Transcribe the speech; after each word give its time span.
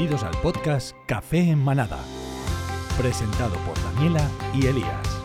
Bienvenidos 0.00 0.34
al 0.34 0.40
podcast 0.40 0.96
Café 1.04 1.50
en 1.50 1.62
Manada, 1.62 1.98
presentado 2.96 3.54
por 3.66 3.76
Daniela 3.84 4.26
y 4.54 4.64
Elías. 4.64 5.19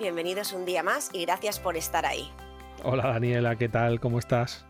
Bienvenidos 0.00 0.52
un 0.52 0.64
día 0.64 0.82
más 0.82 1.10
y 1.12 1.22
gracias 1.22 1.60
por 1.60 1.76
estar 1.76 2.04
ahí. 2.04 2.28
Hola 2.82 3.06
Daniela, 3.06 3.54
¿qué 3.56 3.68
tal? 3.68 4.00
¿Cómo 4.00 4.18
estás? 4.18 4.64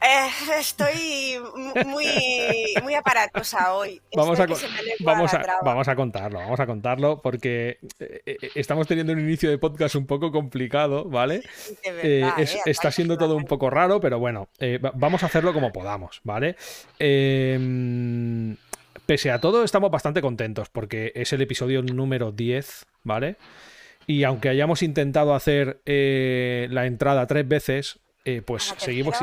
Eh, 0.00 0.58
estoy 0.58 1.36
muy, 1.86 2.06
muy 2.82 2.94
aparatosa 2.94 3.72
hoy. 3.74 4.00
Vamos 4.16 4.40
a, 4.40 4.46
vamos, 5.00 5.34
a, 5.34 5.44
vamos 5.62 5.88
a, 5.88 5.94
contarlo, 5.94 6.38
vamos 6.40 6.60
a 6.60 6.66
contarlo 6.66 7.22
porque 7.22 7.78
eh, 8.00 8.22
eh, 8.26 8.36
estamos 8.56 8.86
teniendo 8.88 9.12
un 9.12 9.20
inicio 9.20 9.48
de 9.48 9.58
podcast 9.58 9.94
un 9.94 10.06
poco 10.06 10.32
complicado, 10.32 11.04
¿vale? 11.04 11.42
está 12.66 12.90
siendo 12.90 13.16
todo 13.16 13.36
un 13.36 13.44
poco 13.44 13.70
raro, 13.70 14.00
pero 14.00 14.18
bueno, 14.18 14.48
vamos 14.94 15.22
a 15.22 15.26
hacerlo 15.26 15.52
como 15.52 15.72
podamos, 15.72 16.20
¿vale? 16.24 16.56
Pese 19.06 19.30
a 19.30 19.40
todo, 19.40 19.62
estamos 19.62 19.90
bastante 19.92 20.20
contentos 20.20 20.68
porque 20.68 21.12
es 21.14 21.32
el 21.32 21.40
episodio 21.40 21.80
número 21.80 22.32
10, 22.32 22.86
¿vale? 23.04 23.36
Y 24.08 24.24
aunque 24.24 24.48
hayamos 24.48 24.82
intentado 24.82 25.32
hacer 25.34 25.80
eh, 25.86 26.66
la 26.70 26.86
entrada 26.86 27.26
tres 27.28 27.46
veces, 27.46 28.00
eh, 28.24 28.42
pues 28.44 28.74
seguimos, 28.78 29.16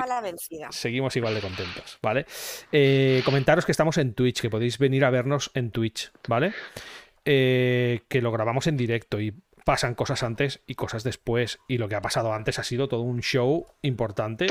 seguimos 0.70 1.16
igual 1.18 1.36
de 1.36 1.42
contentos, 1.42 2.00
¿vale? 2.02 2.26
Eh, 2.72 3.22
comentaros 3.26 3.66
que 3.66 3.74
estamos 3.74 3.98
en 3.98 4.14
Twitch, 4.14 4.40
que 4.40 4.50
podéis 4.50 4.78
venir 4.78 5.04
a 5.04 5.10
vernos 5.10 5.52
en 5.54 5.72
Twitch, 5.72 6.12
¿vale? 6.28 6.54
que 7.26 8.20
lo 8.22 8.34
grabamos 8.34 8.68
en 8.68 8.76
directo 8.76 9.22
y 9.22 9.34
pasan 9.64 9.96
cosas 9.96 10.24
antes 10.24 10.62
y 10.68 10.76
cosas 10.76 11.04
después. 11.04 11.60
Y 11.68 11.78
lo 11.78 11.88
que 11.88 11.96
ha 11.96 12.02
pasado 12.02 12.34
antes 12.34 12.60
ha 12.60 12.64
sido 12.64 12.88
todo 12.88 13.02
un 13.02 13.22
show 13.22 13.68
importante. 13.82 14.48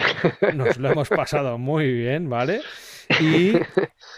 Nos 0.55 0.79
lo 0.79 0.91
hemos 0.91 1.09
pasado 1.09 1.59
muy 1.59 1.93
bien, 1.93 2.29
¿vale? 2.29 2.61
Y 3.21 3.53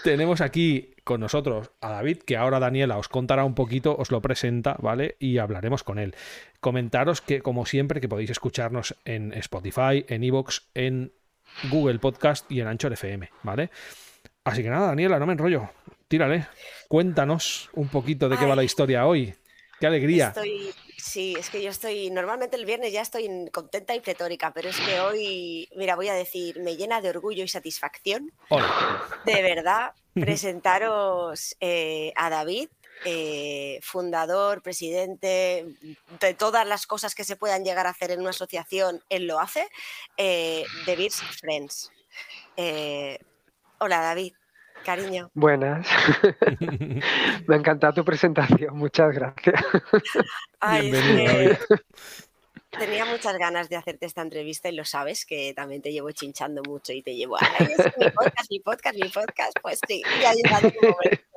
tenemos 0.05 0.41
aquí 0.41 0.95
con 1.05 1.21
nosotros 1.21 1.71
a 1.81 1.91
David, 1.91 2.19
que 2.19 2.37
ahora 2.37 2.59
Daniela 2.59 2.97
os 2.97 3.09
contará 3.09 3.45
un 3.45 3.55
poquito, 3.55 3.95
os 3.97 4.11
lo 4.11 4.23
presenta, 4.23 4.77
¿vale? 4.81 5.17
Y 5.19 5.39
hablaremos 5.39 5.85
con 5.85 5.99
él. 5.99 6.15
Comentaros 6.61 7.21
que, 7.21 7.43
como 7.43 7.67
siempre, 7.67 8.01
que 8.01 8.09
podéis 8.09 8.31
escucharnos 8.31 8.97
en 9.05 9.33
Spotify, 9.35 10.05
en 10.09 10.25
Evox, 10.25 10.71
en 10.75 11.13
Google 11.71 11.99
Podcast 11.99 12.51
y 12.51 12.61
en 12.61 12.69
Anchor 12.69 12.93
FM, 12.95 13.31
¿vale? 13.43 13.71
Así 14.45 14.63
que 14.63 14.71
nada, 14.71 14.89
Daniela, 14.89 15.19
no 15.19 15.27
me 15.27 15.33
enrollo. 15.33 15.71
Tírale. 16.09 16.47
Cuéntanos 16.89 17.71
un 17.73 17.89
poquito 17.89 18.29
de 18.29 18.37
qué 18.37 18.47
va 18.47 18.57
la 18.57 18.65
historia 18.65 19.07
hoy. 19.07 19.35
¡Qué 19.81 19.87
alegría! 19.87 20.33
Sí, 21.05 21.35
es 21.39 21.51
que 21.51 21.61
yo 21.61 21.69
estoy, 21.69 22.09
normalmente 22.11 22.57
el 22.57 22.65
viernes 22.65 22.91
ya 22.91 23.03
estoy 23.03 23.29
contenta 23.53 23.95
y 23.95 24.01
pletórica, 24.01 24.53
pero 24.55 24.71
es 24.71 24.81
que 24.81 25.01
hoy, 25.01 25.69
mira, 25.77 25.97
voy 25.97 26.09
a 26.09 26.15
decir, 26.15 26.59
me 26.61 26.77
llena 26.77 27.03
de 27.03 27.11
orgullo 27.11 27.45
y 27.45 27.49
satisfacción, 27.49 28.33
de 29.27 29.43
verdad, 29.43 29.93
presentaros 30.15 31.57
eh, 31.61 32.15
a 32.17 32.31
David, 32.31 32.71
eh, 33.05 33.81
fundador, 33.83 34.63
presidente, 34.63 35.67
de 36.21 36.35
todas 36.35 36.67
las 36.67 36.87
cosas 36.87 37.15
que 37.15 37.25
se 37.25 37.37
puedan 37.37 37.65
llegar 37.65 37.87
a 37.87 37.91
hacer 37.91 38.11
en 38.11 38.21
una 38.21 38.31
asociación, 38.31 39.05
él 39.11 39.27
lo 39.27 39.41
hace, 39.41 39.69
eh, 40.17 40.65
de 40.87 40.97
Beers 40.97 41.21
Friends. 41.39 41.93
hola 43.79 44.01
David. 44.01 44.33
Cariño. 44.85 45.31
Buenas. 45.35 45.87
Me 47.49 47.55
ha 47.55 47.59
encantado 47.59 47.95
tu 47.95 48.05
presentación, 48.05 48.77
muchas 48.77 49.13
gracias. 49.13 49.65
Bienvenido. 50.81 51.57
tenía 52.79 53.05
muchas 53.05 53.37
ganas 53.39 53.69
de 53.69 53.77
hacerte 53.77 54.07
esta 54.07 54.23
entrevista 54.23 54.69
y 54.69 54.77
lo 54.77 54.85
sabes, 54.85 55.25
que 55.25 55.55
también 55.55 55.83
te 55.83 55.93
llevo 55.93 56.11
chinchando 56.13 56.63
mucho 56.63 56.93
y 56.93 57.03
te 57.03 57.15
llevo, 57.15 57.37
ay, 57.41 57.69
es 57.79 57.99
mi 57.99 58.11
podcast, 58.11 58.51
mi 58.51 58.61
podcast, 58.61 58.97
mi 58.97 59.09
podcast. 59.09 59.57
Pues 59.63 59.81
sí, 59.89 60.03
ya 60.21 60.31
ha 60.31 60.35
llegado 60.35 60.71
tu 60.71 60.87
momento. 60.87 61.34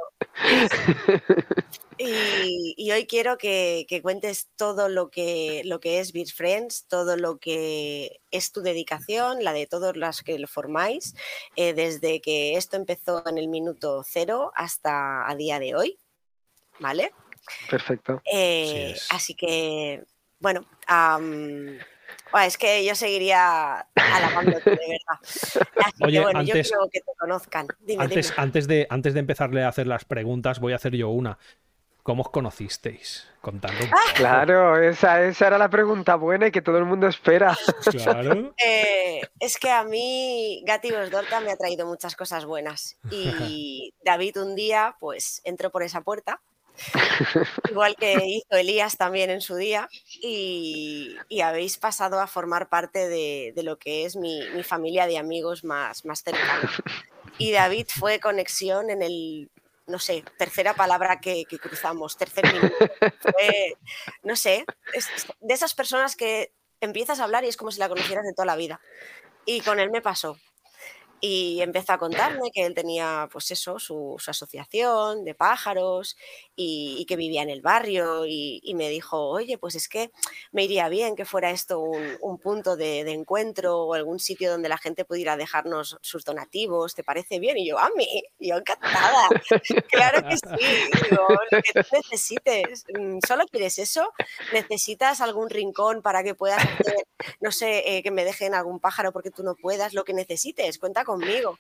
Y, 2.00 2.91
hoy 2.91 3.07
quiero 3.07 3.38
que, 3.38 3.88
cuentes 4.03 4.50
todo 4.55 4.88
lo 4.88 5.09
que, 5.09 5.63
lo 5.66 5.79
que 5.79 6.00
es 6.00 6.13
Beer 6.13 6.28
Friends, 6.28 6.85
todo 6.88 7.17
lo 7.17 7.38
que 7.39 8.19
es 8.29 8.51
tu 8.51 8.61
dedicación, 8.61 9.44
la 9.44 9.53
de 9.53 9.66
todos 9.66 9.97
los 9.97 10.22
que 10.22 10.38
lo 10.38 10.47
formáis, 10.47 11.16
eh, 11.55 11.73
desde 11.73 12.22
que 12.22 12.55
esto 12.55 12.78
empezó 12.78 13.28
en 13.28 13.38
el 13.38 13.47
minuto 13.47 14.03
cero 14.05 14.51
hasta 14.55 15.28
a 15.28 15.35
día 15.35 15.59
de 15.59 15.75
hoy. 15.75 15.97
¿Vale? 16.79 17.13
Perfecto. 17.69 18.22
Eh, 18.31 18.95
así 19.09 19.34
que, 19.34 20.03
bueno, 20.39 20.67
es 22.45 22.57
que 22.57 22.85
yo 22.85 22.95
seguiría 22.95 23.88
alabándote, 23.95 24.69
de 24.71 24.75
verdad. 24.75 25.91
Oye, 26.03 26.19
bueno, 26.21 26.41
yo 26.41 26.53
quiero 26.53 26.89
que 26.91 26.99
te 26.99 27.11
conozcan. 27.17 27.67
antes, 27.97 28.33
Antes, 28.38 28.67
de, 28.67 28.88
antes 28.89 29.13
de 29.13 29.19
empezarle 29.19 29.63
a 29.63 29.69
hacer 29.69 29.88
las 29.88 30.05
preguntas, 30.05 30.59
voy 30.59 30.73
a 30.73 30.77
hacer 30.77 30.95
yo 30.95 31.09
una. 31.09 31.37
¿Cómo 32.07 32.23
os 32.23 32.29
conocisteis? 32.29 33.27
Contando. 33.41 33.83
Ah. 33.91 34.13
Claro, 34.16 34.81
esa, 34.81 35.23
esa, 35.25 35.47
era 35.47 35.57
la 35.57 35.69
pregunta 35.69 36.16
buena 36.16 36.47
y 36.47 36.51
que 36.51 36.61
todo 36.61 36.77
el 36.77 36.85
mundo 36.85 37.05
espera. 37.07 37.57
Claro. 37.91 38.53
Eh, 38.63 39.21
es 39.41 39.57
que 39.57 39.69
a 39.69 39.83
mí 39.83 40.63
Gati 40.66 40.89
Dorta 40.89 41.41
me 41.41 41.51
ha 41.51 41.57
traído 41.57 41.85
muchas 41.85 42.16
cosas 42.16 42.45
buenas. 42.45 42.97
Y 43.11 43.93
David 44.05 44.37
un 44.37 44.55
día, 44.55 44.95
pues, 45.01 45.41
entró 45.43 45.69
por 45.69 45.83
esa 45.83 45.99
puerta 45.99 46.39
igual 47.69 47.95
que 47.95 48.13
hizo 48.25 48.57
Elías 48.57 48.97
también 48.97 49.29
en 49.29 49.41
su 49.41 49.55
día, 49.55 49.89
y, 50.21 51.17
habéis 51.43 51.77
pasado 51.77 52.19
a 52.19 52.27
formar 52.27 52.69
parte 52.69 53.07
de, 53.07 53.53
lo 53.63 53.77
que 53.77 54.05
es 54.05 54.15
mi, 54.15 54.41
familia 54.63 55.07
de 55.07 55.17
amigos 55.17 55.63
más, 55.63 56.05
más 56.05 56.23
cercana. 56.23 56.69
Y 57.37 57.51
David 57.51 57.87
fue 57.87 58.19
conexión 58.19 58.89
en 58.89 59.01
el, 59.01 59.49
no 59.85 59.99
sé, 59.99 60.23
tercera 60.37 60.73
palabra 60.73 61.19
que, 61.19 61.45
cruzamos, 61.45 62.17
tercer 62.17 62.51
minuto. 62.51 62.75
no 64.23 64.35
sé, 64.35 64.66
de 65.39 65.53
esas 65.53 65.73
personas 65.73 66.16
que 66.16 66.51
empiezas 66.81 67.19
a 67.19 67.23
hablar 67.23 67.43
y 67.43 67.47
es 67.47 67.57
como 67.57 67.71
si 67.71 67.79
la 67.79 67.89
conocieras 67.89 68.25
de 68.25 68.33
toda 68.33 68.45
la 68.45 68.55
vida. 68.55 68.79
Y 69.45 69.61
con 69.61 69.79
él 69.79 69.89
me 69.89 70.01
pasó 70.01 70.37
y 71.19 71.61
empezó 71.61 71.94
a 71.94 71.97
contarme 71.97 72.51
que 72.51 72.66
él 72.66 72.75
tenía, 72.75 73.28
pues 73.31 73.50
eso, 73.50 73.79
su, 73.79 74.17
asociación 74.28 75.23
de 75.23 75.33
pájaros 75.33 76.16
y, 76.55 77.05
que 77.07 77.16
vivía 77.16 77.41
en 77.41 77.50
el 77.50 77.61
barrio 77.61 78.25
y, 78.25 78.73
me 78.75 78.89
dijo, 78.89 79.29
oye, 79.29 79.57
pues 79.57 79.75
es 79.75 79.88
que 79.88 80.11
me 80.51 80.63
iría 80.66 80.89
bien 80.89 81.16
que 81.16 81.25
fuera 81.25 81.50
esto 81.50 81.79
un, 81.79 82.38
punto 82.38 82.75
de, 82.75 83.00
encuentro 83.11 83.78
o 83.83 83.94
algún 83.95 84.19
sitio 84.19 84.51
donde 84.51 84.69
la 84.69 84.78
gente 84.78 85.05
pudiera 85.05 85.38
dejarnos 85.38 85.97
sus 86.01 86.23
donativos, 86.23 86.94
¿te 86.94 87.03
parece 87.03 87.39
bien? 87.39 87.57
Y 87.57 87.67
yo, 87.67 87.79
a 87.79 87.89
mí, 87.95 88.23
yo 88.39 88.57
encantada, 88.57 89.28
claro 89.89 90.28
que 90.28 90.38
sí, 90.38 91.11
lo 91.11 91.61
que 91.63 91.84
tú 91.84 91.88
necesites, 91.94 92.85
mm, 92.94 93.19
solo 93.25 93.45
quieres 93.47 93.79
eso, 93.79 94.13
necesitas 94.53 95.22
algún 95.22 95.49
rincón 95.49 96.02
para 96.02 96.23
que 96.23 96.35
puedas 96.35 96.64
hacer, 96.64 97.08
no 97.40 97.52
sé, 97.52 97.97
eh, 97.97 98.03
que 98.03 98.11
me 98.11 98.23
dejen 98.23 98.53
algún 98.53 98.79
pájaro 98.79 99.11
porque 99.11 99.31
tú 99.31 99.43
no 99.43 99.55
puedas, 99.55 99.93
lo 99.93 100.03
que 100.03 100.14
necesites, 100.14 100.78
cuenta 100.78 101.05
conmigo. 101.07 101.57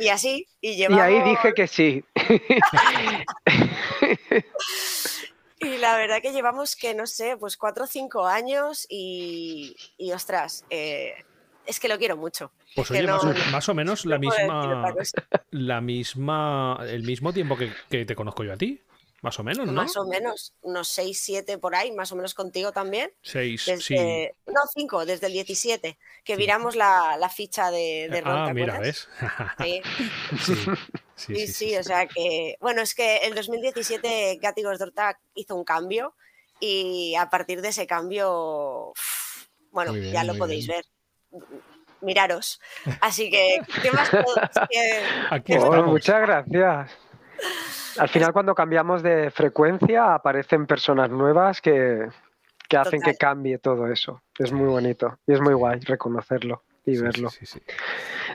Y, 0.00 0.08
así, 0.08 0.46
y 0.60 0.72
Y 0.82 0.84
ahí 0.84 1.22
dije 1.22 1.54
que 1.54 1.66
sí. 1.66 2.04
y 5.60 5.78
la 5.78 5.96
verdad 5.96 6.20
que 6.20 6.32
llevamos 6.32 6.76
que, 6.76 6.94
no 6.94 7.06
sé, 7.06 7.36
pues 7.38 7.56
cuatro 7.56 7.84
o 7.84 7.86
cinco 7.86 8.26
años 8.26 8.86
y, 8.88 9.76
ostras, 10.12 10.64
eh, 10.70 11.14
es 11.66 11.78
que 11.78 11.88
lo 11.88 11.98
quiero 11.98 12.16
mucho. 12.16 12.50
Pues 12.74 12.90
oye, 12.90 13.06
más, 13.52 13.68
o, 13.68 13.74
menos 13.74 14.04
la 14.04 14.18
misma, 14.18 14.92
la 15.50 15.80
misma, 15.80 16.78
el 16.88 17.04
mismo 17.04 17.32
tiempo 17.32 17.56
que 17.56 18.04
te 18.04 18.16
conozco 18.16 18.42
yo 18.42 18.52
a 18.52 18.56
ti. 18.56 18.82
Más 19.24 19.38
o 19.38 19.42
menos, 19.42 19.66
¿no? 19.66 19.72
Más 19.72 19.96
o 19.96 20.04
menos, 20.04 20.52
unos 20.60 20.86
6, 20.88 21.18
7 21.18 21.56
por 21.56 21.74
ahí, 21.74 21.90
más 21.92 22.12
o 22.12 22.16
menos 22.16 22.34
contigo 22.34 22.72
también. 22.72 23.10
6, 23.22 23.70
sí. 23.80 23.96
No, 24.46 24.60
5, 24.74 25.06
desde 25.06 25.28
el 25.28 25.32
17, 25.32 25.96
que 26.22 26.36
viramos 26.36 26.76
la, 26.76 27.16
la, 27.18 27.30
ficha 27.30 27.70
de, 27.70 28.08
de 28.10 28.22
Ah, 28.22 28.52
mira, 28.52 28.78
¿ves? 28.78 29.08
Sí. 29.64 29.80
sí. 31.16 31.46
Sí, 31.46 31.76
o 31.78 31.82
sea 31.82 32.06
que, 32.06 32.58
bueno, 32.60 32.82
es 32.82 32.94
que 32.94 33.16
el 33.22 33.34
2017 33.34 34.40
Gatigos 34.42 34.78
Dorta 34.78 35.18
hizo 35.34 35.56
un 35.56 35.64
cambio 35.64 36.14
y 36.60 37.14
a 37.14 37.30
partir 37.30 37.62
de 37.62 37.68
ese 37.68 37.86
cambio, 37.86 38.92
bueno, 39.70 39.96
ya 39.96 40.22
lo 40.24 40.36
podéis 40.36 40.66
ver 40.66 40.84
miraros. 42.02 42.60
Así 43.00 43.30
que, 43.30 43.62
¿qué 43.80 43.90
más 43.90 44.10
puedo 44.10 44.36
Aquí 45.30 45.54
oh, 45.54 45.82
Muchas 45.84 46.20
gracias. 46.20 46.90
Al 47.98 48.08
final, 48.08 48.32
cuando 48.32 48.54
cambiamos 48.54 49.02
de 49.02 49.30
frecuencia, 49.30 50.14
aparecen 50.14 50.66
personas 50.66 51.10
nuevas 51.10 51.60
que, 51.60 52.08
hacen 52.76 53.00
que 53.00 53.14
cambie 53.16 53.58
todo 53.58 53.86
eso. 53.86 54.22
Es 54.38 54.52
muy 54.52 54.66
bonito 54.66 55.18
y 55.26 55.32
es 55.32 55.40
muy 55.40 55.54
guay 55.54 55.80
reconocerlo 55.80 56.62
y 56.84 56.98
verlo. 56.98 57.30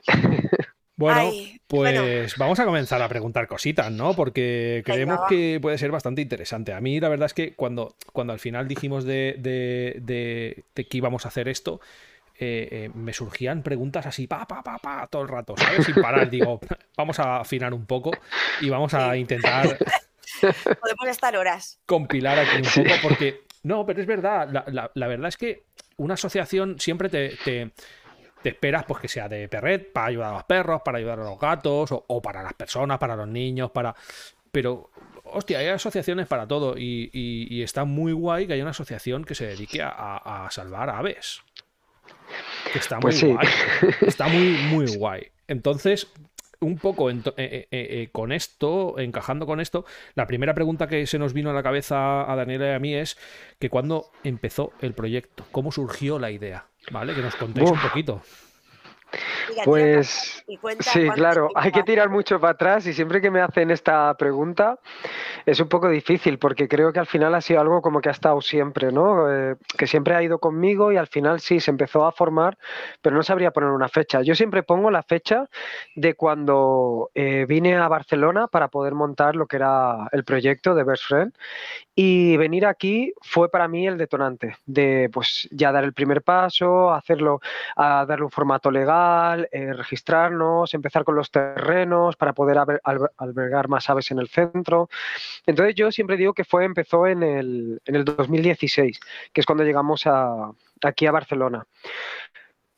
Bueno, 0.99 1.31
pues 1.67 2.37
vamos 2.37 2.59
a 2.59 2.65
comenzar 2.65 3.01
a 3.01 3.07
preguntar 3.07 3.47
cositas, 3.47 3.89
¿no? 3.89 4.13
Porque 4.15 4.83
creemos 4.85 5.21
que 5.29 5.57
puede 5.61 5.77
ser 5.77 5.91
bastante 5.91 6.21
interesante. 6.21 6.73
A 6.73 6.81
mí 6.81 6.99
la 6.99 7.07
verdad 7.07 7.27
es 7.27 7.33
que 7.33 7.53
cuando, 7.53 7.95
cuando 8.11 8.33
al 8.33 8.39
final 8.39 8.67
dijimos 8.67 9.05
de, 9.05 9.35
de, 9.39 10.65
que 10.73 10.97
íbamos 10.97 11.23
a 11.23 11.29
hacer 11.29 11.47
esto, 11.47 11.79
eh, 12.39 12.67
eh, 12.71 12.91
me 12.93 13.13
surgían 13.13 13.63
preguntas 13.63 14.05
así, 14.05 14.27
pa, 14.27 14.47
pa, 14.47 14.63
pa, 14.63 14.77
pa, 14.77 15.07
todo 15.07 15.23
el 15.23 15.27
rato, 15.27 15.55
¿sabes? 15.57 15.85
Sin 15.85 15.95
parar. 15.95 16.29
Digo, 16.29 16.59
vamos 16.97 17.19
a 17.19 17.41
afinar 17.41 17.73
un 17.73 17.85
poco 17.85 18.11
y 18.61 18.69
vamos 18.69 18.93
a 18.93 19.15
intentar... 19.17 19.77
Podemos 20.41 21.07
estar 21.07 21.35
horas. 21.35 21.79
Compilar 21.85 22.39
aquí 22.39 22.57
un 22.57 22.85
poco 22.85 22.95
porque... 23.01 23.41
No, 23.63 23.85
pero 23.85 23.99
es 23.99 24.07
verdad. 24.07 24.47
La, 24.93 25.07
verdad 25.07 25.27
es 25.27 25.35
que 25.35 25.65
una 25.97 26.13
asociación 26.13 26.79
siempre 26.79 27.09
te 27.09 27.35
te 28.41 28.49
esperas 28.49 28.85
pues 28.85 29.01
que 29.01 29.07
sea 29.07 29.27
de 29.27 29.47
perret 29.47 29.91
para 29.91 30.07
ayudar 30.07 30.29
a 30.29 30.33
los 30.33 30.43
perros, 30.43 30.81
para 30.83 30.97
ayudar 30.97 31.19
a 31.19 31.23
los 31.23 31.39
gatos, 31.39 31.89
o, 31.91 32.21
para 32.21 32.41
las 32.41 32.53
personas, 32.53 32.97
para 32.97 33.15
los 33.15 33.27
niños, 33.27 33.71
para. 33.71 33.95
Pero, 34.51 34.91
hostia, 35.25 35.59
hay 35.59 35.67
asociaciones 35.67 36.27
para 36.27 36.47
todo. 36.47 36.75
Y, 36.77 37.61
está 37.61 37.85
muy 37.85 38.13
guay 38.13 38.47
que 38.47 38.53
haya 38.53 38.63
una 38.63 38.71
asociación 38.71 39.25
que 39.25 39.35
se 39.35 39.47
dedique 39.47 39.81
a, 39.81 40.47
salvar 40.51 40.89
aves. 40.89 41.41
Está 42.73 42.99
pues 42.99 43.23
muy 43.23 43.33
guay. 43.33 43.47
Está 44.07 44.27
muy, 44.27 44.57
muy 44.69 44.95
guay. 44.95 45.27
Entonces, 45.47 46.07
un 46.61 46.77
poco 46.77 47.09
eh, 47.09 47.21
eh, 47.37 47.67
eh, 47.71 48.09
con 48.11 48.31
esto, 48.31 48.99
encajando 48.99 49.45
con 49.45 49.59
esto, 49.59 49.85
la 50.15 50.27
primera 50.27 50.53
pregunta 50.53 50.87
que 50.87 51.07
se 51.07 51.19
nos 51.19 51.33
vino 51.33 51.49
a 51.49 51.53
la 51.53 51.63
cabeza 51.63 52.31
a 52.31 52.35
Daniela 52.35 52.71
y 52.71 52.73
a 52.73 52.79
mí 52.79 52.93
es 52.93 53.17
que 53.59 53.69
cuando 53.69 54.11
empezó 54.23 54.73
el 54.81 54.93
proyecto, 54.93 55.45
cómo 55.51 55.71
surgió 55.71 56.19
la 56.19 56.31
idea. 56.31 56.65
¿Vale? 56.91 57.13
Que 57.13 57.21
nos 57.21 57.35
contéis 57.35 57.69
un 57.69 57.79
poquito. 57.79 58.21
Pues 59.65 60.43
sí, 60.79 61.09
claro, 61.09 61.49
hay 61.55 61.71
que 61.71 61.83
tirar 61.83 62.09
mucho 62.09 62.39
para 62.39 62.53
atrás 62.53 62.85
y 62.87 62.93
siempre 62.93 63.21
que 63.21 63.31
me 63.31 63.41
hacen 63.41 63.71
esta 63.71 64.13
pregunta 64.15 64.79
es 65.45 65.59
un 65.59 65.67
poco 65.67 65.89
difícil 65.89 66.37
porque 66.37 66.67
creo 66.67 66.91
que 66.93 66.99
al 66.99 67.05
final 67.05 67.35
ha 67.35 67.41
sido 67.41 67.61
algo 67.61 67.81
como 67.81 68.01
que 68.01 68.09
ha 68.09 68.11
estado 68.11 68.41
siempre, 68.41 68.91
¿no? 68.91 69.31
Eh, 69.31 69.55
que 69.77 69.87
siempre 69.87 70.15
ha 70.15 70.23
ido 70.23 70.39
conmigo 70.39 70.91
y 70.91 70.97
al 70.97 71.07
final 71.07 71.39
sí 71.39 71.59
se 71.59 71.71
empezó 71.71 72.05
a 72.05 72.11
formar, 72.11 72.57
pero 73.01 73.15
no 73.15 73.23
sabría 73.23 73.51
poner 73.51 73.69
una 73.69 73.89
fecha. 73.89 74.21
Yo 74.21 74.35
siempre 74.35 74.63
pongo 74.63 74.91
la 74.91 75.03
fecha 75.03 75.47
de 75.95 76.15
cuando 76.15 77.09
eh, 77.13 77.45
vine 77.47 77.75
a 77.75 77.87
Barcelona 77.87 78.47
para 78.47 78.67
poder 78.67 78.93
montar 78.93 79.35
lo 79.35 79.47
que 79.47 79.57
era 79.57 80.07
el 80.11 80.23
proyecto 80.23 80.75
de 80.75 80.83
Best 80.83 81.03
Friend 81.07 81.33
y 81.95 82.37
venir 82.37 82.65
aquí 82.65 83.13
fue 83.21 83.49
para 83.49 83.67
mí 83.67 83.87
el 83.87 83.97
detonante 83.97 84.55
de 84.65 85.09
pues 85.11 85.47
ya 85.51 85.71
dar 85.71 85.83
el 85.83 85.93
primer 85.93 86.21
paso, 86.21 86.93
hacerlo, 86.93 87.41
a 87.75 88.05
darle 88.05 88.25
un 88.25 88.31
formato 88.31 88.71
legal, 88.71 89.38
eh, 89.51 89.73
registrarnos, 89.73 90.73
empezar 90.73 91.03
con 91.03 91.15
los 91.15 91.31
terrenos 91.31 92.15
para 92.15 92.33
poder 92.33 92.57
albergar 93.17 93.67
más 93.69 93.89
aves 93.89 94.11
en 94.11 94.19
el 94.19 94.27
centro. 94.27 94.89
Entonces 95.45 95.75
yo 95.75 95.91
siempre 95.91 96.17
digo 96.17 96.33
que 96.33 96.43
fue, 96.43 96.65
empezó 96.65 97.07
en 97.07 97.23
el, 97.23 97.81
en 97.85 97.95
el 97.95 98.05
2016, 98.05 98.99
que 99.31 99.41
es 99.41 99.45
cuando 99.45 99.63
llegamos 99.63 100.05
aquí 100.83 101.05
a 101.05 101.11
Barcelona 101.11 101.65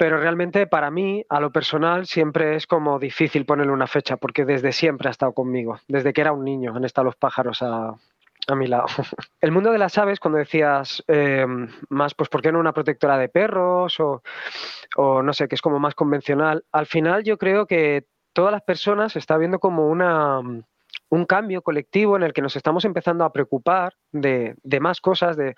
pero 0.01 0.17
realmente 0.17 0.65
para 0.65 0.89
mí, 0.89 1.23
a 1.29 1.39
lo 1.39 1.51
personal, 1.51 2.07
siempre 2.07 2.55
es 2.55 2.65
como 2.65 2.97
difícil 2.97 3.45
ponerle 3.45 3.71
una 3.71 3.85
fecha, 3.85 4.17
porque 4.17 4.45
desde 4.45 4.71
siempre 4.71 5.09
ha 5.09 5.11
estado 5.11 5.31
conmigo, 5.33 5.79
desde 5.87 6.11
que 6.11 6.21
era 6.21 6.31
un 6.31 6.43
niño 6.43 6.75
han 6.75 6.85
estado 6.85 7.05
los 7.05 7.15
pájaros 7.17 7.61
a, 7.61 7.93
a 8.47 8.55
mi 8.55 8.67
lado. 8.67 8.85
El 9.41 9.51
mundo 9.51 9.71
de 9.71 9.77
las 9.77 9.97
aves, 9.97 10.19
cuando 10.19 10.39
decías 10.39 11.03
eh, 11.07 11.45
más, 11.89 12.13
pues, 12.13 12.29
¿por 12.29 12.41
qué 12.41 12.51
no 12.51 12.59
una 12.59 12.73
protectora 12.73 13.17
de 13.17 13.29
perros? 13.29 13.99
O, 13.99 14.21
o, 14.97 15.21
no 15.21 15.33
sé, 15.33 15.47
que 15.47 15.55
es 15.55 15.61
como 15.61 15.79
más 15.79 15.95
convencional. 15.95 16.63
Al 16.71 16.85
final, 16.85 17.23
yo 17.23 17.37
creo 17.37 17.65
que 17.65 18.05
todas 18.33 18.51
las 18.51 18.61
personas 18.61 19.15
está 19.15 19.37
viendo 19.37 19.59
como 19.59 19.87
una, 19.87 20.41
un 21.11 21.25
cambio 21.25 21.61
colectivo 21.61 22.15
en 22.15 22.23
el 22.23 22.33
que 22.33 22.41
nos 22.41 22.55
estamos 22.55 22.85
empezando 22.85 23.25
a 23.25 23.33
preocupar 23.33 23.93
de, 24.11 24.55
de 24.63 24.79
más 24.79 25.01
cosas, 25.01 25.35
de, 25.35 25.55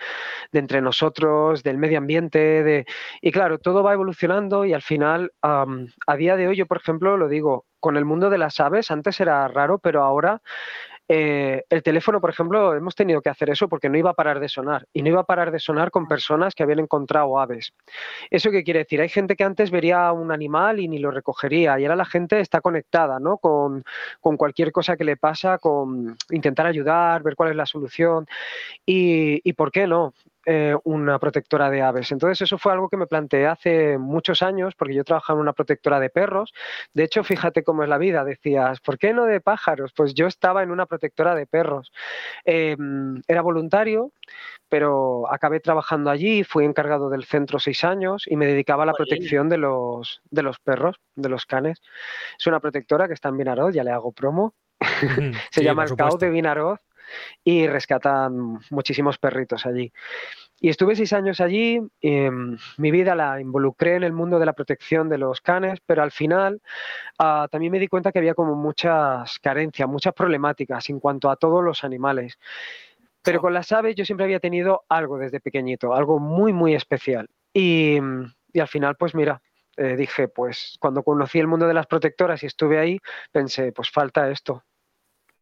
de, 0.52 0.60
entre 0.60 0.82
nosotros, 0.82 1.62
del 1.62 1.78
medio 1.78 2.00
ambiente, 2.00 2.64
de, 2.64 2.86
y 3.22 3.32
claro, 3.32 3.60
todo 3.60 3.84
va 3.84 3.94
evolucionando 3.94 4.66
y 4.66 4.74
al 4.74 4.82
final, 4.82 5.32
a 5.42 6.16
día 6.18 6.36
de 6.36 6.48
hoy, 6.48 6.56
yo 6.56 6.66
por 6.66 6.78
ejemplo, 6.78 7.18
lo 7.18 7.28
digo, 7.28 7.66
con 7.80 7.98
el 7.98 8.06
mundo 8.06 8.32
de 8.32 8.40
las 8.40 8.60
aves, 8.60 8.90
antes 8.90 9.20
era 9.20 9.48
raro, 9.48 9.78
pero 9.78 10.04
ahora 10.04 10.42
eh, 11.10 11.64
el 11.70 11.84
teléfono, 11.84 12.22
por 12.22 12.30
ejemplo, 12.30 12.76
hemos 12.76 12.96
tenido 12.96 13.22
que 13.22 13.30
hacer 13.30 13.50
eso 13.50 13.68
porque 13.68 13.90
no 13.90 13.98
iba 13.98 14.12
a 14.12 14.14
parar 14.14 14.40
de 14.40 14.48
sonar 14.48 14.88
y 14.94 15.02
no 15.02 15.10
iba 15.10 15.22
a 15.22 15.26
parar 15.26 15.52
de 15.52 15.60
sonar 15.60 15.92
con 15.92 16.08
personas 16.08 16.56
que 16.56 16.64
habían 16.64 16.80
encontrado 16.80 17.40
aves. 17.40 17.74
¿Eso 18.30 18.52
qué 18.52 18.64
quiere 18.64 18.80
decir? 18.80 19.02
Hay 19.02 19.10
gente 19.10 19.36
que 19.36 19.44
antes 19.44 19.70
vería 19.70 20.12
un 20.14 20.32
animal 20.32 20.80
y 20.80 20.88
ni 20.88 21.00
lo 21.00 21.12
recogería 21.12 21.80
y 21.80 21.84
ahora 21.84 21.98
la 21.98 22.06
gente 22.06 22.40
está 22.40 22.62
conectada 22.62 23.20
¿no? 23.20 23.38
con, 23.38 23.84
cualquier 24.38 24.72
cosa 24.72 24.96
que 24.96 25.04
le 25.04 25.18
pasa, 25.18 25.58
con 25.58 26.18
intentar 26.30 26.66
ayudar, 26.66 27.22
ver 27.24 27.36
cuál 27.36 27.52
es 27.52 27.56
la 27.56 27.66
solución 27.66 28.26
y, 28.86 29.42
y 29.48 29.54
¿por 29.54 29.72
qué 29.72 29.88
no? 29.88 30.14
Eh, 30.46 30.76
una 30.84 31.20
protectora 31.20 31.70
de 31.70 31.82
aves. 31.82 32.12
Entonces 32.12 32.42
eso 32.42 32.58
fue 32.58 32.74
algo 32.74 32.90
que 32.90 32.98
me 32.98 33.08
planteé 33.08 33.48
hace 33.48 33.98
muchos 33.98 34.42
años 34.42 34.76
porque 34.76 34.94
yo 34.94 35.06
trabajaba 35.06 35.38
en 35.38 35.44
una 35.44 35.54
protectora 35.54 36.02
de 36.02 36.10
perros. 36.10 36.54
De 36.94 37.06
hecho, 37.06 37.24
fíjate 37.24 37.64
cómo 37.64 37.84
es 37.84 37.90
la 37.90 37.98
vida. 37.98 38.26
Decías, 38.26 38.82
¿por 38.82 38.98
qué 38.98 39.14
no 39.14 39.24
de 39.24 39.40
pájaros? 39.40 39.94
Pues 39.96 40.14
yo 40.14 40.28
estaba 40.28 40.62
en 40.62 40.72
una 40.72 40.86
protectora 40.86 41.34
de 41.34 41.46
perros. 41.46 41.94
Em, 42.44 43.22
era 43.26 43.42
voluntario, 43.42 44.12
pero 44.68 45.32
acabé 45.32 45.62
trabajando 45.62 46.10
allí, 46.10 46.44
fui 46.44 46.66
encargado 46.66 47.10
del 47.10 47.24
centro 47.24 47.58
seis 47.58 47.86
años 47.86 48.26
y 48.28 48.36
me 48.36 48.46
dedicaba 48.46 48.84
a 48.84 48.88
la 48.88 48.94
protección 48.94 49.48
de 49.48 49.60
los, 49.60 50.22
de 50.30 50.44
los 50.44 50.60
perros, 50.60 51.00
de 51.16 51.30
los 51.30 51.46
canes. 51.46 51.82
Es 52.38 52.48
una 52.48 52.60
protectora 52.60 53.08
que 53.08 53.14
está 53.14 53.30
en 53.30 53.38
Vinaroz, 53.38 53.74
ya 53.74 53.86
le 53.86 53.92
hago 53.92 54.12
promo. 54.12 54.56
Se 55.52 55.64
llama 55.64 55.86
el 55.86 55.96
CAU 55.96 56.18
de 56.18 56.30
Vinaroz 56.30 56.82
y 57.44 57.68
rescatan 57.68 58.60
muchísimos 58.70 59.18
perritos 59.18 59.66
allí. 59.66 59.92
Y 60.60 60.70
estuve 60.70 60.96
seis 60.96 61.12
años 61.12 61.42
allí, 61.42 61.82
em, 62.00 62.58
mi 62.78 62.92
vida 62.92 63.16
la 63.16 63.42
involucré 63.42 63.96
en 63.96 64.04
el 64.04 64.14
mundo 64.14 64.40
de 64.40 64.46
la 64.46 64.54
protección 64.54 65.10
de 65.10 65.18
los 65.18 65.42
canes, 65.42 65.80
pero 65.86 66.04
al 66.04 66.12
final 66.12 66.62
ah, 67.20 67.48
también 67.52 67.72
me 67.72 67.80
di 67.80 67.90
cuenta 67.90 68.12
que 68.14 68.20
había 68.20 68.34
como 68.34 68.56
muchas 68.56 69.40
carencias, 69.40 69.90
muchas 69.90 70.14
problemáticas 70.14 70.90
en 70.90 71.02
cuanto 71.02 71.30
a 71.30 71.36
todos 71.36 71.64
los 71.64 71.84
animales. 71.84 72.38
Pero 73.24 73.42
con 73.42 73.54
las 73.54 73.72
aves 73.72 73.96
yo 73.96 74.06
siempre 74.06 74.26
había 74.26 74.40
tenido 74.40 74.84
algo 74.90 75.18
desde 75.18 75.40
pequeñito, 75.40 75.94
algo 75.94 76.20
muy, 76.20 76.54
muy 76.54 76.76
especial. 76.76 77.30
Y, 77.54 77.98
al 77.98 78.68
final, 78.68 78.96
pues 78.98 79.16
mira, 79.16 79.42
eh, 79.78 79.96
dije, 79.96 80.28
pues 80.28 80.78
cuando 80.80 81.04
conocí 81.04 81.40
el 81.40 81.48
mundo 81.48 81.68
de 81.68 81.74
las 81.74 81.88
protectoras 81.88 82.44
y 82.44 82.48
estuve 82.48 82.80
ahí, 82.80 83.00
pensé, 83.32 83.72
pues 83.72 83.90
falta 83.92 84.30
esto, 84.30 84.64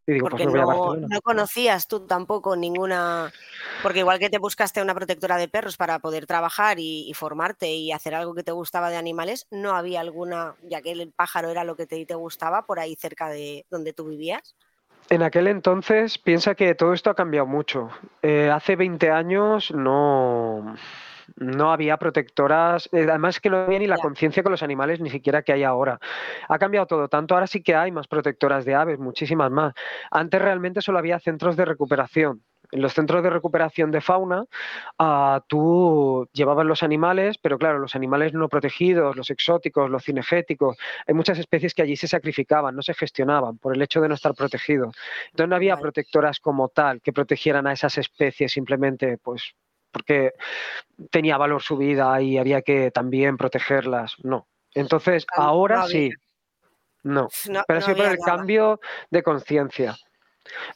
pues 0.05 0.21
porque 0.21 0.45
no, 0.45 1.21
conocías 1.23 1.87
tú 1.87 2.01
tampoco 2.01 2.55
ninguna, 2.55 3.31
porque 3.83 3.99
igual 3.99 4.19
que 4.19 4.29
te 4.29 4.39
buscaste 4.39 4.81
una 4.81 4.95
protectora 4.95 5.37
de 5.37 5.47
perros 5.47 5.77
para 5.77 5.99
poder 5.99 6.25
trabajar 6.25 6.77
y, 6.79 7.11
formarte 7.13 7.71
y 7.71 7.91
hacer 7.91 8.15
algo 8.15 8.33
que 8.33 8.43
te 8.43 8.51
gustaba 8.51 8.89
de 8.89 8.97
animales, 8.97 9.47
no 9.51 9.75
había 9.75 9.99
alguna, 9.99 10.55
ya 10.63 10.81
que 10.81 10.91
el 10.91 11.11
pájaro 11.11 11.49
era 11.49 11.63
lo 11.63 11.75
que 11.75 11.85
te, 11.85 12.05
te 12.05 12.15
gustaba 12.15 12.65
por 12.65 12.79
ahí 12.79 12.95
cerca 12.95 13.29
de 13.29 13.65
donde 13.69 13.93
tú 13.93 14.05
vivías. 14.05 14.55
En 15.09 15.23
aquel 15.23 15.47
entonces 15.47 16.17
piensa 16.17 16.55
que 16.55 16.73
todo 16.73 16.93
esto 16.93 17.09
ha 17.09 17.15
cambiado 17.15 17.45
mucho. 17.45 17.89
Eh, 18.21 18.49
hace 18.49 18.77
20 18.77 19.11
años 19.11 19.71
no, 19.71 20.75
no 21.35 21.71
había 21.71 21.97
protectoras, 21.97 22.89
eh, 22.91 23.05
además 23.09 23.39
que 23.39 23.49
no 23.49 23.57
había 23.57 23.79
ni 23.79 23.87
la 23.87 23.97
conciencia 23.97 24.43
con 24.43 24.51
los 24.51 24.63
animales 24.63 24.99
ni 24.99 25.09
siquiera 25.09 25.41
que 25.43 25.53
hay 25.53 25.63
ahora. 25.63 25.99
Ha 26.47 26.59
cambiado 26.59 26.87
todo, 26.87 27.07
tanto 27.07 27.33
ahora 27.35 27.47
sí 27.47 27.61
que 27.61 27.75
hay 27.75 27.91
más 27.91 28.07
protectoras 28.07 28.65
de 28.65 28.75
aves, 28.75 28.99
muchísimas 28.99 29.51
más. 29.51 29.73
Antes 30.09 30.41
realmente 30.41 30.81
solo 30.81 30.99
había 30.99 31.19
centros 31.19 31.55
de 31.55 31.65
recuperación. 31.65 32.43
En 32.71 32.81
los 32.81 32.93
centros 32.93 33.21
de 33.21 33.29
recuperación 33.29 33.91
de 33.91 33.99
fauna, 33.99 34.45
uh, 34.97 35.41
tú 35.47 36.29
llevabas 36.31 36.65
los 36.65 36.83
animales, 36.83 37.37
pero 37.37 37.57
claro, 37.57 37.79
los 37.79 37.95
animales 37.95 38.33
no 38.33 38.47
protegidos, 38.47 39.17
los 39.17 39.29
exóticos, 39.29 39.89
los 39.89 40.05
cinegéticos, 40.05 40.77
hay 41.05 41.13
muchas 41.13 41.37
especies 41.37 41.73
que 41.73 41.81
allí 41.81 41.97
se 41.97 42.07
sacrificaban, 42.07 42.73
no 42.75 42.81
se 42.81 42.93
gestionaban 42.93 43.57
por 43.57 43.75
el 43.75 43.81
hecho 43.81 43.99
de 43.99 44.07
no 44.07 44.15
estar 44.15 44.33
protegidos. 44.35 44.95
Entonces 45.31 45.49
no 45.49 45.55
había 45.57 45.75
protectoras 45.77 46.39
como 46.39 46.69
tal 46.69 47.01
que 47.01 47.11
protegieran 47.11 47.67
a 47.67 47.73
esas 47.73 47.97
especies 47.97 48.53
simplemente 48.53 49.17
pues 49.17 49.53
porque 49.91 50.33
tenía 51.09 51.37
valor 51.37 51.61
su 51.61 51.77
vida 51.77 52.21
y 52.21 52.37
había 52.37 52.61
que 52.61 52.91
también 52.91 53.37
protegerlas. 53.37 54.15
No. 54.23 54.47
Entonces, 54.73 55.25
ahora 55.35 55.87
sí. 55.87 56.11
No. 57.03 57.27
Pero 57.67 57.79
ha 57.79 57.81
sido 57.81 57.97
por 57.97 58.05
el 58.05 58.17
cambio 58.17 58.79
de 59.09 59.23
conciencia. 59.23 59.95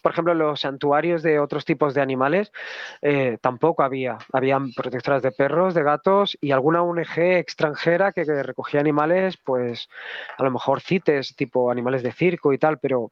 Por 0.01 0.11
ejemplo, 0.11 0.33
los 0.35 0.61
santuarios 0.61 1.23
de 1.23 1.39
otros 1.39 1.65
tipos 1.65 1.93
de 1.93 2.01
animales 2.01 2.51
eh, 3.01 3.37
tampoco 3.41 3.83
había. 3.83 4.17
Habían 4.31 4.71
protectoras 4.73 5.23
de 5.23 5.31
perros, 5.31 5.73
de 5.73 5.83
gatos 5.83 6.37
y 6.39 6.51
alguna 6.51 6.83
ONG 6.83 7.17
extranjera 7.17 8.11
que, 8.11 8.25
que, 8.25 8.43
recogía 8.43 8.79
animales, 8.79 9.37
pues 9.37 9.89
a 10.37 10.43
lo 10.43 10.51
mejor 10.51 10.81
cites, 10.81 11.35
tipo 11.35 11.71
animales 11.71 12.03
de 12.03 12.11
circo 12.11 12.53
y 12.53 12.59
tal, 12.59 12.77
pero 12.77 13.11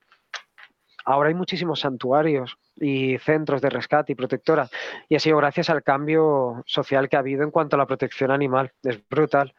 ahora 1.05 1.29
hay 1.29 1.35
muchísimos 1.35 1.81
santuarios 1.81 2.57
y 2.75 3.17
centros 3.19 3.61
de 3.61 3.69
rescate 3.69 4.13
y 4.13 4.15
protectoras. 4.15 4.71
Y 5.09 5.15
ha 5.15 5.19
sido 5.19 5.37
gracias 5.37 5.69
al 5.69 5.83
cambio 5.83 6.63
social 6.65 7.09
que 7.09 7.15
ha 7.15 7.19
habido 7.19 7.43
en 7.43 7.51
cuanto 7.51 7.75
a 7.75 7.79
la 7.79 7.85
protección 7.85 8.31
animal. 8.31 8.71
Es 8.83 8.99
brutal. 9.09 9.53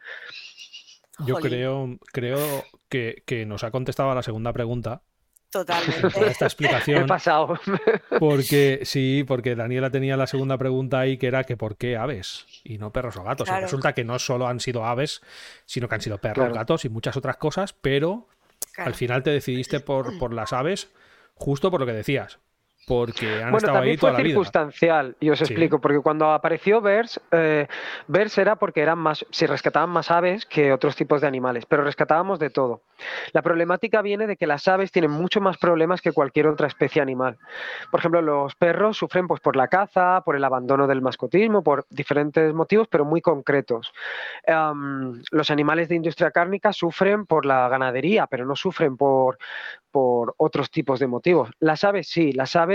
Yo 1.25 1.35
creo, 1.35 1.97
creo 2.11 2.63
que, 2.89 3.23
que, 3.25 3.45
nos 3.45 3.63
ha 3.63 3.71
contestado 3.71 4.11
a 4.11 4.15
la 4.15 4.23
segunda 4.23 4.51
pregunta. 4.51 5.01
Totalmente. 5.49 6.07
Esta 6.29 6.45
explicación. 6.45 7.03
He 7.05 7.07
pasado. 7.07 7.57
Porque 8.19 8.81
sí, 8.83 9.23
porque 9.25 9.55
Daniela 9.55 9.89
tenía 9.89 10.17
la 10.17 10.27
segunda 10.27 10.57
pregunta 10.57 10.99
ahí 10.99 11.17
que 11.17 11.27
era 11.27 11.45
que 11.45 11.55
por 11.55 11.77
qué 11.77 11.95
aves 11.95 12.45
y 12.65 12.77
no 12.77 12.91
perros 12.91 13.15
o 13.15 13.23
gatos. 13.23 13.47
Y 13.47 13.61
resulta 13.61 13.93
que 13.93 14.03
no 14.03 14.19
solo 14.19 14.47
han 14.47 14.59
sido 14.59 14.85
aves, 14.85 15.21
sino 15.65 15.87
que 15.87 15.95
han 15.95 16.01
sido 16.01 16.17
perros, 16.17 16.51
gatos 16.51 16.83
y 16.83 16.89
muchas 16.89 17.15
otras 17.15 17.37
cosas, 17.37 17.73
pero 17.73 18.27
al 18.77 18.93
final 18.93 19.23
te 19.23 19.29
decidiste 19.29 19.79
por, 19.79 20.17
por 20.17 20.33
las 20.33 20.51
aves 20.51 20.89
justo 21.35 21.69
por 21.69 21.79
lo 21.79 21.85
que 21.85 21.93
decías, 21.93 22.39
porque 22.85 23.43
han 23.43 23.55
estado 23.55 23.79
ahí 23.79 23.97
toda 23.97 24.13
fue 24.13 24.23
circunstancial, 24.23 25.15
y 25.19 25.29
os 25.29 25.41
explico, 25.41 25.79
porque 25.79 25.99
cuando 25.99 26.31
apareció 26.31 26.81
Vers, 26.81 27.19
eh, 27.31 27.67
Vers 28.07 28.37
era 28.37 28.55
porque 28.55 28.81
eran 28.81 28.99
más, 28.99 29.25
se 29.31 29.47
rescataban 29.47 29.89
más 29.89 30.11
aves 30.11 30.45
que 30.45 30.71
otros 30.71 30.95
tipos 30.95 31.21
de 31.21 31.27
animales, 31.27 31.65
pero 31.65 31.83
rescatábamos 31.83 32.39
de 32.39 32.49
todo. 32.49 32.81
La 33.33 33.41
problemática 33.41 34.01
viene 34.01 34.27
de 34.27 34.37
que 34.37 34.47
las 34.47 34.67
aves 34.67 34.91
tienen 34.91 35.11
mucho 35.11 35.41
más 35.41 35.57
problemas 35.57 36.01
que 36.01 36.11
cualquier 36.11 36.47
otra 36.47 36.67
especie 36.67 37.01
animal. 37.01 37.37
Por 37.91 37.99
ejemplo, 37.99 38.21
los 38.21 38.55
perros 38.55 38.97
sufren 38.97 39.27
pues, 39.27 39.41
por 39.41 39.55
la 39.55 39.67
caza, 39.67 40.21
por 40.21 40.35
el 40.35 40.43
abandono 40.43 40.87
del 40.87 41.01
mascotismo, 41.01 41.63
por 41.63 41.85
diferentes 41.89 42.53
motivos, 42.53 42.87
pero 42.89 43.05
muy 43.05 43.21
concretos. 43.21 43.93
los 45.31 45.51
animales 45.51 45.89
de 45.89 45.95
industria 45.95 46.31
cárnica 46.31 46.71
sufren 46.73 47.25
por 47.25 47.45
la 47.45 47.67
ganadería, 47.69 48.27
pero 48.27 48.45
no 48.45 48.55
sufren 48.55 48.97
por, 48.97 49.37
por 49.91 50.33
otros 50.35 50.69
tipos 50.71 50.99
de 50.99 51.07
motivos. 51.07 51.49
Las 51.59 51.83
aves 51.85 52.07
sí, 52.09 52.33
las 52.33 52.55
aves 52.55 52.74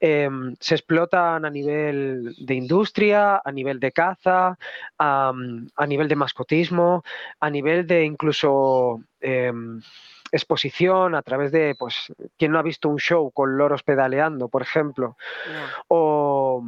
em, 0.00 0.54
se 0.60 0.74
explotan 0.74 1.44
a 1.44 1.50
nivel 1.50 2.34
de 2.38 2.54
industria, 2.54 3.40
a 3.44 3.50
nivel 3.52 3.80
de 3.80 3.92
caza, 3.92 4.58
a, 4.98 5.32
nivel 5.86 6.08
de 6.08 6.16
mascotismo, 6.16 7.02
a 7.40 7.50
nivel 7.50 7.86
de 7.86 8.04
incluso 8.04 9.00
em, 9.20 9.80
exposición 10.34 11.14
a 11.14 11.22
través 11.22 11.52
de, 11.52 11.76
pues, 11.78 12.12
¿quién 12.36 12.52
no 12.52 12.58
ha 12.58 12.62
visto 12.62 12.88
un 12.88 12.98
show 12.98 13.30
con 13.30 13.56
loros 13.56 13.84
pedaleando, 13.84 14.48
por 14.48 14.62
ejemplo? 14.62 15.16
O, 15.88 16.64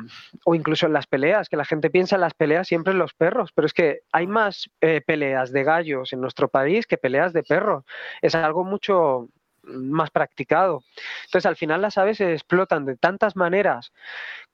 incluso 0.54 0.86
en 0.86 0.92
las 0.92 1.06
peleas, 1.06 1.48
que 1.48 1.56
la 1.56 1.64
gente 1.64 1.90
piensa 1.90 2.14
en 2.14 2.20
las 2.20 2.34
peleas 2.34 2.68
siempre 2.68 2.92
en 2.92 3.00
los 3.00 3.14
perros, 3.14 3.50
pero 3.52 3.66
es 3.66 3.72
que 3.72 4.02
hay 4.12 4.26
más 4.28 4.70
eh, 4.80 5.00
peleas 5.04 5.50
de 5.50 5.64
gallos 5.64 6.12
en 6.12 6.20
nuestro 6.20 6.48
país 6.48 6.86
que 6.86 6.96
peleas 6.96 7.32
de 7.32 7.42
perros. 7.42 7.84
Es 8.22 8.36
algo 8.36 8.62
mucho, 8.62 9.28
más 9.66 10.10
practicado. 10.10 10.82
Entonces, 11.26 11.46
al 11.46 11.56
final 11.56 11.82
las 11.82 11.98
aves 11.98 12.18
se 12.18 12.32
explotan 12.32 12.84
de 12.84 12.96
tantas 12.96 13.36
maneras 13.36 13.92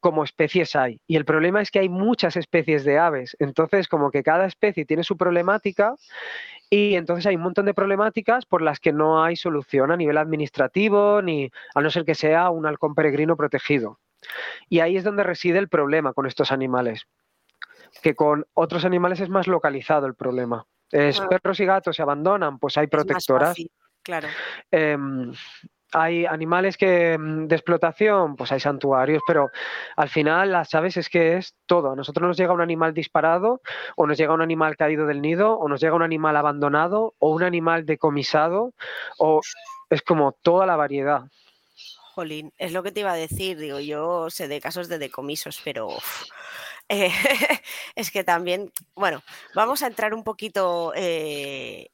como 0.01 0.25
especies 0.25 0.75
hay. 0.75 1.01
Y 1.07 1.17
el 1.17 1.25
problema 1.25 1.63
es 1.63 1.71
que 1.71 1.79
hay 1.79 1.89
muchas 1.89 2.37
especies 2.37 2.85
de 2.85 2.99
aves. 2.99 3.37
Entonces, 3.39 3.89
como 3.89 4.11
que 4.11 4.23
cada 4.23 4.47
especie 4.47 4.85
tiene 4.85 5.05
su 5.05 5.17
problemática 5.17 5.95
y 6.69 6.95
entonces 6.95 7.27
hay 7.27 7.37
un 7.37 7.43
montón 7.43 7.67
de 7.67 7.75
problemáticas 7.75 8.47
por 8.47 8.63
las 8.63 8.81
que 8.81 8.93
no 8.93 9.23
hay 9.23 9.37
solución 9.37 9.91
a 9.91 9.97
nivel 9.97 10.17
administrativo, 10.17 11.21
ni 11.21 11.51
a 11.75 11.81
no 11.83 11.91
ser 11.91 12.05
que 12.05 12.15
sea 12.15 12.49
un 12.49 12.65
halcón 12.67 12.95
peregrino 12.95 13.37
protegido. 13.37 14.01
Y 14.69 14.81
ahí 14.81 14.97
es 14.97 15.05
donde 15.05 15.23
reside 15.23 15.59
el 15.59 15.69
problema 15.69 16.15
con 16.15 16.27
estos 16.27 16.51
animales. 16.51 17.07
Que 18.03 18.15
con 18.15 18.47
otros 18.55 18.87
animales 18.87 19.21
es 19.21 19.29
más 19.29 19.49
localizado 19.49 20.07
el 20.07 20.15
problema. 20.15 20.65
Es, 20.91 21.21
perros 21.21 21.61
y 21.61 21.67
gatos 21.67 21.97
se 21.97 22.03
abandonan, 22.03 22.59
pues 22.59 22.79
hay 22.79 22.87
protectoras. 22.87 23.55
Claro. 24.03 24.29
Em, 24.71 25.33
hay 25.93 26.25
animales 26.27 26.77
que 26.77 27.17
mm, 27.19 27.47
de 27.47 27.55
explotación, 27.55 28.37
pues 28.37 28.51
hay 28.53 28.61
santuarios, 28.61 29.23
pero 29.27 29.51
al 29.97 30.09
final 30.09 30.53
las 30.53 30.75
aves 30.75 30.97
es 30.97 31.09
que 31.09 31.37
es 31.37 31.55
todo. 31.67 31.93
A 31.93 31.97
nosotros 31.97 32.27
nos 32.27 32.37
llega 32.37 32.53
un 32.53 32.61
animal 32.61 32.95
disparado, 32.95 33.61
o 33.97 34.07
nos 34.07 34.19
llega 34.19 34.35
un 34.35 34.43
animal 34.43 34.77
caído 34.77 35.07
del 35.07 35.21
nido, 35.21 35.59
o 35.59 35.69
nos 35.69 35.81
llega 35.81 35.95
un 35.95 36.03
animal 36.03 36.37
abandonado, 36.37 37.15
o 37.19 37.31
un 37.31 37.43
animal 37.43 37.85
decomisado, 37.87 38.73
o 39.19 39.41
es 39.91 40.03
como 40.03 40.33
toda 40.33 40.67
la 40.67 40.77
variedad. 40.77 41.23
Jolín, 42.15 42.53
es 42.59 42.73
lo 42.73 42.83
que 42.83 42.93
te 42.93 43.01
iba 43.01 43.13
a 43.13 43.17
decir, 43.17 43.59
digo, 43.59 43.81
yo 43.81 44.29
sé 44.29 44.47
de 44.47 44.61
casos 44.61 44.89
de 44.89 44.99
decomisos, 44.99 45.61
pero 45.65 45.89
eh, 46.89 47.11
es 47.95 48.11
que 48.11 48.25
también, 48.25 48.73
bueno, 48.95 49.23
vamos 49.55 49.83
a 49.83 49.87
entrar 49.87 50.15
un 50.15 50.25
poquito 50.25 50.93
eh, 50.95 51.91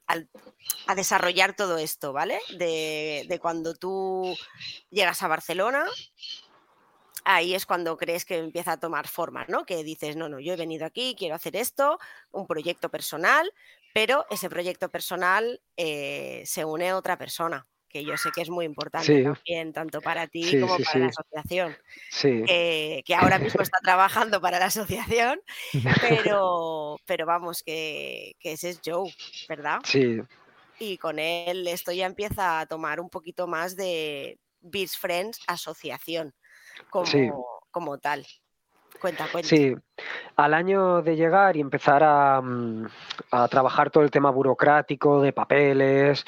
a 0.86 0.94
desarrollar 0.94 1.54
todo 1.54 1.78
esto, 1.78 2.12
¿vale? 2.12 2.40
De, 2.56 3.38
cuando 3.40 3.74
tú 3.74 4.36
llegas 4.90 5.22
a 5.22 5.28
Barcelona, 5.28 5.86
ahí 7.24 7.54
es 7.54 7.66
cuando 7.66 7.96
crees 7.96 8.24
que 8.24 8.38
empieza 8.38 8.72
a 8.72 8.80
tomar 8.80 9.08
forma, 9.08 9.44
¿no? 9.48 9.64
Que 9.64 9.84
dices, 9.84 10.16
no, 10.16 10.28
no, 10.28 10.40
yo 10.40 10.54
he 10.54 10.56
venido 10.56 10.86
aquí, 10.86 11.14
quiero 11.18 11.34
hacer 11.34 11.56
esto, 11.56 11.98
un 12.30 12.46
proyecto 12.46 12.90
personal, 12.90 13.52
pero 13.94 14.26
ese 14.30 14.48
proyecto 14.48 14.88
personal 14.88 15.60
eh, 15.76 16.42
se 16.46 16.64
une 16.64 16.90
a 16.90 16.96
otra 16.96 17.18
persona 17.18 17.66
que 17.88 18.04
yo 18.04 18.16
sé 18.16 18.30
que 18.34 18.42
es 18.42 18.50
muy 18.50 18.64
importante 18.64 19.22
también, 19.22 19.72
tanto 19.72 20.00
para 20.00 20.26
ti 20.26 20.60
como 20.60 20.76
para 20.78 20.98
la 20.98 21.06
asociación, 21.06 21.76
que, 22.20 23.14
ahora 23.18 23.38
mismo 23.38 23.62
está 23.62 23.78
trabajando 23.82 24.40
para 24.40 24.58
la 24.58 24.66
asociación, 24.66 25.40
pero, 26.08 26.98
pero 27.06 27.26
vamos, 27.26 27.62
que, 27.62 28.34
ese 28.42 28.70
es 28.70 28.80
Joe, 28.84 29.12
¿verdad? 29.48 29.78
Sí. 29.84 30.20
Y 30.78 30.98
con 30.98 31.18
él 31.18 31.66
esto 31.66 31.90
ya 31.92 32.06
empieza 32.06 32.60
a 32.60 32.66
tomar 32.66 33.00
un 33.00 33.10
poquito 33.10 33.46
más 33.46 33.74
de 33.74 34.38
Beats 34.60 34.96
Friends 34.96 35.40
Asociación 35.46 36.34
como, 36.90 37.60
como 37.70 37.98
tal. 37.98 38.26
Cuenta, 39.00 39.26
cuenta. 39.30 39.48
Sí, 39.48 39.74
al 40.36 40.54
año 40.54 41.02
de 41.02 41.14
llegar 41.14 41.56
y 41.56 41.60
empezar 41.60 42.02
a, 42.02 42.40
mm, 42.40 42.86
trabajar 43.50 43.90
todo 43.90 44.02
el 44.02 44.10
tema 44.10 44.30
burocrático 44.30 45.20
de 45.22 45.32
papeles, 45.32 46.24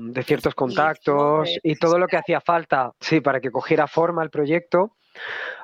de 0.00 0.22
ciertos 0.22 0.54
contactos 0.54 1.50
y 1.62 1.76
todo 1.76 1.98
lo 1.98 2.06
que 2.06 2.16
hacía 2.16 2.40
falta, 2.40 2.92
sí, 3.00 3.20
para 3.20 3.40
que 3.40 3.50
cogiera 3.50 3.86
forma 3.86 4.22
el 4.22 4.30
proyecto, 4.30 4.96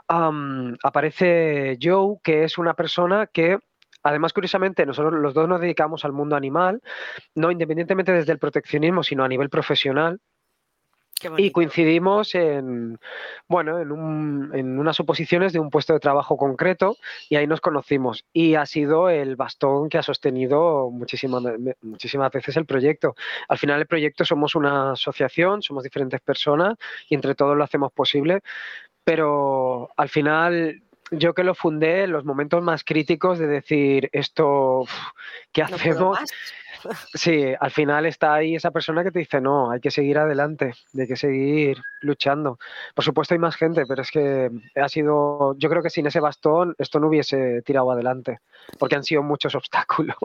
aparece 0.08 1.78
Joe, 1.80 2.18
que 2.22 2.44
es 2.44 2.58
una 2.58 2.74
persona 2.74 3.26
que 3.26 3.58
Además, 4.02 4.32
curiosamente, 4.32 4.86
nosotros 4.86 5.12
los 5.20 5.34
dos 5.34 5.46
nos 5.46 5.60
dedicamos 5.60 6.04
al 6.04 6.12
mundo 6.12 6.34
animal, 6.34 6.80
no 7.34 7.50
independientemente 7.50 8.12
desde 8.12 8.32
el 8.32 8.38
proteccionismo, 8.38 9.02
sino 9.02 9.24
a 9.24 9.28
nivel 9.28 9.50
profesional. 9.50 10.20
Y 11.36 11.50
coincidimos 11.50 12.34
en, 12.34 12.98
bueno, 13.48 13.78
en, 13.78 13.92
un, 13.92 14.50
en, 14.54 14.78
unas 14.78 14.98
oposiciones 15.00 15.52
de 15.52 15.58
un 15.58 15.70
puesto 15.70 15.92
de 15.92 16.00
trabajo 16.00 16.36
concreto 16.36 16.96
y 17.28 17.36
ahí 17.36 17.46
nos 17.46 17.60
conocimos. 17.60 18.24
Y 18.32 18.54
ha 18.54 18.66
sido 18.66 19.08
el 19.10 19.36
bastón 19.36 19.88
que 19.88 19.98
ha 19.98 20.02
sostenido 20.02 20.90
muchísimas, 20.90 21.42
muchísimas 21.82 22.30
veces 22.32 22.56
el 22.56 22.66
proyecto. 22.66 23.14
Al 23.48 23.58
final 23.58 23.80
el 23.80 23.86
proyecto 23.86 24.24
somos 24.24 24.54
una 24.54 24.92
asociación, 24.92 25.62
somos 25.62 25.84
diferentes 25.84 26.20
personas 26.20 26.76
y 27.08 27.14
entre 27.14 27.34
todos 27.34 27.56
lo 27.56 27.64
hacemos 27.64 27.92
posible, 27.92 28.40
pero 29.04 29.90
al 29.96 30.08
final 30.08 30.82
yo 31.10 31.34
que 31.34 31.44
lo 31.44 31.54
fundé 31.54 32.04
en 32.04 32.12
los 32.12 32.24
momentos 32.24 32.62
más 32.62 32.84
críticos 32.84 33.38
de 33.38 33.46
decir 33.46 34.08
esto, 34.12 34.84
¿qué 35.52 35.62
hacemos? 35.62 36.18
Sí, 37.14 37.52
al 37.58 37.70
final 37.70 38.06
está 38.06 38.34
ahí 38.34 38.54
esa 38.54 38.70
persona 38.70 39.02
que 39.02 39.10
te 39.10 39.18
dice, 39.20 39.40
no, 39.40 39.70
hay 39.70 39.80
que 39.80 39.90
seguir 39.90 40.18
adelante, 40.18 40.74
hay 40.98 41.06
que 41.06 41.16
seguir 41.16 41.78
luchando. 42.00 42.58
Por 42.94 43.04
supuesto 43.04 43.34
hay 43.34 43.38
más 43.38 43.56
gente, 43.56 43.84
pero 43.86 44.02
es 44.02 44.10
que 44.10 44.50
ha 44.76 44.88
sido, 44.88 45.56
yo 45.58 45.68
creo 45.68 45.82
que 45.82 45.90
sin 45.90 46.06
ese 46.06 46.20
bastón 46.20 46.74
esto 46.78 47.00
no 47.00 47.08
hubiese 47.08 47.62
tirado 47.62 47.90
adelante, 47.90 48.40
porque 48.78 48.96
han 48.96 49.04
sido 49.04 49.22
muchos 49.22 49.54
obstáculos, 49.56 50.16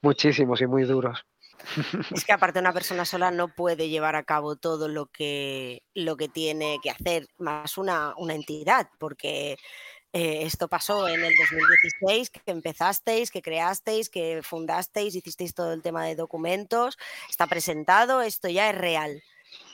muchísimos 0.00 0.60
y 0.60 0.66
muy 0.66 0.84
duros. 0.84 1.24
Es 2.14 2.24
que 2.24 2.32
aparte 2.32 2.58
una 2.58 2.72
persona 2.72 3.04
sola 3.04 3.30
no 3.30 3.48
puede 3.48 3.88
llevar 3.88 4.16
a 4.16 4.24
cabo 4.24 4.56
todo 4.56 4.88
lo 4.88 5.06
que, 5.06 5.82
lo 5.94 6.16
que 6.16 6.28
tiene 6.28 6.78
que 6.82 6.90
hacer, 6.90 7.28
más 7.38 7.78
una, 7.78 8.14
una 8.16 8.34
entidad, 8.34 8.88
porque 8.98 9.56
eh, 10.12 10.42
esto 10.42 10.68
pasó 10.68 11.08
en 11.08 11.24
el 11.24 11.34
2016, 11.34 12.30
que 12.30 12.50
empezasteis, 12.50 13.30
que 13.30 13.40
creasteis, 13.40 14.10
que 14.10 14.42
fundasteis, 14.42 15.14
hicisteis 15.14 15.54
todo 15.54 15.72
el 15.72 15.82
tema 15.82 16.04
de 16.04 16.16
documentos, 16.16 16.98
está 17.30 17.46
presentado, 17.46 18.20
esto 18.20 18.48
ya 18.48 18.70
es 18.70 18.76
real. 18.76 19.22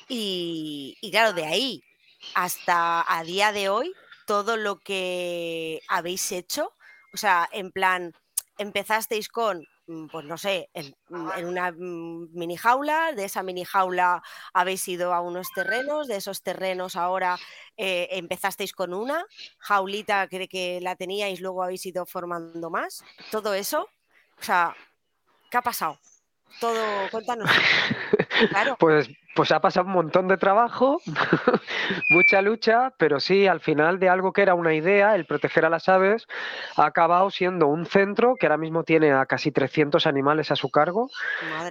Y, 0.09 0.97
y 1.00 1.11
claro, 1.11 1.33
de 1.33 1.45
ahí 1.45 1.83
hasta 2.35 3.04
a 3.09 3.25
día 3.25 3.52
de 3.52 3.68
hoy, 3.68 3.92
todo 4.26 4.57
lo 4.57 4.78
que 4.78 5.80
habéis 5.88 6.30
hecho, 6.33 6.73
o 7.12 7.16
sea, 7.16 7.49
en 7.52 7.73
plan, 7.73 8.14
empezasteis 8.59 9.28
con 9.28 9.66
pues 10.11 10.25
no 10.26 10.37
sé, 10.37 10.68
en, 10.75 10.95
mm, 11.09 11.30
una 11.47 11.73
mm, 11.73 12.28
mini 12.33 12.57
jaula, 12.57 13.12
de 13.12 13.25
esa 13.25 13.42
mini 13.42 13.64
jaula 13.64 14.23
habéis 14.52 14.87
ido 14.88 15.14
a 15.14 15.21
unos 15.21 15.50
terrenos, 15.54 16.09
de 16.09 16.16
esos 16.16 16.42
terrenos 16.42 16.97
ahora 16.97 17.38
eh, 17.76 18.09
empezasteis 18.12 18.73
con 18.73 18.92
una 18.92 19.25
jaulita 19.59 20.28
que, 20.28 20.49
que 20.49 20.80
la 20.83 20.97
teníais, 20.97 21.40
luego 21.40 21.62
habéis 21.62 21.87
ido 21.87 22.04
formando 22.07 22.71
más, 22.71 23.02
todo 23.30 23.54
eso, 23.54 23.88
o 24.38 24.42
sea, 24.42 24.76
¿qué 25.50 25.57
ha 25.57 25.62
pasado? 25.62 25.99
Todo, 26.61 27.11
cuéntanos. 27.11 27.50
Pues, 28.78 29.09
pues 29.38 29.52
ha 29.52 29.61
pasado 29.61 29.87
un 29.87 29.92
montón 29.92 30.26
de 30.26 30.37
trabajo, 30.37 31.00
mucha 32.11 32.42
lucha, 32.42 32.92
pero 32.99 33.21
sí, 33.21 33.47
al 33.47 33.61
final 33.61 34.00
de 34.00 34.09
algo 34.09 34.33
que 34.33 34.42
era 34.42 34.57
una 34.57 34.75
idea, 34.75 35.14
el 35.14 35.26
proteger 35.26 35.64
a 35.64 35.71
las 35.71 35.88
aves, 35.88 36.26
ha 36.76 36.87
acabado 36.87 37.30
siendo 37.30 37.68
un 37.68 37.87
centro 37.87 38.35
que 38.35 38.47
ahora 38.47 38.57
mismo 38.57 38.83
tiene 38.83 39.12
a 39.12 39.26
casi 39.26 39.52
300 39.52 40.09
animales 40.09 40.50
a 40.50 40.57
su 40.57 40.71
cargo, 40.71 41.09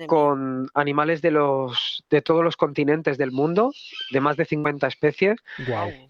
con 0.06 0.70
animales 0.76 1.22
de, 1.22 1.32
los, 1.32 2.06
de 2.10 2.22
todos 2.22 2.42
los 2.42 2.56
continentes 2.56 3.18
del 3.18 3.34
mundo, 3.34 3.74
de 4.12 4.22
más 4.22 4.38
de 4.38 4.46
50 4.46 4.88
especies, 4.88 5.36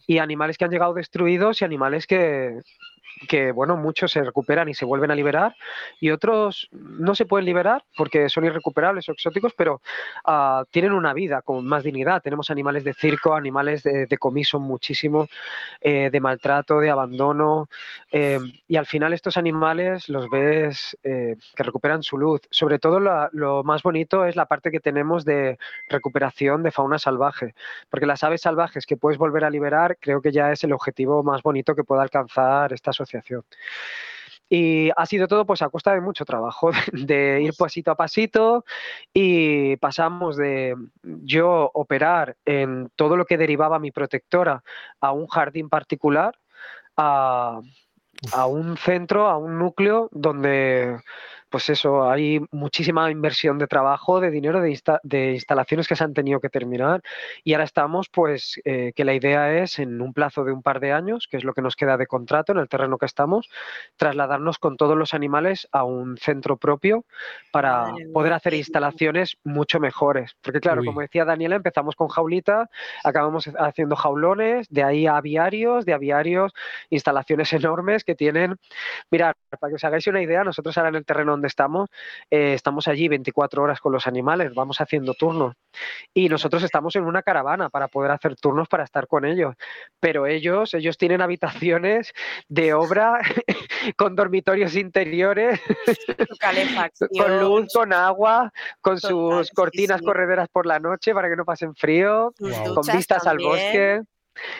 y 0.05 0.19
animales 0.19 0.59
que 0.59 0.65
han 0.65 0.71
llegado 0.71 0.93
destruidos 0.93 1.63
y 1.63 1.65
animales 1.65 2.05
que, 2.05 2.61
que 3.27 3.51
bueno, 3.51 3.77
muchos 3.77 4.11
se 4.11 4.23
recuperan 4.23 4.69
y 4.69 4.73
se 4.73 4.85
vuelven 4.85 5.11
a 5.11 5.15
liberar 5.15 5.55
y 5.99 6.11
otros 6.11 6.69
no 6.71 7.15
se 7.15 7.25
pueden 7.25 7.45
liberar 7.45 7.83
porque 7.95 8.29
son 8.29 8.45
irrecuperables 8.45 9.09
o 9.09 9.11
exóticos, 9.11 9.53
pero 9.57 9.81
uh, 10.27 10.63
tienen 10.69 10.93
una 10.93 11.13
vida 11.13 11.41
con 11.41 11.65
más 11.65 11.83
dignidad. 11.83 12.21
Tenemos 12.21 12.49
animales 12.51 12.83
de 12.83 12.93
circo, 12.93 13.33
animales 13.33 13.83
de, 13.83 14.05
de 14.05 14.17
comiso 14.17 14.59
muchísimo, 14.59 15.27
eh, 15.81 16.09
de 16.11 16.19
maltrato, 16.19 16.79
de 16.79 16.89
abandono 16.89 17.69
eh, 18.11 18.39
y 18.67 18.75
al 18.75 18.85
final 18.85 19.13
estos 19.13 19.37
animales 19.37 20.09
los 20.09 20.29
ves 20.29 20.97
eh, 21.03 21.35
que 21.55 21.63
recuperan 21.63 22.03
su 22.03 22.17
luz. 22.17 22.41
Sobre 22.51 22.79
todo 22.79 22.99
lo, 22.99 23.29
lo 23.31 23.63
más 23.63 23.81
bonito 23.81 24.25
es 24.25 24.35
la 24.35 24.45
parte 24.45 24.71
que 24.71 24.79
tenemos 24.79 25.25
de 25.25 25.57
recuperación 25.89 26.63
de 26.63 26.71
fauna 26.71 26.99
salvaje, 26.99 27.55
porque 27.89 28.05
las 28.05 28.23
aves 28.23 28.41
salvajes 28.41 28.85
que 28.85 28.97
puedes 28.97 29.17
volver 29.17 29.43
a 29.43 29.49
liberar 29.49 29.97
creo 29.99 30.21
que 30.21 30.31
ya 30.31 30.51
es 30.51 30.63
el 30.63 30.73
objetivo 30.73 31.23
más 31.23 31.41
bonito 31.41 31.75
que 31.75 31.83
pueda 31.83 32.03
alcanzar 32.03 32.73
esta 32.73 32.93
sociedad 32.93 33.06
y 34.49 34.89
ha 34.95 35.05
sido 35.05 35.27
todo 35.27 35.45
pues 35.45 35.61
a 35.61 35.69
costa 35.69 35.93
de 35.93 36.01
mucho 36.01 36.25
trabajo, 36.25 36.71
de 36.93 37.41
ir 37.41 37.53
pasito 37.57 37.91
a 37.91 37.95
pasito 37.95 38.65
y 39.13 39.75
pasamos 39.77 40.37
de 40.37 40.75
yo 41.03 41.69
operar 41.73 42.37
en 42.45 42.89
todo 42.95 43.17
lo 43.17 43.25
que 43.25 43.37
derivaba 43.37 43.79
mi 43.79 43.91
protectora 43.91 44.63
a 45.01 45.11
un 45.11 45.27
jardín 45.27 45.69
particular 45.69 46.37
a, 46.95 47.59
a 48.31 48.45
un 48.47 48.77
centro, 48.77 49.27
a 49.27 49.37
un 49.37 49.59
núcleo 49.59 50.09
donde 50.11 50.97
pues 51.49 51.69
eso, 51.69 52.09
hay 52.09 52.41
muchísima 52.51 53.09
inversión 53.09 53.57
de 53.57 53.67
trabajo, 53.67 54.19
de 54.19 54.31
dinero, 54.31 54.61
de, 54.61 54.79
de 55.03 55.31
instalaciones 55.33 55.87
que 55.87 55.95
se 55.95 56.03
han 56.03 56.13
tenido 56.13 56.39
que 56.39 56.49
terminar. 56.49 57.01
Y 57.43 57.53
ahora 57.53 57.63
estamos, 57.63 58.09
pues, 58.09 58.59
eh, 58.65 58.91
que 58.95 59.05
la 59.05 59.13
idea 59.13 59.57
es 59.61 59.79
en 59.79 60.01
un 60.01 60.13
plazo 60.13 60.43
de 60.43 60.51
un 60.51 60.61
par 60.61 60.79
de 60.79 60.91
años, 60.91 61.27
que 61.29 61.37
es 61.37 61.43
lo 61.43 61.53
que 61.53 61.61
nos 61.61 61.75
queda 61.75 61.97
de 61.97 62.07
contrato 62.07 62.51
en 62.51 62.57
el 62.59 62.67
terreno 62.67 62.97
que 62.97 63.05
estamos, 63.05 63.49
trasladarnos 63.95 64.57
con 64.59 64.77
todos 64.77 64.97
los 64.97 65.13
animales 65.13 65.67
a 65.71 65.83
un 65.83 66.17
centro 66.17 66.57
propio 66.57 67.05
para 67.51 67.93
poder 68.13 68.33
hacer 68.33 68.53
instalaciones 68.53 69.37
mucho 69.43 69.79
mejores. 69.79 70.35
Porque 70.41 70.59
claro, 70.59 70.83
como 70.83 71.01
decía 71.01 71.25
Daniela, 71.25 71.55
empezamos 71.55 71.95
con 71.95 72.07
jaulita, 72.07 72.69
acabamos 73.03 73.49
haciendo 73.57 73.95
jaulones, 73.95 74.67
de 74.69 74.83
ahí 74.83 75.07
a 75.07 75.17
aviarios, 75.17 75.85
de 75.85 75.93
aviarios, 75.93 76.53
instalaciones 76.89 77.51
enormes 77.53 78.03
que 78.03 78.15
tienen, 78.15 78.57
mirad, 79.09 79.33
para 79.59 79.71
que 79.71 79.75
os 79.75 79.83
hagáis 79.83 80.07
una 80.07 80.21
idea, 80.21 80.43
nosotros 80.43 80.77
ahora 80.77 80.89
en 80.89 80.95
el 80.95 81.05
terreno 81.05 81.31
donde 81.31 81.46
estamos, 81.47 81.89
eh, 82.29 82.53
estamos 82.53 82.87
allí 82.87 83.07
24 83.07 83.63
horas 83.63 83.79
con 83.79 83.91
los 83.91 84.07
animales, 84.07 84.53
vamos 84.53 84.79
haciendo 84.81 85.13
turnos. 85.13 85.55
Y 86.13 86.29
nosotros 86.29 86.63
estamos 86.63 86.95
en 86.95 87.03
una 87.03 87.23
caravana 87.23 87.69
para 87.69 87.87
poder 87.87 88.11
hacer 88.11 88.35
turnos 88.35 88.67
para 88.67 88.83
estar 88.83 89.07
con 89.07 89.25
ellos. 89.25 89.55
Pero 89.99 90.27
ellos, 90.27 90.73
ellos 90.73 90.97
tienen 90.97 91.21
habitaciones 91.21 92.13
de 92.47 92.73
obra 92.73 93.19
con 93.97 94.15
dormitorios 94.15 94.75
interiores, 94.75 95.59
con 97.17 97.39
luz, 97.39 97.67
con 97.73 97.93
agua, 97.93 98.51
con 98.81 98.99
sus 98.99 99.51
cortinas 99.51 100.01
correderas 100.01 100.49
por 100.49 100.65
la 100.65 100.79
noche 100.79 101.13
para 101.13 101.29
que 101.29 101.35
no 101.35 101.45
pasen 101.45 101.75
frío, 101.75 102.33
con 102.73 102.95
vistas 102.95 103.25
al 103.27 103.37
bosque. 103.37 104.01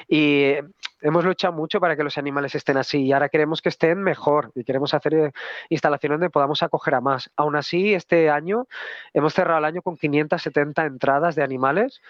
Y 0.08 0.54
hemos 1.02 1.26
luchado 1.26 1.54
mucho 1.54 1.80
para 1.80 1.96
que 1.96 2.04
los 2.04 2.18
animales 2.18 2.56
estén 2.56 2.78
así 2.78 3.04
y 3.04 3.14
ahora 3.14 3.30
queremos 3.30 3.62
que 3.62 3.70
estén 3.70 4.02
mejor 4.02 4.52
y 4.56 4.64
queremos 4.64 4.94
hacer 4.94 5.14
eh, 5.14 5.32
instalaciones 5.70 6.16
donde 6.20 6.30
podamos 6.30 6.64
acoger 6.64 6.96
a 6.96 7.02
más. 7.02 7.30
Aún 7.36 7.56
así, 7.56 7.94
este 7.94 8.30
año 8.30 8.68
hemos 9.14 9.34
cerrado 9.34 9.60
el 9.60 9.66
año 9.66 9.82
con 9.82 9.98
570 9.98 10.86
entradas 10.86 11.36
de 11.36 11.44
animales, 11.44 12.02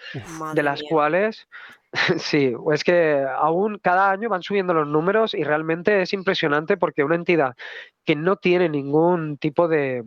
de 0.54 0.62
las 0.62 0.82
cuales 0.82 1.48
Sí, 2.18 2.54
es 2.72 2.84
que 2.84 3.24
aún 3.36 3.78
cada 3.78 4.10
año 4.10 4.28
van 4.28 4.42
subiendo 4.42 4.74
los 4.74 4.86
números 4.86 5.34
y 5.34 5.44
realmente 5.44 6.02
es 6.02 6.12
impresionante 6.12 6.76
porque 6.76 7.04
una 7.04 7.14
entidad 7.14 7.56
que 8.04 8.16
no 8.16 8.36
tiene 8.36 8.68
ningún 8.68 9.38
tipo 9.38 9.68
de, 9.68 10.04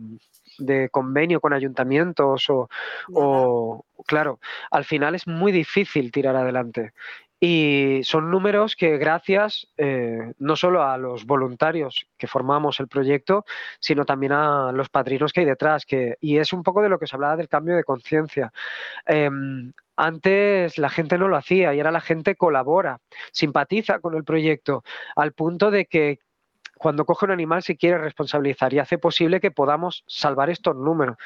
convenio 0.90 1.40
con 1.40 1.52
ayuntamientos 1.52 2.48
o, 2.50 2.68
o, 3.14 3.84
claro, 4.06 4.38
al 4.70 4.84
final 4.84 5.14
es 5.14 5.26
muy 5.26 5.50
difícil 5.50 6.12
tirar 6.12 6.36
adelante. 6.36 6.92
Y 7.44 8.02
son 8.04 8.30
números 8.30 8.76
que 8.76 8.98
gracias 8.98 9.66
eh, 9.76 10.32
no 10.38 10.54
solo 10.54 10.84
a 10.84 10.96
los 10.96 11.26
voluntarios 11.26 12.06
que 12.16 12.28
formamos 12.28 12.78
el 12.78 12.86
proyecto, 12.86 13.44
sino 13.80 14.04
también 14.04 14.30
a 14.30 14.70
los 14.70 14.88
padrinos 14.90 15.32
que 15.32 15.40
hay 15.40 15.46
detrás. 15.46 15.84
Que, 15.84 16.18
y 16.20 16.38
es 16.38 16.52
un 16.52 16.62
poco 16.62 16.82
de 16.82 16.88
lo 16.88 17.00
que 17.00 17.06
os 17.06 17.14
hablaba 17.14 17.36
del 17.36 17.48
cambio 17.48 17.74
de 17.74 17.82
conciencia. 17.82 18.52
Em, 19.06 19.72
antes 19.96 20.78
la 20.78 20.88
gente 20.88 21.18
no 21.18 21.26
lo 21.26 21.36
hacía 21.36 21.74
y 21.74 21.78
ahora 21.78 21.90
la 21.90 22.00
gente 22.00 22.36
colabora, 22.36 23.00
simpatiza 23.32 23.98
con 23.98 24.14
el 24.14 24.22
proyecto, 24.22 24.84
al 25.16 25.32
punto 25.32 25.72
de 25.72 25.86
que 25.86 26.20
cuando 26.78 27.04
coge 27.04 27.24
un 27.24 27.32
animal 27.32 27.64
se 27.64 27.76
quiere 27.76 27.98
responsabilizar 27.98 28.72
y 28.72 28.78
hace 28.78 28.98
posible 28.98 29.40
que 29.40 29.50
podamos 29.50 30.04
salvar 30.06 30.48
estos 30.48 30.76
números. 30.76 31.16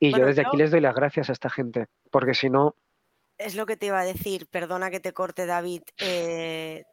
Y 0.00 0.10
yo 0.10 0.26
desde 0.26 0.42
aquí 0.42 0.56
les 0.56 0.72
doy 0.72 0.80
las 0.80 0.96
gracias 0.96 1.30
a 1.30 1.32
esta 1.32 1.50
gente, 1.50 1.86
porque 2.10 2.34
si 2.34 2.50
no, 2.50 2.74
es 3.44 3.54
lo 3.54 3.66
que 3.66 3.76
te 3.76 3.86
iba 3.86 4.00
a 4.00 4.04
decir, 4.04 4.46
perdona 4.46 4.90
que 4.90 5.00
te 5.00 5.12
corte 5.12 5.46
David. 5.46 5.82
Eh, 5.98 6.84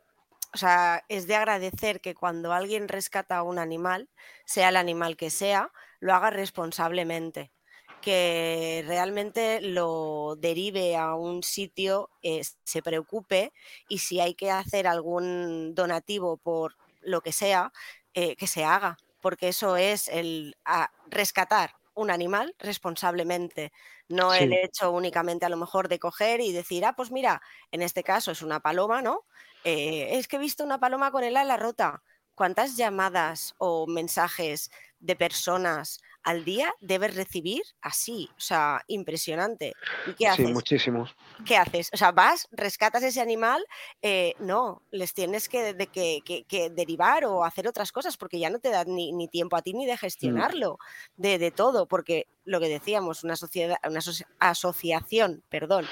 o 0.53 0.57
sea, 0.57 1.03
es 1.09 1.27
de 1.27 1.35
agradecer 1.35 2.01
que 2.01 2.15
cuando 2.15 2.53
alguien 2.53 2.87
rescata 2.87 3.37
a 3.37 3.43
un 3.43 3.59
animal, 3.59 4.09
sea 4.45 4.69
el 4.69 4.77
animal 4.77 5.15
que 5.15 5.29
sea, 5.29 5.71
lo 5.99 6.13
haga 6.13 6.31
responsablemente, 6.31 7.51
que 8.01 8.83
realmente 8.87 9.61
lo 9.61 10.35
derive 10.37 10.95
a 10.95 11.13
un 11.15 11.43
sitio, 11.43 12.09
eh, 12.23 12.41
se 12.63 12.81
preocupe 12.81 13.53
y 13.87 13.99
si 13.99 14.19
hay 14.19 14.33
que 14.33 14.49
hacer 14.51 14.87
algún 14.87 15.75
donativo 15.75 16.37
por 16.37 16.75
lo 17.01 17.21
que 17.21 17.31
sea, 17.31 17.71
eh, 18.13 18.35
que 18.35 18.47
se 18.47 18.63
haga, 18.63 18.97
porque 19.21 19.49
eso 19.49 19.77
es 19.77 20.07
el 20.07 20.55
rescatar 21.07 21.75
un 21.93 22.11
animal 22.11 22.55
responsablemente, 22.59 23.71
no 24.09 24.33
el 24.33 24.51
hecho 24.53 24.91
únicamente 24.91 25.45
a 25.45 25.49
lo 25.49 25.57
mejor 25.57 25.87
de 25.87 25.99
coger 25.99 26.41
y 26.41 26.51
decir, 26.51 26.83
ah, 26.85 26.93
pues 26.95 27.11
mira, 27.11 27.41
en 27.71 27.81
este 27.81 28.03
caso 28.03 28.31
es 28.31 28.41
una 28.41 28.59
paloma, 28.59 29.01
¿no? 29.01 29.25
Eh, 29.63 30.17
es 30.17 30.27
que 30.27 30.37
he 30.37 30.39
visto 30.39 30.63
una 30.63 30.79
paloma 30.79 31.11
con 31.11 31.23
el 31.23 31.37
ala 31.37 31.57
rota. 31.57 32.03
¿Cuántas 32.33 32.77
llamadas 32.77 33.53
o 33.57 33.85
mensajes 33.85 34.71
de 34.99 35.15
personas 35.15 35.99
al 36.23 36.43
día 36.43 36.73
debes 36.81 37.15
recibir 37.15 37.63
así, 37.81 38.29
o 38.37 38.39
sea, 38.39 38.83
impresionante. 38.87 39.73
¿Y 40.05 40.13
qué 40.13 40.27
haces? 40.27 40.47
Sí, 40.47 40.53
muchísimos. 40.53 41.15
¿Qué 41.45 41.57
haces? 41.57 41.89
O 41.93 41.97
sea, 41.97 42.11
vas, 42.11 42.47
rescatas 42.51 43.03
ese 43.03 43.21
animal, 43.21 43.65
eh, 44.01 44.33
no, 44.39 44.81
les 44.91 45.13
tienes 45.13 45.47
que, 45.47 45.73
de, 45.73 45.87
que, 45.87 46.69
derivar 46.71 47.25
o 47.25 47.43
hacer 47.45 47.67
otras 47.67 47.91
cosas 47.91 48.17
porque 48.17 48.39
ya 48.39 48.49
no 48.49 48.59
te 48.59 48.69
da 48.69 48.83
ni, 48.83 49.27
tiempo 49.29 49.55
a 49.55 49.61
ti 49.61 49.73
ni 49.73 49.85
de 49.85 49.93
mm. 49.93 49.97
gestionarlo, 49.97 50.77
de, 51.15 51.37
de, 51.37 51.51
todo, 51.51 51.87
porque 51.87 52.27
lo 52.43 52.59
que 52.59 52.67
decíamos, 52.67 53.23
una, 53.23 53.35
sociedad, 53.35 53.77
una 53.87 54.01
asociación, 54.39 55.43
perdón, 55.49 55.85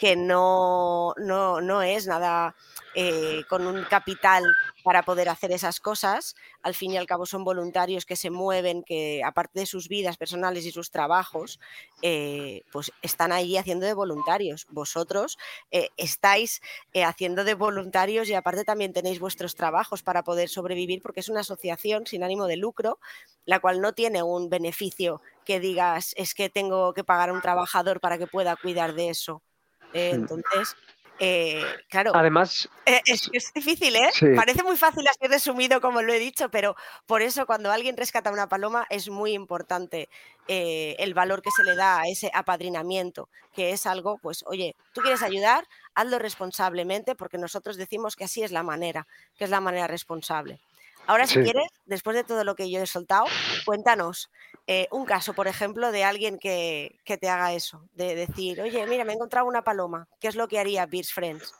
que 0.00 0.16
no, 0.16 1.14
no, 1.18 1.60
no 1.60 1.82
es 1.82 2.06
nada 2.06 2.56
eh, 2.94 3.44
con 3.48 3.66
un 3.66 3.84
capital 3.84 4.44
para 4.84 5.02
poder 5.02 5.28
hacer 5.28 5.50
esas 5.52 5.80
cosas. 5.80 6.34
Al 6.62 6.74
fin 6.74 6.92
y 6.92 6.98
al 6.98 7.06
cabo 7.06 7.24
son 7.24 7.42
voluntarios 7.42 8.04
que 8.04 8.16
se 8.16 8.30
mueven, 8.30 8.82
que 8.82 9.22
aparte 9.24 9.60
de 9.60 9.66
sus 9.66 9.88
vidas 9.88 10.16
personales 10.16 10.66
y 10.66 10.72
sus 10.72 10.90
trabajos, 10.90 11.58
eh, 12.02 12.62
pues 12.70 12.92
están 13.00 13.32
ahí 13.32 13.56
haciendo 13.56 13.86
de 13.86 13.94
voluntarios. 13.94 14.66
Vosotros 14.70 15.38
eh, 15.70 15.88
estáis 15.96 16.60
haciendo 17.04 17.44
de 17.44 17.54
voluntarios 17.54 18.28
y 18.28 18.34
aparte 18.34 18.64
también 18.64 18.92
tenéis 18.92 19.20
vuestros 19.20 19.54
trabajos 19.54 20.02
para 20.02 20.22
poder 20.22 20.48
sobrevivir 20.48 21.00
porque 21.00 21.20
es 21.20 21.28
una 21.28 21.40
asociación 21.40 22.06
sin 22.06 22.22
ánimo 22.22 22.46
de 22.46 22.56
lucro, 22.56 22.98
la 23.46 23.60
cual 23.60 23.80
no 23.80 23.94
tiene 23.94 24.22
un 24.22 24.50
beneficio 24.50 25.22
que 25.44 25.60
digas 25.60 26.14
es 26.16 26.34
que 26.34 26.50
tengo 26.50 26.92
que 26.92 27.04
pagar 27.04 27.30
a 27.30 27.32
un 27.32 27.40
trabajador 27.40 28.00
para 28.00 28.18
que 28.18 28.26
pueda 28.26 28.56
cuidar 28.56 28.94
de 28.94 29.08
eso. 29.08 29.42
Entonces, 29.94 30.76
eh, 31.18 31.62
claro. 31.88 32.12
Además. 32.14 32.68
Eh, 32.86 33.00
es, 33.06 33.30
difícil, 33.54 33.94
¿eh? 33.96 34.10
Parece 34.34 34.62
muy 34.62 34.76
fácil 34.76 35.06
así 35.06 35.28
resumido, 35.28 35.80
como 35.80 36.02
lo 36.02 36.12
he 36.12 36.18
dicho, 36.18 36.50
pero 36.50 36.74
por 37.06 37.22
eso 37.22 37.46
cuando 37.46 37.70
alguien 37.70 37.96
rescata 37.96 38.32
una 38.32 38.48
paloma 38.48 38.86
es 38.90 39.08
muy 39.08 39.32
importante 39.32 40.08
eh, 40.48 40.96
el 40.98 41.14
valor 41.14 41.42
que 41.42 41.50
se 41.50 41.64
le 41.64 41.76
da 41.76 42.00
a 42.00 42.08
ese 42.08 42.30
apadrinamiento, 42.34 43.28
que 43.54 43.70
es 43.70 43.86
algo, 43.86 44.18
pues, 44.18 44.44
oye, 44.46 44.74
tú 44.92 45.00
quieres 45.00 45.22
ayudar, 45.22 45.68
hazlo 45.94 46.18
responsablemente, 46.18 47.14
porque 47.14 47.38
nosotros 47.38 47.76
decimos 47.76 48.16
que 48.16 48.24
así 48.24 48.42
es 48.42 48.50
la 48.50 48.62
manera, 48.62 49.06
que 49.36 49.44
es 49.44 49.50
la 49.50 49.60
manera 49.60 49.86
responsable. 49.86 50.60
Ahora, 51.12 51.26
si 51.26 51.42
quieres, 51.42 51.68
después 51.84 52.16
de 52.16 52.24
todo 52.24 52.42
lo 52.42 52.54
que 52.54 52.70
yo 52.70 52.80
he 52.80 52.86
soltado, 52.86 53.26
cuéntanos 53.66 54.30
eh, 54.66 54.88
un 54.90 55.04
caso, 55.04 55.34
por 55.34 55.46
ejemplo, 55.46 55.92
de 55.92 56.04
alguien 56.04 56.38
que, 56.38 57.00
te 57.04 57.28
haga 57.28 57.52
eso, 57.52 57.86
de 57.92 58.14
decir, 58.14 58.62
oye, 58.62 58.86
mira, 58.86 59.04
me 59.04 59.12
he 59.12 59.16
encontrado 59.16 59.46
una 59.46 59.60
paloma, 59.60 60.08
¿qué 60.18 60.28
es 60.28 60.36
lo 60.36 60.48
que 60.48 60.58
haría 60.58 60.86
Beers 60.86 61.12
Friends? 61.12 61.54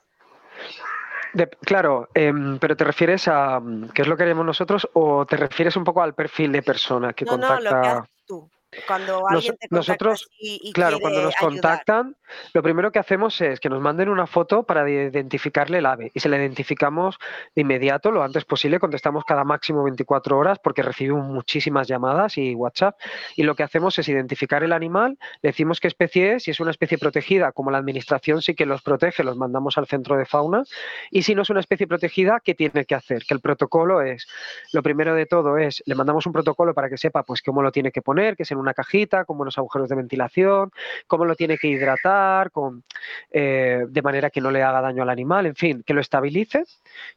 claro, 1.61 2.09
em, 2.15 2.59
pero 2.59 2.79
¿te 2.79 2.85
refieres 2.85 3.29
a 3.29 3.61
qué 3.95 4.01
es 4.01 4.09
lo 4.09 4.17
que 4.17 4.23
haríamos 4.23 4.47
nosotros 4.47 4.89
o 4.95 5.27
te 5.27 5.37
refieres 5.37 5.77
un 5.77 5.85
poco 5.85 6.03
al 6.03 6.15
perfil 6.15 6.51
de 6.51 6.63
persona 6.63 7.13
que 7.13 7.27
contacta? 7.27 7.55
No, 7.57 7.77
lo 7.77 7.83
que 7.83 7.89
haces 7.89 8.25
tú. 8.25 8.51
Cuando 8.87 9.29
alguien 9.29 9.57
te 9.59 9.69
nosotros, 9.71 10.31
y, 10.39 10.73
claro, 10.73 10.99
cuando 10.99 11.23
nos 11.23 11.37
contactan, 11.37 12.17
lo 12.55 12.63
primero 12.63 12.91
que 12.91 12.99
hacemos 12.99 13.39
es 13.43 13.61
que 13.61 13.69
nos 13.69 13.83
manden 13.83 14.09
una 14.09 14.27
foto 14.27 14.63
para 14.63 14.89
identificarle 14.89 15.79
el 15.79 15.87
ave 15.87 16.11
y 16.15 16.21
se 16.21 16.31
la 16.31 16.39
identificamos 16.39 17.19
de 17.55 17.63
inmediato, 17.63 18.11
lo 18.11 18.23
antes 18.23 18.47
posible, 18.47 18.79
contestamos 18.79 19.25
cada 19.25 19.45
máximo 19.45 19.83
24 19.85 20.39
horas 20.39 20.59
porque 20.59 20.83
recibimos 20.83 21.27
muchísimas 21.27 21.87
llamadas 21.87 22.39
y 22.39 22.55
WhatsApp 22.55 22.99
y 23.37 23.43
lo 23.43 23.55
que 23.55 23.63
hacemos 23.63 23.99
es 23.99 24.09
identificar 24.09 24.65
el 24.65 24.73
animal, 24.73 25.19
le 25.43 25.51
decimos 25.51 25.79
qué 25.79 25.89
especie 25.89 26.35
es, 26.35 26.45
si 26.45 26.51
es 26.51 26.61
una 26.61 26.71
especie 26.71 26.97
protegida, 26.97 27.53
como 27.53 27.71
la 27.71 27.79
administración 27.79 28.41
sí 28.41 28.55
que 28.55 28.65
los 28.65 28.81
protege, 28.81 29.23
los 29.23 29.37
mandamos 29.37 29.77
al 29.77 29.87
centro 29.87 30.17
de 30.17 30.25
fauna 30.25 30.65
y 31.11 31.25
si 31.25 31.35
no 31.35 31.43
es 31.43 31.51
una 31.51 31.61
especie 31.61 31.87
protegida, 31.87 32.41
¿qué 32.43 32.55
tiene 32.55 32.87
que 32.87 32.95
hacer? 32.95 33.25
Que 33.25 33.35
el 33.35 33.41
protocolo 33.41 34.01
es, 34.01 34.27
lo 34.73 34.83
primero 34.83 35.15
de 35.15 35.27
todo 35.27 35.59
es, 35.59 35.83
le 35.85 35.95
mandamos 35.95 36.27
un 36.27 36.33
protocolo 36.33 36.73
para 36.73 36.89
que 36.89 36.97
sepa 36.97 37.23
pues 37.23 37.43
cómo 37.43 37.63
lo 37.63 37.71
tiene 37.71 37.93
que 37.93 38.01
poner, 38.01 38.35
que 38.35 38.45
es 38.45 38.51
en 38.51 38.62
una 38.63 38.75
cajita, 38.75 39.25
con 39.25 39.37
buenos 39.37 39.59
agujeros 39.59 39.89
de 39.89 39.97
ventilación, 39.97 40.71
cómo 41.07 41.25
lo 41.25 41.35
tiene 41.35 41.59
que 41.59 41.69
hidratar, 41.69 42.51
con, 42.51 42.85
eh, 43.31 43.85
de 43.89 44.03
manera 44.03 44.31
que 44.31 44.41
no 44.41 44.51
le 44.51 44.63
haga 44.63 44.81
daño 44.81 45.03
al 45.03 45.11
animal, 45.11 45.47
en 45.47 45.57
fin, 45.57 45.83
que 45.85 45.95
lo 45.95 46.01
estabilice. 46.01 46.65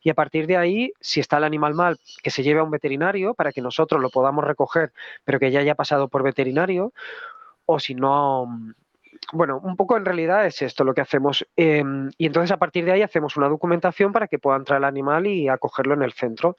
Y 0.01 0.09
a 0.09 0.13
partir 0.13 0.47
de 0.47 0.57
ahí, 0.57 0.91
si 0.99 1.19
está 1.19 1.37
el 1.37 1.43
animal 1.43 1.73
mal, 1.73 1.97
que 2.21 2.31
se 2.31 2.43
lleve 2.43 2.59
a 2.59 2.63
un 2.63 2.71
veterinario 2.71 3.33
para 3.33 3.51
que 3.51 3.61
nosotros 3.61 4.01
lo 4.01 4.09
podamos 4.09 4.43
recoger, 4.43 4.91
pero 5.23 5.39
que 5.39 5.51
ya 5.51 5.59
haya 5.59 5.75
pasado 5.75 6.07
por 6.07 6.23
veterinario, 6.23 6.93
o 7.65 7.79
si 7.79 7.95
no, 7.95 8.47
bueno, 9.33 9.59
un 9.63 9.75
poco 9.75 9.97
en 9.97 10.05
realidad 10.05 10.45
es 10.45 10.61
esto 10.61 10.83
lo 10.83 10.93
que 10.93 11.01
hacemos. 11.01 11.45
Em, 11.55 12.09
y 12.17 12.27
entonces 12.27 12.51
a 12.51 12.57
partir 12.57 12.85
de 12.85 12.91
ahí 12.91 13.01
hacemos 13.01 13.37
una 13.37 13.49
documentación 13.49 14.11
para 14.11 14.27
que 14.27 14.39
pueda 14.39 14.57
entrar 14.57 14.77
el 14.77 14.85
animal 14.85 15.27
y 15.27 15.47
acogerlo 15.47 15.93
en 15.93 16.01
el 16.01 16.13
centro. 16.13 16.57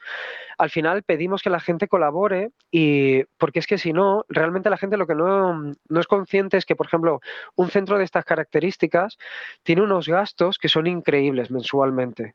Al 0.58 0.70
final 0.70 1.02
pedimos 1.02 1.42
que 1.42 1.50
la 1.50 1.60
gente 1.60 1.88
colabore 1.88 2.50
y 2.70 3.24
porque 3.38 3.58
es 3.58 3.66
que 3.66 3.78
si 3.78 3.92
no, 3.92 4.24
realmente 4.28 4.70
la 4.70 4.78
gente 4.78 4.96
lo 4.96 5.06
que 5.06 5.14
no, 5.14 5.54
no 5.88 6.00
es 6.00 6.06
consciente 6.06 6.56
es 6.56 6.64
que, 6.64 6.76
por 6.76 6.86
ejemplo, 6.86 7.20
un 7.54 7.70
centro 7.70 7.98
de 7.98 8.04
estas 8.04 8.24
características 8.24 9.18
tiene 9.62 9.82
unos 9.82 10.08
gastos 10.08 10.58
que 10.58 10.68
son 10.68 10.86
increíbles 10.86 11.50
mensualmente. 11.50 12.34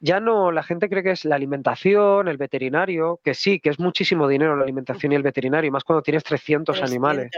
Ya 0.00 0.20
no, 0.20 0.50
la 0.52 0.62
gente 0.62 0.88
cree 0.88 1.02
que 1.02 1.12
es 1.12 1.24
la 1.24 1.36
alimentación, 1.36 2.28
el 2.28 2.36
veterinario, 2.36 3.20
que 3.22 3.34
sí, 3.34 3.60
que 3.60 3.70
es 3.70 3.78
muchísimo 3.78 4.28
dinero 4.28 4.56
la 4.56 4.64
alimentación 4.64 5.12
y 5.12 5.16
el 5.16 5.22
veterinario, 5.22 5.70
más 5.70 5.84
cuando 5.84 6.02
tienes 6.02 6.24
300, 6.24 6.82
animales. 6.82 7.30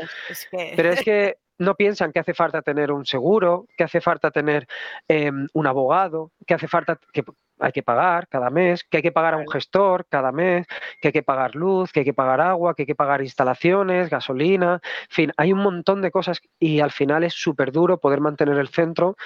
Pero 0.51 0.91
es 0.91 1.03
que 1.03 1.37
no 1.59 1.75
piensan 1.75 2.13
que 2.13 2.21
hace 2.21 2.35
falta 2.35 2.63
tener 2.63 2.93
un 2.93 3.07
seguro, 3.07 3.67
que 3.77 3.85
hace 3.85 4.01
falta 4.01 4.31
tener 4.31 4.67
em, 5.09 5.47
un 5.53 5.67
abogado, 5.67 6.33
que 6.47 6.55
hace 6.55 6.69
falta 6.69 6.99
que 7.13 7.25
hay 7.59 7.73
que 7.73 7.83
pagar 7.83 8.29
cada 8.29 8.51
mes, 8.51 8.83
que 8.85 8.99
hay 8.99 9.03
que 9.03 9.13
pagar 9.13 9.35
a 9.35 9.37
un 9.37 9.49
gestor 9.49 10.07
cada 10.09 10.33
mes, 10.33 10.67
que 11.01 11.09
hay 11.09 11.13
que 11.13 11.23
pagar 11.23 11.55
luz, 11.55 11.93
que 11.93 12.01
hay 12.01 12.05
que 12.05 12.15
pagar 12.15 12.41
agua, 12.41 12.75
que 12.75 12.83
hay 12.83 12.87
que 12.87 12.95
pagar 12.95 13.23
instalaciones, 13.23 14.11
gasolina, 14.11 14.81
en 14.83 15.11
fin, 15.11 15.33
hay 15.37 15.53
un 15.53 15.61
montón 15.61 16.03
de 16.03 16.11
cosas 16.11 16.41
y 16.59 16.81
al 16.81 16.91
final 16.91 17.25
es 17.25 17.35
súper 17.35 17.71
duro 17.71 17.99
poder 17.99 18.21
mantener 18.21 18.59
el 18.59 18.69
centro 18.69 19.17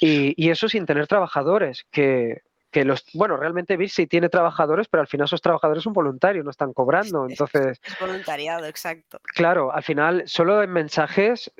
y, 0.00 0.32
y 0.42 0.50
eso 0.50 0.68
sin 0.68 0.86
tener 0.86 1.06
trabajadores, 1.06 1.84
que 1.90 2.42
que 2.76 2.84
los, 2.84 3.06
bueno, 3.14 3.38
realmente 3.38 3.88
si 3.88 4.06
tiene 4.06 4.28
trabajadores, 4.28 4.86
pero 4.86 5.00
al 5.00 5.06
final 5.06 5.24
esos 5.24 5.40
trabajadores 5.40 5.82
son 5.82 5.94
voluntarios, 5.94 6.44
no 6.44 6.50
están 6.50 6.74
cobrando, 6.74 7.26
entonces... 7.26 7.80
Es 7.82 7.98
voluntariado, 7.98 8.66
exacto. 8.66 9.18
Claro, 9.34 9.72
al 9.72 9.82
final, 9.82 10.24
solo 10.26 10.62
en 10.62 10.70
mensajes 10.70 11.50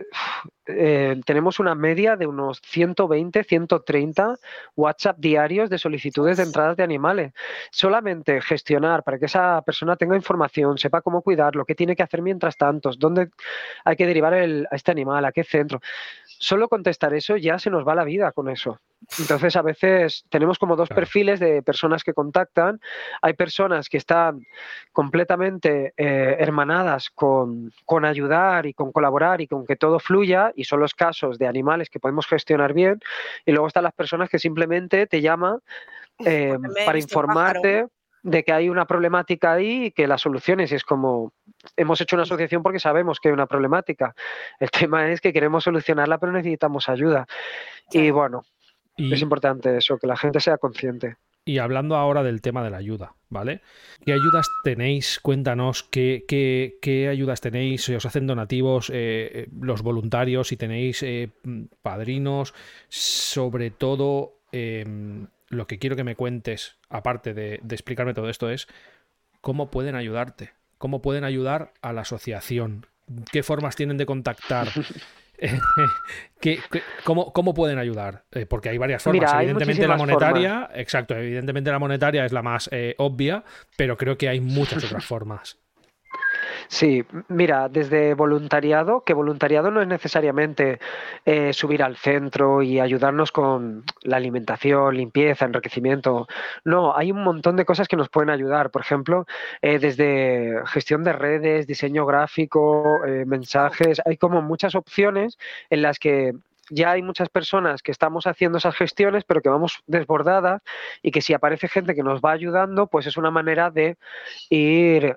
eh, 0.67 1.19
tenemos 1.25 1.59
una 1.59 1.75
media 1.75 2.17
de 2.17 2.27
unos 2.27 2.61
120, 2.63 3.45
130 3.45 4.37
WhatsApp 4.75 5.17
diarios 5.19 5.71
de 5.71 5.79
solicitudes 5.79 6.37
de 6.37 6.43
entradas 6.43 6.77
de 6.77 6.83
animales. 6.83 7.33
Solamente 7.71 8.43
gestionar 8.43 9.03
para 9.03 9.19
que 9.19 9.25
esa 9.25 9.63
persona 9.63 9.97
tenga 9.97 10.17
información, 10.17 10.77
sepa 10.77 11.01
cómo 11.01 11.23
cuidarlo, 11.23 11.65
qué 11.65 11.75
tiene 11.75 11.97
que 11.97 12.03
hacer 12.03 12.21
mientras 12.21 12.59
tanto, 12.59 12.91
dónde 12.99 13.31
hay 13.87 13.97
que 13.97 14.07
derivar 14.07 14.35
a 14.35 14.45
este 14.77 14.91
animal, 14.91 15.25
a 15.25 15.33
qué 15.33 15.45
centro. 15.45 15.81
Solo 16.39 16.69
contestar 16.69 17.15
eso 17.15 17.37
ya 17.37 17.59
se 17.59 17.71
nos 17.71 17.87
va 17.87 17.95
la 17.95 18.05
vida 18.05 18.33
con 18.33 18.49
eso. 18.49 18.81
Entonces, 19.19 19.57
a 19.57 19.63
veces 19.63 20.25
tenemos 20.31 20.59
como 20.59 20.75
dos 20.75 20.89
perfiles 20.89 21.39
de 21.39 21.63
personas 21.63 22.03
que 22.03 22.15
contactan. 22.15 22.81
Hay 23.23 23.35
personas 23.35 23.89
que 23.89 23.99
están 23.99 24.43
completamente 24.93 25.93
eh, 25.97 26.37
hermanadas 26.39 27.11
con, 27.11 27.73
ayudar 28.05 28.67
y 28.67 28.75
con 28.75 28.93
colaborar 28.93 29.41
y 29.41 29.47
con 29.47 29.67
que 29.67 29.77
todo 29.77 29.99
fluya, 29.99 30.53
y 30.55 30.65
son 30.65 30.81
los 30.81 30.95
casos 30.95 31.39
de 31.39 31.47
animales 31.47 31.91
que 31.91 32.01
podemos 32.01 32.27
gestionar 32.27 32.73
bien. 32.73 33.01
Y 33.45 33.53
luego 33.53 33.69
están 33.69 33.85
las 33.85 33.95
personas 33.95 34.29
que 34.29 34.39
simplemente 34.39 35.07
te 35.07 35.21
llaman 35.21 35.61
eh, 36.25 36.57
para 36.85 36.99
informarte 36.99 37.87
de 38.27 38.43
que 38.43 38.53
hay 38.53 38.69
una 38.69 38.87
problemática 38.87 39.53
ahí 39.53 39.85
y 39.87 39.91
que 39.93 40.09
las 40.09 40.21
soluciones 40.21 40.73
es 40.73 40.83
como 40.83 41.33
hemos 41.77 42.01
hecho 42.01 42.17
una 42.17 42.25
asociación 42.25 42.61
porque 42.61 42.81
sabemos 42.81 43.21
que 43.21 43.29
hay 43.29 43.33
una 43.33 43.47
problemática. 43.47 44.15
El 44.59 44.71
tema 44.73 45.09
es 45.11 45.21
que 45.21 45.33
queremos 45.33 45.63
solucionarla 45.65 46.19
pero 46.19 46.33
necesitamos 46.33 46.89
ayuda. 46.89 47.27
Y 47.93 48.11
bueno, 48.11 48.43
es 48.97 49.23
importante 49.23 49.77
eso, 49.77 49.97
que 49.99 50.09
la 50.09 50.17
gente 50.17 50.41
sea 50.41 50.59
consciente. 50.59 51.17
Y 51.45 51.59
hablando 51.59 51.95
ahora 51.95 52.25
del 52.25 52.41
tema 52.41 52.65
de 52.65 52.71
la 52.71 52.79
ayuda, 52.79 53.15
¿vale? 53.29 53.61
¿Qué 54.05 54.13
ayudas 54.13 54.49
tenéis? 54.65 55.21
Cuéntanos 55.21 55.85
qué, 55.85 56.25
qué, 56.27 57.09
ayudas 57.09 57.41
tenéis, 57.41 57.85
si 57.85 57.95
os 57.95 58.05
hacen 58.07 58.27
donativos 58.27 58.91
eh, 58.91 59.31
eh, 59.33 59.49
los 59.61 59.83
voluntarios, 59.83 60.49
si 60.49 60.57
tenéis 60.57 61.05
eh, 61.05 61.31
padrinos, 61.83 62.55
sobre 62.89 63.71
todo 63.71 64.41
em, 64.51 65.29
lo 65.49 65.67
que 65.67 65.79
quiero 65.79 65.97
que 65.97 66.05
me 66.05 66.17
cuentes, 66.17 66.77
aparte 66.89 67.35
de, 67.35 67.61
de 67.63 67.75
explicarme 67.75 68.15
todo 68.15 68.29
esto, 68.29 68.51
es 68.51 68.69
cómo 69.41 69.71
pueden 69.71 69.95
ayudarte, 69.95 70.53
cómo 70.79 71.03
pueden 71.03 71.25
ayudar 71.25 71.73
a 71.83 71.93
la 71.93 72.03
asociación, 72.03 72.87
qué 73.31 73.43
formas 73.43 73.77
tienen 73.77 73.97
de 73.97 74.07
contactar. 74.07 74.69
cómo, 77.05 77.55
pueden 77.55 77.79
ayudar? 77.79 78.25
Eh, 78.33 78.47
porque 78.47 78.71
hay 78.71 78.79
varias 78.79 79.03
formas. 79.03 79.33
evidentemente 79.35 79.87
la 79.87 79.97
monetaria, 79.97 80.71
exacto, 80.75 81.15
evidentemente 81.15 81.71
la 81.71 81.79
monetaria 81.79 82.25
es 82.25 82.33
la 82.33 82.43
más 82.43 82.69
eh, 82.73 82.95
obvia, 82.99 83.45
pero 83.77 83.97
creo 83.97 84.17
que 84.17 84.29
hay 84.29 84.41
muchas 84.41 84.85
otras 84.85 85.05
formas. 85.05 85.59
Sí, 86.69 87.05
mira, 87.29 87.69
desde 87.69 88.15
voluntariado, 88.15 89.03
que 89.05 89.15
voluntariado 89.15 89.71
no 89.71 89.81
es 89.81 89.89
necesariamente 89.89 90.79
eh, 91.25 91.53
subir 91.53 91.83
al 91.83 91.97
centro 91.97 92.63
y 92.63 92.81
ayudarnos 92.81 93.33
con 93.33 93.85
la 94.03 94.17
alimentación, 94.17 94.97
limpieza, 94.97 95.45
enriquecimiento. 95.45 96.27
No, 96.65 96.97
hay 96.97 97.13
un 97.13 97.23
montón 97.23 97.57
de 97.57 97.65
cosas 97.65 97.89
que 97.89 97.97
nos 97.97 98.09
pueden 98.09 98.31
ayudar. 98.31 98.71
Por 98.71 98.83
ejemplo, 98.83 99.27
eh, 99.63 99.79
desde 99.79 100.63
gestión 100.67 101.05
de 101.05 101.13
redes, 101.13 101.67
diseño 101.67 102.07
gráfico, 102.07 103.05
eh, 103.07 103.25
mensajes, 103.27 104.01
hay 104.05 104.17
como 104.17 104.43
muchas 104.43 104.75
opciones 104.75 105.39
en 105.71 105.83
las 105.83 105.99
que 105.99 106.35
ya 106.71 106.93
hay 106.93 107.03
muchas 107.03 107.29
personas 107.29 107.83
que 107.83 107.93
estamos 107.93 108.27
haciendo 108.27 108.59
esas 108.59 108.75
gestiones, 108.75 109.25
pero 109.25 109.41
que 109.41 109.49
vamos 109.49 109.83
desbordadas 109.87 110.63
y 111.03 111.11
que 111.11 111.23
si 111.23 111.35
aparece 111.35 111.69
gente 111.69 111.95
que 111.95 112.03
nos 112.03 112.21
va 112.21 112.33
ayudando, 112.33 112.87
pues 112.87 113.07
es 113.07 113.17
una 113.17 113.31
manera 113.31 113.71
de 113.71 113.97
ir 114.51 115.17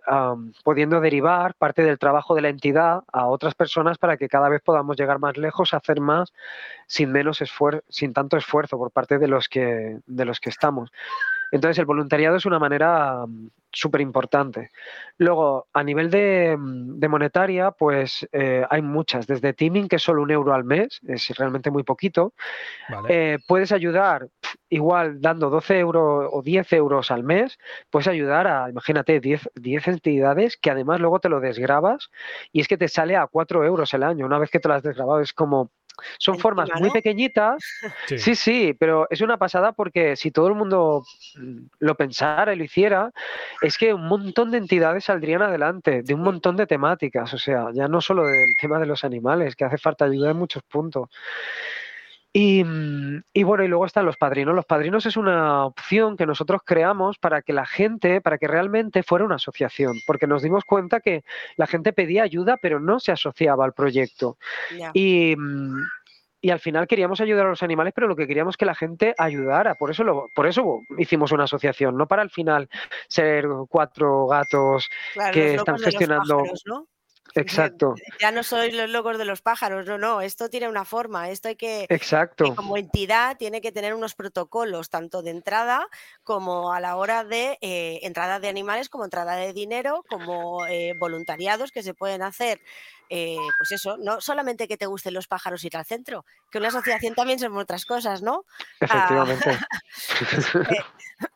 pudiendo 0.63 1.01
derivar 1.01 1.55
parte 1.55 1.83
del 1.83 1.99
trabajo 1.99 2.35
de 2.35 2.41
la 2.41 2.49
entidad 2.49 3.01
a 3.11 3.27
otras 3.27 3.55
personas 3.55 3.97
para 3.97 4.17
que 4.17 4.29
cada 4.29 4.49
vez 4.49 4.61
podamos 4.61 4.97
llegar 4.97 5.19
más 5.19 5.37
lejos, 5.37 5.73
hacer 5.73 5.99
más 5.99 6.33
sin 6.87 7.11
menos 7.11 7.41
esfuerzo, 7.41 7.83
sin 7.89 8.13
tanto 8.13 8.37
esfuerzo 8.37 8.77
por 8.77 8.91
parte 8.91 9.17
de 9.17 9.27
los 9.27 9.47
que 9.49 9.99
de 10.05 10.25
los 10.25 10.39
que 10.39 10.49
estamos. 10.49 10.91
Entonces, 11.51 11.79
el 11.79 11.85
voluntariado 11.85 12.35
es 12.37 12.45
una 12.45 12.59
manera 12.59 13.25
mm, 13.27 13.49
súper 13.71 14.01
importante. 14.01 14.71
Luego, 15.17 15.67
a 15.73 15.83
nivel 15.83 16.09
de, 16.09 16.55
mm, 16.57 17.07
monetaria, 17.09 17.71
pues 17.71 18.27
eh, 18.31 18.65
hay 18.69 18.81
muchas. 18.81 19.27
Desde 19.27 19.53
teaming, 19.53 19.87
que 19.87 19.97
es 19.97 20.03
solo 20.03 20.21
un 20.21 20.31
euro 20.31 20.53
al 20.53 20.63
mes, 20.63 20.99
es 21.07 21.29
realmente 21.37 21.71
muy 21.71 21.83
poquito. 21.83 22.33
Eh, 23.07 23.39
puedes 23.47 23.71
ayudar, 23.71 24.27
igual 24.69 25.21
dando 25.21 25.49
12 25.49 25.79
euros 25.79 26.29
o 26.31 26.41
10 26.41 26.73
euros 26.73 27.11
al 27.11 27.23
mes, 27.23 27.57
puedes 27.89 28.07
ayudar 28.07 28.47
a, 28.47 28.69
imagínate, 28.69 29.19
10, 29.19 29.49
10 29.55 29.87
entidades 29.87 30.57
que 30.57 30.71
además 30.71 30.99
luego 30.99 31.19
te 31.19 31.29
lo 31.29 31.39
desgrabas 31.39 32.09
y 32.51 32.61
es 32.61 32.67
que 32.67 32.77
te 32.77 32.87
sale 32.87 33.15
a 33.15 33.27
4 33.27 33.63
euros 33.65 33.93
el 33.93 34.03
año. 34.03 34.25
Una 34.25 34.39
vez 34.39 34.51
que 34.51 34.59
te 34.59 34.67
lo 34.67 34.75
has 34.75 34.83
desgrabado, 34.83 35.19
es 35.21 35.33
como 35.33 35.71
son 36.17 36.39
formas 36.39 36.69
muy 36.79 36.91
pequeñitas. 36.91 37.57
Sí. 38.07 38.35
sí. 38.35 38.75
pero 38.77 39.07
es 39.09 39.21
una 39.21 39.37
pasada 39.37 39.71
porque 39.71 40.15
si 40.15 40.31
todo 40.31 40.47
el 40.47 40.55
mundo 40.55 41.03
mm, 41.35 41.59
lo 41.79 41.95
pensara 41.95 42.53
y 42.53 42.57
lo 42.57 42.63
hiciera, 42.63 43.11
es 43.61 43.77
que 43.77 43.93
un 43.93 44.07
montón 44.07 44.51
de 44.51 44.57
entidades 44.57 45.05
saldrían 45.05 45.41
adelante, 45.41 46.01
de 46.03 46.13
un 46.13 46.21
montón 46.21 46.55
de 46.55 46.67
temáticas. 46.67 47.33
O 47.33 47.37
sea, 47.37 47.67
ya 47.73 47.87
no 47.87 48.01
solo 48.01 48.25
del 48.25 48.55
tema 48.55 48.79
de 48.79 48.85
los 48.85 49.03
animales, 49.03 49.55
que 49.55 49.65
hace 49.65 49.77
falta 49.77 50.05
ayuda 50.05 50.31
en 50.31 50.37
muchos 50.37 50.63
puntos. 50.63 51.09
Mm, 52.33 53.21
y, 53.33 53.43
bueno, 53.43 53.63
y 53.63 53.67
luego 53.67 53.85
están 53.85 54.05
los 54.05 54.17
padrinos. 54.17 54.55
Los 54.55 54.65
padrinos 54.65 55.05
es 55.05 55.17
una 55.17 55.65
opción 55.65 56.15
que 56.15 56.25
nosotros 56.25 56.61
creamos 56.63 57.17
para 57.17 57.41
que 57.41 57.53
la 57.53 57.65
gente, 57.65 58.21
para 58.21 58.37
que 58.37 58.47
realmente 58.47 59.03
fuera 59.03 59.25
una 59.25 59.35
asociación, 59.35 59.97
porque 60.05 60.27
nos 60.27 60.43
dimos 60.43 60.63
cuenta 60.63 60.99
que 60.99 61.23
la 61.57 61.67
gente 61.67 61.93
pedía 61.93 62.23
ayuda, 62.23 62.57
pero 62.57 62.79
no 62.79 62.99
se 62.99 63.11
asociaba 63.11 63.65
al 63.65 63.73
proyecto. 63.73 64.37
Y, 64.93 65.35
mm, 65.35 65.77
y, 66.41 66.51
al 66.51 66.59
final 66.59 66.87
queríamos 66.87 67.19
ayudar 67.19 67.47
a 67.47 67.49
los 67.49 67.63
animales, 67.63 67.93
pero 67.95 68.07
lo 68.07 68.15
que 68.15 68.27
queríamos 68.27 68.53
es 68.53 68.57
que 68.57 68.65
la 68.65 68.75
gente 68.75 69.15
ayudara. 69.17 69.75
Por 69.75 69.89
eso, 69.89 70.03
lo, 70.03 70.27
por 70.35 70.45
eso 70.45 70.81
hicimos 70.97 71.31
una 71.31 71.45
asociación, 71.45 71.97
no 71.97 72.07
para 72.07 72.21
al 72.21 72.29
final 72.29 72.69
ser 73.07 73.47
cuatro 73.69 74.27
gatos 74.27 74.87
que 75.33 75.55
están 75.55 75.79
gestionando. 75.79 76.43
Exacto. 77.35 77.95
Ya 78.19 78.31
no 78.31 78.43
sois 78.43 78.73
los 78.73 78.89
locos 78.89 79.17
de 79.17 79.25
los 79.25 79.41
pájaros, 79.41 79.85
no, 79.85 79.97
no, 79.97 80.21
esto 80.21 80.49
tiene 80.49 80.67
una 80.67 80.85
forma, 80.85 81.29
esto 81.29 81.47
hay 81.47 81.55
que, 81.55 81.85
Exacto. 81.89 82.55
como 82.55 82.77
entidad 82.77 83.37
tiene 83.37 83.61
que 83.61 83.71
tener 83.71 83.93
unos 83.93 84.15
protocolos, 84.15 84.89
tanto 84.89 85.21
de 85.21 85.31
entrada 85.31 85.87
como 86.23 86.73
a 86.73 86.79
la 86.79 86.95
hora 86.95 87.23
de 87.23 87.57
eh, 87.61 87.99
entrada 88.03 88.39
de 88.39 88.49
animales, 88.49 88.89
como 88.89 89.03
entrada 89.03 89.35
de 89.35 89.53
dinero, 89.53 90.03
como 90.09 90.65
eh, 90.67 90.93
voluntariados 90.99 91.71
que 91.71 91.83
se 91.83 91.93
pueden 91.93 92.21
hacer 92.21 92.59
eh, 93.11 93.37
pues 93.57 93.71
eso, 93.71 93.97
no 93.97 94.21
solamente 94.21 94.67
que 94.67 94.77
te 94.77 94.85
gusten 94.85 95.15
los 95.15 95.27
pájaros 95.27 95.63
ir 95.63 95.75
al 95.75 95.85
centro, 95.85 96.25
que 96.51 96.59
una 96.59 96.67
asociación 96.67 97.15
también 97.15 97.39
son 97.39 97.57
otras 97.57 97.85
cosas, 97.85 98.21
¿no? 98.21 98.45
Efectivamente. 98.79 99.57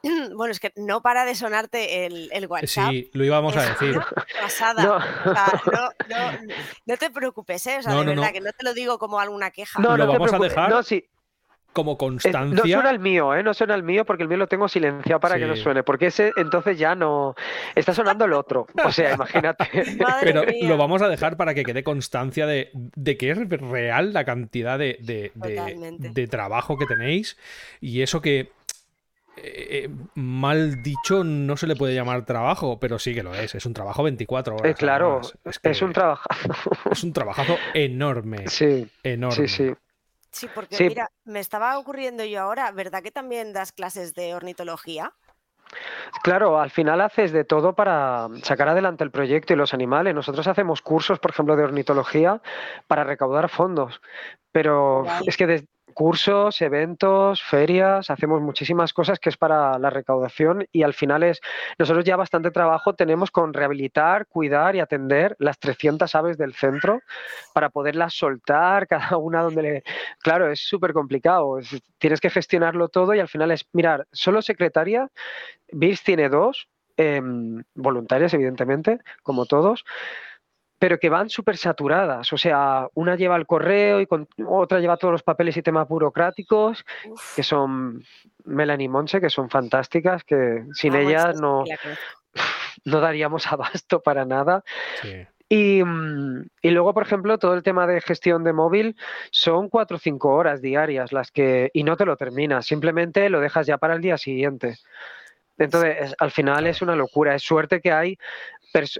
bueno, 0.35 0.51
es 0.51 0.59
que 0.59 0.71
no 0.75 1.01
para 1.01 1.25
de 1.25 1.33
sonarte 1.33 2.05
el, 2.05 2.29
el 2.31 2.45
WhatsApp. 2.45 2.91
Sí, 2.91 3.09
lo 3.13 3.25
íbamos 3.25 3.57
a 3.57 3.63
decir. 3.71 3.99
Pasada. 4.39 4.83
No. 4.83 4.99
no, 4.99 5.82
no, 6.85 6.97
te 6.97 7.09
preocupes, 7.09 7.65
¿eh? 7.67 7.77
O 7.79 7.81
sea, 7.81 7.93
de 7.95 8.05
verdad, 8.05 8.31
que 8.31 8.41
no 8.41 8.51
te 8.51 8.63
lo 8.63 8.73
digo 8.73 8.97
como 8.99 9.19
alguna 9.19 9.51
queja. 9.51 9.79
No, 9.79 9.97
lo 9.97 10.07
vamos 10.07 10.33
a 10.33 10.39
dejar. 10.39 10.69
No, 10.69 10.83
sí 10.83 11.07
como 11.73 11.97
constancia. 11.97 12.55
no 12.55 12.63
suena 12.63 12.91
el 12.91 12.99
mío, 12.99 13.35
¿eh? 13.35 13.43
No 13.43 13.53
suena 13.53 13.75
el 13.75 13.83
mío 13.83 14.05
porque 14.05 14.23
el 14.23 14.29
mío 14.29 14.37
lo 14.37 14.47
tengo 14.47 14.69
silenciado 14.69 15.19
para 15.19 15.37
que 15.37 15.45
no 15.45 15.55
suene. 15.55 15.83
Porque 15.83 16.07
ese 16.07 16.31
entonces 16.37 16.77
ya 16.77 16.95
no. 16.95 17.35
Está 17.75 17.93
sonando 17.93 18.25
el 18.25 18.33
otro. 18.33 18.67
O 18.85 18.91
sea, 18.91 19.15
imagínate. 19.15 19.67
Pero 20.21 20.43
lo 20.61 20.77
vamos 20.77 21.01
a 21.01 21.09
dejar 21.09 21.35
para 21.35 21.53
que 21.53 21.63
quede 21.63 21.83
constancia 21.83 22.45
de, 22.45 22.71
que 23.17 23.31
es 23.31 23.49
real 23.49 24.13
la 24.13 24.23
cantidad 24.23 24.79
de, 24.79 24.97
de, 25.01 26.27
trabajo 26.27 26.77
que 26.77 26.85
tenéis. 26.85 27.37
Y 27.81 28.01
eso 28.01 28.21
que. 28.21 28.51
Eh, 29.35 29.85
eh, 29.85 29.89
mal 30.15 30.83
dicho, 30.83 31.23
no 31.23 31.57
se 31.57 31.65
le 31.65 31.75
puede 31.75 31.95
llamar 31.95 32.23
trabajo, 32.25 32.79
pero 32.79 32.99
sí 32.99 33.15
que 33.15 33.23
lo 33.23 33.33
es. 33.33 33.55
Es 33.55 33.65
un 33.65 33.73
trabajo 33.73 34.03
24 34.03 34.55
horas. 34.55 34.71
Eh, 34.71 34.75
claro, 34.75 35.21
es, 35.43 35.81
un 35.81 35.91
trabajazo. 35.91 36.49
Es 36.91 37.03
un 37.03 37.13
trabajazo 37.13 37.57
enorme. 37.73 38.45
Sí. 38.53 38.87
Enorme. 39.01 39.47
Sí, 39.47 39.47
sí. 39.47 39.73
Sí, 40.29 40.47
porque 40.53 40.77
mira, 40.87 41.09
me 41.25 41.39
estaba 41.39 41.77
ocurriendo 41.77 42.23
yo 42.23 42.41
ahora, 42.41 42.71
¿verdad 42.71 43.03
que 43.03 43.11
también 43.11 43.53
das 43.53 43.71
clases 43.71 44.13
de 44.13 44.33
ornitología? 44.33 45.13
Claro, 46.21 46.59
al 46.59 46.71
final 46.71 47.01
haces 47.01 47.31
de 47.31 47.43
todo 47.43 47.73
para 47.73 48.29
sacar 48.43 48.69
adelante 48.69 49.03
el 49.03 49.11
proyecto 49.11 49.53
y 49.53 49.55
los 49.55 49.73
animales. 49.73 50.13
Nosotros 50.13 50.47
hacemos 50.47 50.81
cursos, 50.81 51.19
por 51.19 51.31
ejemplo, 51.31 51.55
de 51.55 51.63
ornitología 51.63 52.41
para 52.87 53.03
recaudar 53.03 53.49
fondos, 53.49 54.01
pero 54.51 55.03
es 55.25 55.37
que 55.37 55.47
desde 55.47 55.67
cursos, 55.93 56.61
eventos, 56.61 57.41
ferias, 57.41 58.09
hacemos 58.09 58.41
muchísimas 58.41 58.93
cosas 58.93 59.19
que 59.19 59.29
es 59.29 59.37
para 59.37 59.77
la 59.79 59.89
recaudación 59.89 60.67
y 60.71 60.83
al 60.83 60.93
final 60.93 61.23
es, 61.23 61.41
nosotros 61.77 62.03
ya 62.05 62.15
bastante 62.15 62.51
trabajo 62.51 62.95
tenemos 62.95 63.31
con 63.31 63.53
rehabilitar, 63.53 64.27
cuidar 64.27 64.75
y 64.75 64.79
atender 64.79 65.35
las 65.39 65.59
300 65.59 66.13
aves 66.15 66.37
del 66.37 66.53
centro 66.53 67.01
para 67.53 67.69
poderlas 67.69 68.13
soltar, 68.13 68.87
cada 68.87 69.17
una 69.17 69.41
donde 69.41 69.61
le... 69.61 69.83
Claro, 70.19 70.51
es 70.51 70.59
súper 70.59 70.93
complicado, 70.93 71.59
tienes 71.97 72.19
que 72.19 72.29
gestionarlo 72.29 72.89
todo 72.89 73.13
y 73.13 73.19
al 73.19 73.29
final 73.29 73.51
es, 73.51 73.65
mirar, 73.73 74.07
solo 74.11 74.41
secretaria, 74.41 75.09
BIS 75.71 76.03
tiene 76.03 76.29
dos, 76.29 76.67
em, 76.97 77.63
voluntarias 77.73 78.33
evidentemente, 78.33 78.99
como 79.23 79.45
todos, 79.45 79.85
pero 80.83 80.99
que 80.99 81.07
van 81.07 81.29
súper 81.29 81.55
saturadas. 81.55 82.33
O 82.33 82.37
sea, 82.37 82.89
una 82.93 83.15
lleva 83.15 83.37
el 83.37 83.45
correo 83.45 84.01
y 84.01 84.07
otra 84.45 84.81
lleva 84.81 84.97
todos 84.97 85.13
los 85.13 85.23
papeles 85.23 85.55
y 85.55 85.61
temas 85.61 85.87
burocráticos, 85.87 86.83
que 87.37 87.41
son 87.41 88.03
Melanie 88.43 88.89
Monse, 88.89 89.21
que 89.21 89.29
son 89.29 89.49
fantásticas, 89.49 90.25
que 90.25 90.65
sin 90.73 90.93
ellas 90.93 91.39
no, 91.39 91.63
no 92.83 92.99
daríamos 92.99 93.47
abasto 93.47 94.01
para 94.01 94.25
nada. 94.25 94.65
Y, 95.47 95.83
y, 96.61 96.69
luego, 96.71 96.93
por 96.93 97.03
ejemplo, 97.03 97.37
todo 97.37 97.53
el 97.53 97.63
tema 97.63 97.87
de 97.87 98.01
gestión 98.01 98.43
de 98.43 98.51
móvil 98.51 98.97
son 99.31 99.69
cuatro 99.69 99.95
o 99.95 100.01
cinco 100.01 100.33
horas 100.33 100.61
diarias 100.61 101.13
las 101.13 101.31
que 101.31 101.71
y 101.73 101.85
no 101.85 101.95
te 101.95 102.03
lo 102.03 102.17
terminas, 102.17 102.65
simplemente 102.65 103.29
lo 103.29 103.39
dejas 103.39 103.67
ya 103.67 103.77
para 103.77 103.93
el 103.93 104.01
día 104.01 104.17
siguiente. 104.17 104.79
Entonces, 105.57 106.13
al 106.17 106.31
final 106.31 106.67
es 106.67 106.81
una 106.81 106.95
locura. 106.95 107.35
Es 107.35 107.43
suerte 107.43 107.79
que 107.79 107.91
hay 107.93 108.17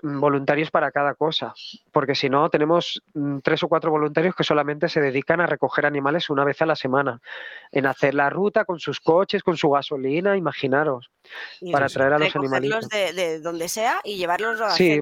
voluntarios 0.02 0.72
para 0.72 0.92
cada 0.92 1.16
cosa, 1.16 1.54
porque 1.92 2.16
si 2.16 2.30
no, 2.30 2.50
tenemos 2.50 3.02
mm, 3.14 3.40
tres 3.40 3.64
o 3.64 3.68
cuatro 3.68 3.92
voluntarios 3.92 4.36
que 4.36 4.44
solamente 4.44 4.90
se 4.90 5.02
dedican 5.02 5.42
a 5.42 5.48
recoger 5.48 5.86
animales 5.86 6.30
una 6.30 6.44
vez 6.44 6.62
a 6.62 6.66
la 6.66 6.76
semana, 6.76 7.22
en 7.72 7.86
hacer 7.86 8.14
la 8.14 8.30
ruta 8.30 8.66
con 8.66 8.80
sus 8.80 9.00
coches, 9.00 9.44
con 9.44 9.58
su 9.58 9.70
gasolina, 9.70 10.38
imaginaros, 10.38 11.12
para 11.72 11.88
traer 11.88 12.14
a 12.14 12.20
los 12.20 12.36
animalitos. 12.36 12.90
De, 12.90 13.14
de 13.14 13.40
donde 13.40 13.68
sea 13.68 14.02
y 14.04 14.18
llevarlos 14.18 14.62
a 14.62 14.72
sí. 14.72 15.02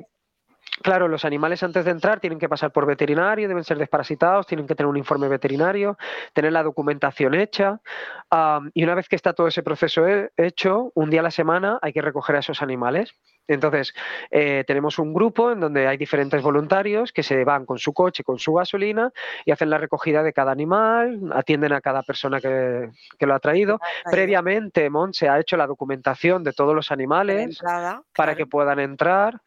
Claro, 0.82 1.08
los 1.08 1.26
animales 1.26 1.62
antes 1.64 1.86
de 1.86 1.92
entrar 1.92 2.20
tienen 2.20 2.40
que 2.40 2.50
pasar 2.50 2.72
por 2.72 2.86
veterinario, 2.86 3.48
deben 3.48 3.64
ser 3.64 3.78
desparasitados, 3.78 4.48
tienen 4.48 4.66
que 4.66 4.74
tener 4.74 4.88
un 4.88 4.98
informe 4.98 5.28
veterinario, 5.28 5.98
tener 6.34 6.54
la 6.54 6.64
documentación 6.64 7.36
hecha 7.36 7.82
y 8.74 8.84
una 8.84 8.96
vez 8.96 9.08
que 9.08 9.16
está 9.16 9.34
todo 9.34 9.48
ese 9.48 9.64
proceso 9.64 10.06
hecho, 10.38 10.92
un 10.96 11.10
día 11.10 11.20
a 11.20 11.24
la 11.24 11.32
semana 11.32 11.78
hay 11.82 11.94
que 11.94 12.02
recoger 12.02 12.38
a 12.38 12.40
esos 12.40 12.62
animales. 12.62 13.14
Entonces, 13.54 13.94
eh, 14.30 14.64
tenemos 14.66 15.00
un 15.00 15.14
grupo 15.14 15.52
en 15.52 15.60
donde 15.60 15.88
hay 15.88 15.98
diferentes 15.98 16.42
voluntarios 16.42 17.12
que 17.12 17.24
se 17.24 17.44
van 17.44 17.66
con 17.66 17.78
su 17.78 17.94
coche, 17.94 18.24
con 18.24 18.40
su 18.40 18.54
gasolina 18.54 19.12
y 19.46 19.52
hacen 19.52 19.70
la 19.70 19.78
recogida 19.78 20.24
de 20.24 20.34
cada 20.34 20.52
animal, 20.52 21.20
atienden 21.34 21.74
a 21.74 21.82
cada 21.82 22.04
persona 22.04 22.40
que, 22.40 22.90
lo 23.20 23.36
ha 23.36 23.40
traído. 23.40 23.80
Previamente, 24.10 24.90
Monse 24.90 25.30
ha 25.30 25.40
hecho 25.40 25.58
la 25.58 25.68
documentación 25.68 26.44
de 26.44 26.54
todos 26.54 26.76
los 26.76 26.92
animales 26.92 27.60
para 28.16 28.36
que 28.36 28.46
puedan 28.46 28.80
entrar 28.80 29.42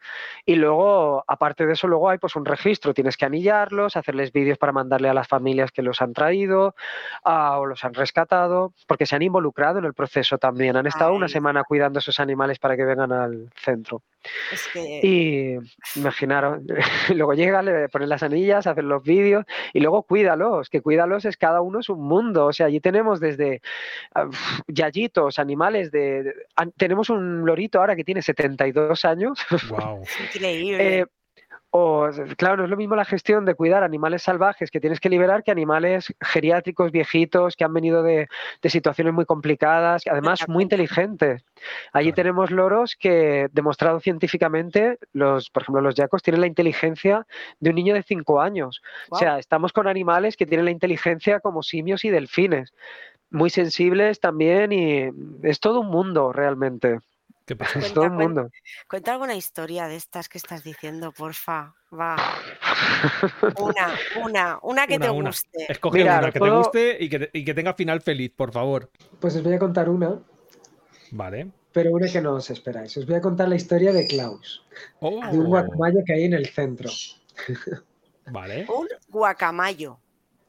y 0.45 0.55
luego, 0.55 1.23
aparte 1.27 1.65
de 1.65 1.73
eso, 1.73 1.87
luego 1.87 2.09
hay 2.09 2.17
pues 2.17 2.35
un 2.35 2.45
registro. 2.45 2.93
Tienes 2.93 3.17
que 3.17 3.25
anillarlos, 3.25 3.97
hacerles 3.97 4.31
vídeos 4.31 4.57
para 4.57 4.71
mandarle 4.71 5.09
a 5.09 5.13
las 5.13 5.27
familias 5.27 5.71
que 5.71 5.81
los 5.81 6.01
han 6.01 6.13
traído 6.13 6.75
o 7.23 7.65
los 7.65 7.83
han 7.83 7.93
rescatado, 7.93 8.73
porque 8.87 9.05
se 9.05 9.15
han 9.15 9.21
involucrado 9.21 9.79
en 9.79 9.85
el 9.85 9.93
proceso 9.93 10.37
también. 10.37 10.77
Han 10.77 10.87
estado 10.87 11.13
una 11.13 11.27
semana 11.27 11.63
cuidando 11.63 11.99
esos 11.99 12.19
animales 12.19 12.59
para 12.59 12.75
que 12.77 12.85
vengan 12.85 13.11
al 13.11 13.49
centro. 13.55 13.94
Y 14.73 15.55
imaginaros, 15.95 16.61
luego 17.15 17.33
llega, 17.33 17.61
le 17.61 17.89
ponen 17.89 18.09
las 18.09 18.23
anillas, 18.23 18.67
hacen 18.67 18.89
los 18.89 19.03
vídeos 19.03 19.45
y 19.73 19.79
luego 19.79 20.03
cuídalos, 20.03 20.69
que 20.69 20.81
cuídalos 20.81 21.25
es 21.25 21.37
cada 21.37 21.61
uno 21.61 21.79
es 21.79 21.89
un 21.89 22.01
mundo. 22.01 22.47
O 22.47 22.53
sea, 22.53 22.67
allí 22.67 22.79
tenemos 22.79 23.19
desde 23.19 23.61
yayitos, 24.67 25.39
animales 25.39 25.91
de, 25.91 26.33
Tenemos 26.77 27.09
un 27.09 27.45
lorito 27.45 27.79
ahora 27.79 27.95
que 27.95 28.03
tiene 28.03 28.21
72 28.21 29.05
años. 29.05 29.39
Wow. 29.69 30.03
Increíble. 30.33 30.99
Eh, 30.99 31.05
o, 31.77 32.09
claro, 32.37 32.55
no 32.55 32.63
es 32.63 32.69
lo 32.69 32.77
mismo 32.77 32.95
la 32.95 33.03
gestión 33.03 33.43
de 33.43 33.53
cuidar 33.53 33.83
animales 33.83 34.23
salvajes 34.23 34.71
que 34.71 34.79
tienes 34.79 35.01
que 35.01 35.09
liberar 35.09 35.43
que 35.43 35.51
animales 35.51 36.15
geriátricos, 36.21 36.89
viejitos, 36.89 37.57
que 37.57 37.65
han 37.65 37.73
venido 37.73 38.01
de, 38.01 38.29
situaciones 38.63 39.13
muy 39.13 39.25
complicadas, 39.25 40.03
además 40.09 40.47
muy 40.47 40.63
inteligentes. 40.63 41.43
Allí 41.91 42.13
tenemos 42.13 42.49
loros 42.49 42.95
que, 42.97 43.49
demostrado 43.51 43.99
científicamente, 43.99 44.99
los, 45.11 45.49
por 45.49 45.63
ejemplo, 45.63 45.81
los 45.81 45.95
yacos 45.95 46.23
tienen 46.23 46.39
la 46.39 46.47
inteligencia 46.47 47.27
de 47.59 47.71
un 47.71 47.75
niño 47.75 47.93
de 47.93 48.03
5 48.03 48.39
años. 48.39 48.81
O 49.09 49.17
sea, 49.17 49.37
estamos 49.37 49.73
con 49.73 49.85
animales 49.85 50.37
que 50.37 50.45
tienen 50.45 50.63
la 50.63 50.71
inteligencia 50.71 51.41
como 51.41 51.61
simios 51.61 52.05
y 52.05 52.09
delfines. 52.09 52.73
Muy 53.31 53.49
sensibles 53.49 54.21
también 54.21 54.71
y 54.71 55.09
es 55.43 55.59
todo 55.59 55.81
un 55.81 55.87
mundo 55.87 56.31
realmente. 56.31 56.99
¿Qué 57.45 57.55
pasa? 57.55 57.79
Cuenta, 57.79 57.93
todo 57.93 58.05
el 58.05 58.11
mundo. 58.11 58.49
Cuenta, 58.89 59.13
alguna 59.13 59.35
historia 59.35 59.87
de 59.87 59.95
estas 59.95 60.27
que 60.29 60.37
estás 60.37 60.63
diciendo, 60.63 61.11
porfa. 61.11 61.75
Va. 61.93 62.15
Una, 63.59 63.95
una, 64.23 64.59
una 64.63 64.87
que 64.87 64.99
te 64.99 65.09
guste. 65.09 65.65
Escoge 65.69 66.03
una 66.03 66.31
que 66.31 66.39
te 66.39 66.49
guste 66.49 66.97
y 66.99 67.09
que, 67.09 67.29
y 67.31 67.45
que, 67.45 67.53
tenga 67.53 67.73
final 67.73 68.01
feliz, 68.01 68.33
por 68.35 68.51
favor. 68.51 68.89
Pues 69.19 69.35
os 69.35 69.43
voy 69.43 69.53
a 69.53 69.59
contar 69.59 69.87
una. 69.87 70.19
Vale. 71.11 71.51
Pero 71.71 71.91
una 71.91 72.07
que 72.07 72.21
no 72.21 72.33
os 72.33 72.49
esperáis. 72.49 72.97
Os 72.97 73.05
voy 73.05 73.15
a 73.15 73.21
contar 73.21 73.47
la 73.47 73.55
historia 73.55 73.93
de 73.93 74.07
Klaus. 74.07 74.65
Oh. 74.99 75.21
De 75.31 75.37
un 75.37 75.45
guacamayo 75.45 75.99
que 76.05 76.13
hay 76.13 76.23
en 76.25 76.33
el 76.33 76.47
centro. 76.47 76.89
Vale. 78.31 78.65
Un 78.67 78.87
guacamayo. 79.09 79.99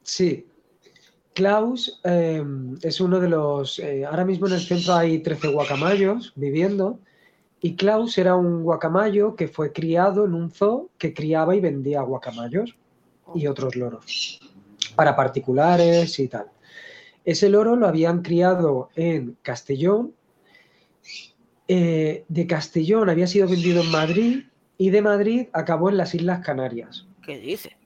Sí, 0.02 0.46
Klaus 1.36 2.00
em, 2.02 2.78
es 2.80 2.98
uno 2.98 3.20
de 3.20 3.28
los... 3.28 3.78
Eh, 3.78 4.06
ahora 4.06 4.24
mismo 4.24 4.46
en 4.46 4.54
el 4.54 4.60
centro 4.60 4.94
hay 4.94 5.18
13 5.18 5.48
guacamayos 5.48 6.32
viviendo 6.34 6.98
y 7.60 7.76
Klaus 7.76 8.16
era 8.16 8.36
un 8.36 8.62
guacamayo 8.62 9.36
que 9.36 9.46
fue 9.46 9.70
criado 9.70 10.24
en 10.24 10.32
un 10.32 10.50
zoo 10.50 10.88
que 10.96 11.12
criaba 11.12 11.54
y 11.54 11.60
vendía 11.60 12.00
guacamayos 12.00 12.74
y 13.34 13.46
otros 13.48 13.76
loros 13.76 14.40
para 14.94 15.14
particulares 15.14 16.18
y 16.18 16.28
tal. 16.28 16.46
Ese 17.26 17.50
loro 17.50 17.76
lo 17.76 17.86
habían 17.86 18.22
criado 18.22 18.88
en 18.96 19.36
Castellón. 19.42 20.14
Eh, 21.68 22.24
de 22.28 22.46
Castellón 22.46 23.10
había 23.10 23.26
sido 23.26 23.46
vendido 23.46 23.82
en 23.82 23.90
Madrid 23.90 24.44
y 24.78 24.88
de 24.88 25.02
Madrid 25.02 25.48
acabó 25.52 25.90
en 25.90 25.98
las 25.98 26.14
Islas 26.14 26.40
Canarias. 26.42 27.06
¿Qué 27.22 27.38
dice? 27.38 27.76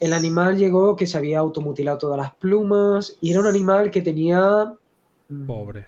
El 0.00 0.12
animal 0.12 0.56
llegó 0.56 0.96
que 0.96 1.06
se 1.06 1.16
había 1.16 1.38
automutilado 1.38 1.98
todas 1.98 2.18
las 2.18 2.34
plumas 2.34 3.16
y 3.20 3.30
era 3.30 3.40
un 3.40 3.46
animal 3.46 3.90
que 3.90 4.02
tenía... 4.02 4.74
Mm, 5.28 5.46
Pobre. 5.46 5.86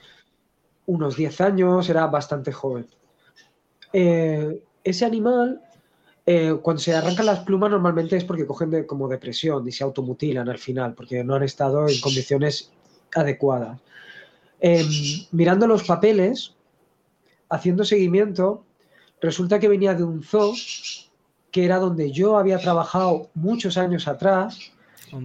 Unos 0.86 1.16
10 1.16 1.40
años, 1.40 1.88
era 1.88 2.06
bastante 2.06 2.52
joven. 2.52 2.86
Eh, 3.92 4.62
ese 4.84 5.04
animal, 5.04 5.60
eh, 6.24 6.56
cuando 6.62 6.80
se 6.80 6.94
arrancan 6.94 7.26
las 7.26 7.40
plumas, 7.40 7.70
normalmente 7.70 8.16
es 8.16 8.24
porque 8.24 8.46
cogen 8.46 8.84
como 8.84 9.08
depresión 9.08 9.66
y 9.66 9.72
se 9.72 9.82
automutilan 9.82 10.48
al 10.48 10.58
final, 10.58 10.94
porque 10.94 11.24
no 11.24 11.34
han 11.34 11.42
estado 11.42 11.88
en 11.88 12.00
condiciones 12.00 12.70
adecuadas. 13.14 13.80
Em, 14.60 14.86
mirando 15.32 15.66
los 15.66 15.84
papeles, 15.84 16.54
haciendo 17.48 17.84
seguimiento, 17.84 18.64
resulta 19.20 19.58
que 19.58 19.68
venía 19.68 19.94
de 19.94 20.04
un 20.04 20.22
zoo 20.22 20.54
que 21.56 21.64
era 21.64 21.78
donde 21.78 22.12
yo 22.12 22.36
había 22.36 22.58
trabajado 22.58 23.30
muchos 23.32 23.78
años 23.78 24.08
atrás 24.08 24.72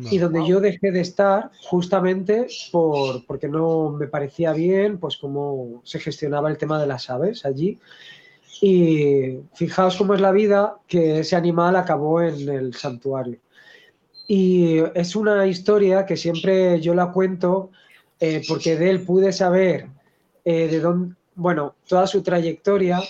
y 0.10 0.18
donde 0.18 0.48
yo 0.48 0.62
dejé 0.62 0.90
de 0.94 1.02
estar 1.02 1.52
justamente 1.70 2.48
por, 2.72 3.26
porque 3.26 3.50
no 3.50 3.90
me 3.90 4.08
parecía 4.08 4.54
bien 4.54 4.98
pues 4.98 5.18
cómo 5.18 5.82
se 5.84 6.00
gestionaba 6.00 6.50
el 6.50 6.58
tema 6.58 6.80
de 6.80 6.88
las 6.88 7.10
aves 7.10 7.44
allí. 7.44 7.80
Y 8.62 9.40
fijaos 9.56 9.98
cómo 9.98 10.14
es 10.14 10.22
la 10.22 10.32
vida 10.32 10.78
que 10.88 11.20
ese 11.20 11.36
animal 11.36 11.76
acabó 11.76 12.22
en 12.22 12.48
el 12.48 12.76
santuario. 12.76 13.40
Y 14.26 14.78
es 14.96 15.18
una 15.18 15.46
historia 15.48 16.06
que 16.06 16.16
siempre 16.16 16.80
yo 16.80 16.94
la 16.94 17.12
cuento 17.12 17.72
eh, 18.22 18.42
porque 18.48 18.78
de 18.78 18.90
él 18.90 19.02
pude 19.02 19.34
saber 19.34 19.88
eh, 20.46 20.70
de 20.70 20.80
dónde, 20.80 21.14
bueno, 21.36 21.76
toda 21.90 22.08
su 22.08 22.24
trayectoria 22.24 23.02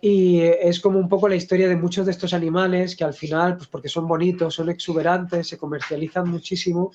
y 0.00 0.40
es 0.40 0.80
como 0.80 0.98
un 0.98 1.08
poco 1.08 1.28
la 1.28 1.36
historia 1.36 1.68
de 1.68 1.76
muchos 1.76 2.06
de 2.06 2.12
estos 2.12 2.34
animales 2.34 2.96
que 2.96 3.04
al 3.04 3.14
final, 3.14 3.56
pues 3.56 3.68
porque 3.68 3.88
son 3.88 4.06
bonitos, 4.06 4.54
son 4.54 4.70
exuberantes, 4.70 5.48
se 5.48 5.58
comercializan 5.58 6.28
muchísimo 6.28 6.92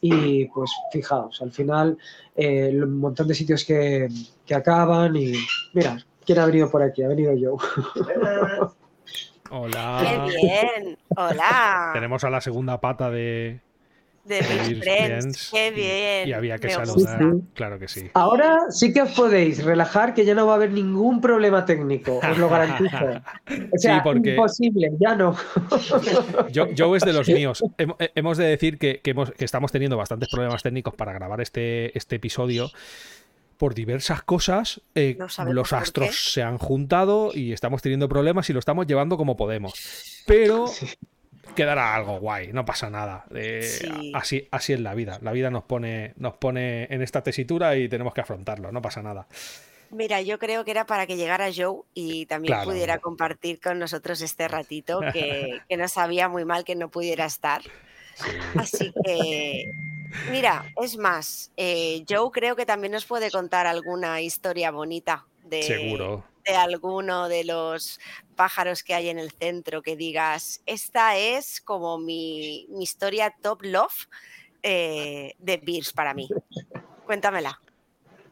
y 0.00 0.46
pues 0.46 0.70
fijaos, 0.92 1.40
al 1.42 1.52
final 1.52 1.96
eh, 2.34 2.70
un 2.74 2.98
montón 2.98 3.28
de 3.28 3.34
sitios 3.34 3.64
que, 3.64 4.08
que, 4.44 4.54
acaban 4.54 5.14
y 5.16 5.32
mira, 5.74 6.04
¿quién 6.24 6.38
ha 6.38 6.46
venido 6.46 6.70
por 6.70 6.82
aquí? 6.82 7.02
Ha 7.02 7.08
venido 7.08 7.34
yo. 7.34 7.56
Hola. 9.54 9.98
Qué 10.00 10.36
bien, 10.40 10.98
hola. 11.14 11.90
Tenemos 11.92 12.24
a 12.24 12.30
la 12.30 12.40
segunda 12.40 12.80
pata 12.80 13.10
de, 13.10 13.60
de 14.24 14.40
mis 14.40 14.78
friends. 14.78 15.50
Qué 15.52 15.70
bien. 15.70 16.28
Y 16.28 16.32
había 16.32 16.58
que 16.58 16.70
saludar. 16.70 17.20
Claro 17.54 17.78
que 17.78 17.88
sí. 17.88 18.10
Ahora 18.14 18.70
sí 18.70 18.92
que 18.92 19.02
os 19.02 19.12
podéis 19.12 19.64
relajar, 19.64 20.14
que 20.14 20.24
ya 20.24 20.34
no 20.34 20.46
va 20.46 20.52
a 20.52 20.56
haber 20.56 20.70
ningún 20.70 21.20
problema 21.20 21.64
técnico, 21.64 22.18
os 22.18 22.38
lo 22.38 22.48
garantizo. 22.48 22.96
O 23.72 23.78
sea, 23.78 24.02
imposible, 24.14 24.92
ya 25.00 25.14
no. 25.14 25.36
Yo, 26.52 26.96
es 26.96 27.02
de 27.02 27.12
los 27.12 27.28
míos. 27.28 27.64
Hemos 28.14 28.38
de 28.38 28.46
decir 28.46 28.78
que, 28.78 29.00
estamos 29.38 29.72
teniendo 29.72 29.96
bastantes 29.96 30.28
problemas 30.30 30.62
técnicos 30.62 30.94
para 30.94 31.12
grabar 31.12 31.40
este, 31.40 31.96
este 31.96 32.16
episodio. 32.16 32.70
Por 33.58 33.74
diversas 33.74 34.22
cosas, 34.22 34.80
eh, 34.96 35.16
los 35.46 35.72
astros 35.72 36.32
se 36.32 36.42
han 36.42 36.58
juntado 36.58 37.30
y 37.32 37.52
estamos 37.52 37.80
teniendo 37.80 38.08
problemas 38.08 38.50
y 38.50 38.52
lo 38.52 38.58
estamos 38.58 38.88
llevando 38.88 39.16
como 39.16 39.36
podemos. 39.36 40.24
Pero 40.26 40.66
quedará 41.54 41.94
algo 41.94 42.18
guay, 42.18 42.52
no 42.52 42.64
pasa 42.64 42.90
nada. 42.90 43.24
Eh, 43.34 44.12
así, 44.14 44.48
así 44.50 44.72
es 44.72 44.80
la 44.80 44.94
vida. 44.94 45.18
La 45.22 45.32
vida 45.32 45.50
nos 45.50 45.64
pone, 45.64 46.12
nos 46.16 46.34
pone 46.34 46.84
en 46.90 47.02
esta 47.02 47.22
tesitura 47.22 47.76
y 47.76 47.88
tenemos 47.88 48.14
que 48.14 48.20
afrontarlo, 48.20 48.72
no 48.72 48.82
pasa 48.82 49.02
nada. 49.02 49.26
Mira, 49.90 50.22
yo 50.22 50.38
creo 50.38 50.64
que 50.64 50.70
era 50.70 50.86
para 50.86 51.06
que 51.06 51.16
llegara 51.16 51.50
Joe 51.54 51.82
y 51.92 52.24
también 52.26 52.64
pudiera 52.64 52.98
compartir 52.98 53.60
con 53.60 53.78
nosotros 53.78 54.22
este 54.22 54.48
ratito, 54.48 55.00
que, 55.12 55.60
nos 55.76 55.92
sabía 55.92 56.28
muy 56.28 56.44
mal 56.44 56.64
que 56.64 56.74
no 56.74 56.88
pudiera 56.88 57.26
estar. 57.26 57.60
Así 58.56 58.92
que, 59.04 59.70
mira, 60.30 60.64
es 60.82 60.96
más, 60.96 61.52
eh, 61.58 62.04
Joe 62.08 62.30
creo 62.32 62.56
que 62.56 62.64
también 62.64 62.92
nos 62.92 63.04
puede 63.04 63.30
contar 63.30 63.66
alguna 63.66 64.22
historia 64.22 64.70
bonita 64.70 65.26
de, 65.52 65.62
Seguro 65.62 66.24
de 66.44 66.56
alguno 66.56 67.28
de 67.28 67.44
los 67.44 68.00
pájaros 68.34 68.82
que 68.82 68.94
hay 68.94 69.08
en 69.08 69.18
el 69.18 69.30
centro 69.30 69.82
que 69.82 69.96
digas, 69.96 70.62
esta 70.66 71.16
es 71.16 71.60
como 71.60 71.98
mi, 71.98 72.66
historia 72.80 73.34
top 73.40 73.62
love 73.62 74.08
eh, 74.62 75.34
de 75.38 75.56
Beers 75.58 75.92
para 75.92 76.14
mí? 76.14 76.28
Cuéntamela. 77.06 77.60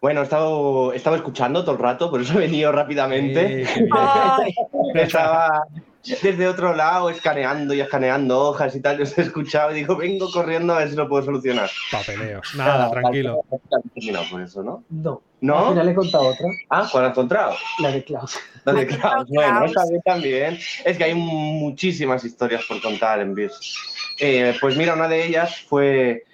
Bueno, 0.01 0.23
he 0.23 0.25
estado, 0.25 0.93
escuchando 0.95 1.63
todo 1.63 1.73
el 1.73 1.83
rato, 1.83 2.11
por 2.11 2.23
eso 2.23 2.35
he 2.35 2.47
venido 2.47 2.73
rápidamente. 2.73 3.65
Estaba 4.95 5.65
desde 6.03 6.49
otro 6.49 6.75
lado 6.75 7.11
escaneando 7.11 7.75
y 7.75 7.83
escaneando 7.83 8.41
hojas 8.41 8.75
y 8.75 8.81
tal. 8.81 8.97
Yo 8.97 9.03
os 9.03 9.19
he 9.19 9.23
escuchado 9.23 9.73
y 9.73 9.75
digo, 9.75 9.97
vengo 9.97 10.31
corriendo 10.33 10.73
a 10.73 10.79
ver 10.79 10.89
si 10.89 10.97
lo 10.97 11.07
puedo 11.07 11.23
solucionar. 11.25 11.69
Papeleos. 11.93 12.55
Nada, 12.57 12.91
tranquilo. 12.91 13.45
por 14.31 14.41
eso, 14.41 14.63
¿no? 14.63 14.85
No. 14.89 15.21
¿No? 15.41 15.59
Al 15.59 15.69
final 15.71 15.89
he 15.89 15.95
contado 15.95 16.29
otra. 16.29 16.49
Ah, 16.69 16.89
¿cuál 16.91 17.05
has 17.05 17.11
encontrado? 17.13 17.55
La 17.79 17.91
de 17.91 18.05
Klaus. 18.05 18.39
La 18.65 18.73
de 18.75 18.87
Klaus. 18.87 19.29
Bueno, 19.29 19.65
esta 19.65 19.85
vez 19.91 20.03
también. 20.05 20.59
Es 20.85 20.99
que 20.99 21.05
hay 21.05 21.15
muchísimas 21.15 22.25
historias 22.25 22.63
por 22.67 22.81
contar 22.83 23.21
en 23.21 23.35
Beers. 23.35 24.15
Eh, 24.19 24.55
pues 24.61 24.77
mira, 24.77 24.95
una 24.95 25.09
de 25.09 25.27
ellas 25.27 25.65
fue 25.67 26.25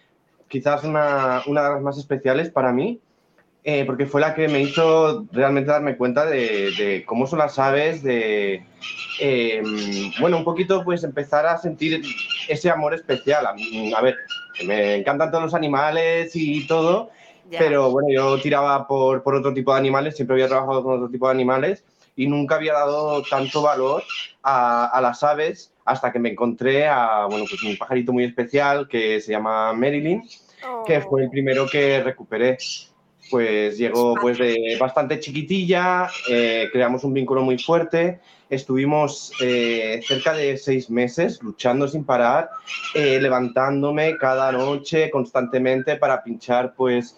quizás 0.49 0.85
una, 0.85 1.43
una 1.47 1.63
de 1.63 1.71
las 1.71 1.83
más 1.83 1.99
especiales 1.99 2.51
para 2.51 2.73
mí, 2.73 3.01
eh, 3.65 3.85
porque 3.85 4.07
fue 4.07 4.21
la 4.21 4.35
que 4.35 4.49
me 4.49 4.61
hizo 4.61 5.27
realmente 5.33 5.71
darme 5.71 5.97
cuenta 5.97 6.25
de, 6.25 7.05
cómo 7.07 7.27
son 7.27 7.41
las 7.41 7.59
aves, 7.59 8.03
de, 8.03 8.65
em, 9.21 10.13
bueno, 10.21 10.39
un 10.39 10.45
poquito 10.45 10.85
pues 10.85 11.03
empezar 11.05 11.47
a 11.47 11.59
sentir 11.59 12.03
ese 12.49 12.71
amor 12.71 12.95
especial. 12.95 13.47
A, 13.47 14.03
ver, 14.03 14.17
me 14.65 14.97
encantan 14.97 15.31
todos 15.31 15.45
los 15.45 15.55
animales 15.55 16.31
y 16.35 16.67
todo, 16.67 17.11
pero 17.51 17.91
bueno, 17.91 18.09
yo 18.13 18.41
tiraba 18.41 18.87
por, 18.87 19.23
por 19.23 19.35
otro 19.35 19.53
tipo 19.55 19.73
de 19.73 19.79
animales, 19.79 20.17
siempre 20.17 20.35
había 20.35 20.49
trabajado 20.49 20.83
con 20.83 20.95
otro 20.95 21.09
tipo 21.09 21.27
de 21.27 21.35
animales 21.35 21.85
y 22.17 22.27
nunca 22.27 22.57
había 22.57 22.73
dado 22.73 23.23
tanto 23.23 23.63
valor 23.63 24.03
a, 24.43 24.99
las 25.03 25.23
aves 25.23 25.73
hasta 25.85 26.11
que 26.11 26.19
me 26.19 26.31
encontré 26.31 26.89
a, 26.89 27.27
bueno, 27.27 27.45
pues 27.49 27.63
un 27.63 27.77
pajarito 27.77 28.13
muy 28.13 28.25
especial 28.25 28.89
que 28.89 29.21
se 29.21 29.33
llama 29.33 29.73
Marilyn, 29.75 30.23
que 30.87 31.01
fue 31.03 31.23
el 31.23 31.29
oh. 31.29 31.31
primero 31.31 31.67
que 31.69 32.03
recuperé. 32.03 32.57
Pues 33.29 33.77
llegó 33.77 34.15
pues 34.15 34.39
de 34.39 34.77
bastante 34.79 35.19
chiquitilla, 35.19 36.09
eh, 36.31 36.69
creamos 36.71 37.03
un 37.03 37.13
vínculo 37.13 37.43
muy 37.43 37.59
fuerte, 37.59 38.21
estuvimos 38.49 39.33
eh, 39.41 40.01
cerca 40.07 40.33
de 40.33 40.57
seis 40.57 40.89
meses 40.89 41.43
luchando 41.43 41.89
sin 41.89 42.05
parar, 42.05 42.51
eh, 42.95 43.21
levantándome 43.21 44.17
cada 44.17 44.53
noche 44.53 45.11
constantemente 45.11 45.97
para 45.97 46.23
pinchar 46.23 46.75
pues 46.77 47.17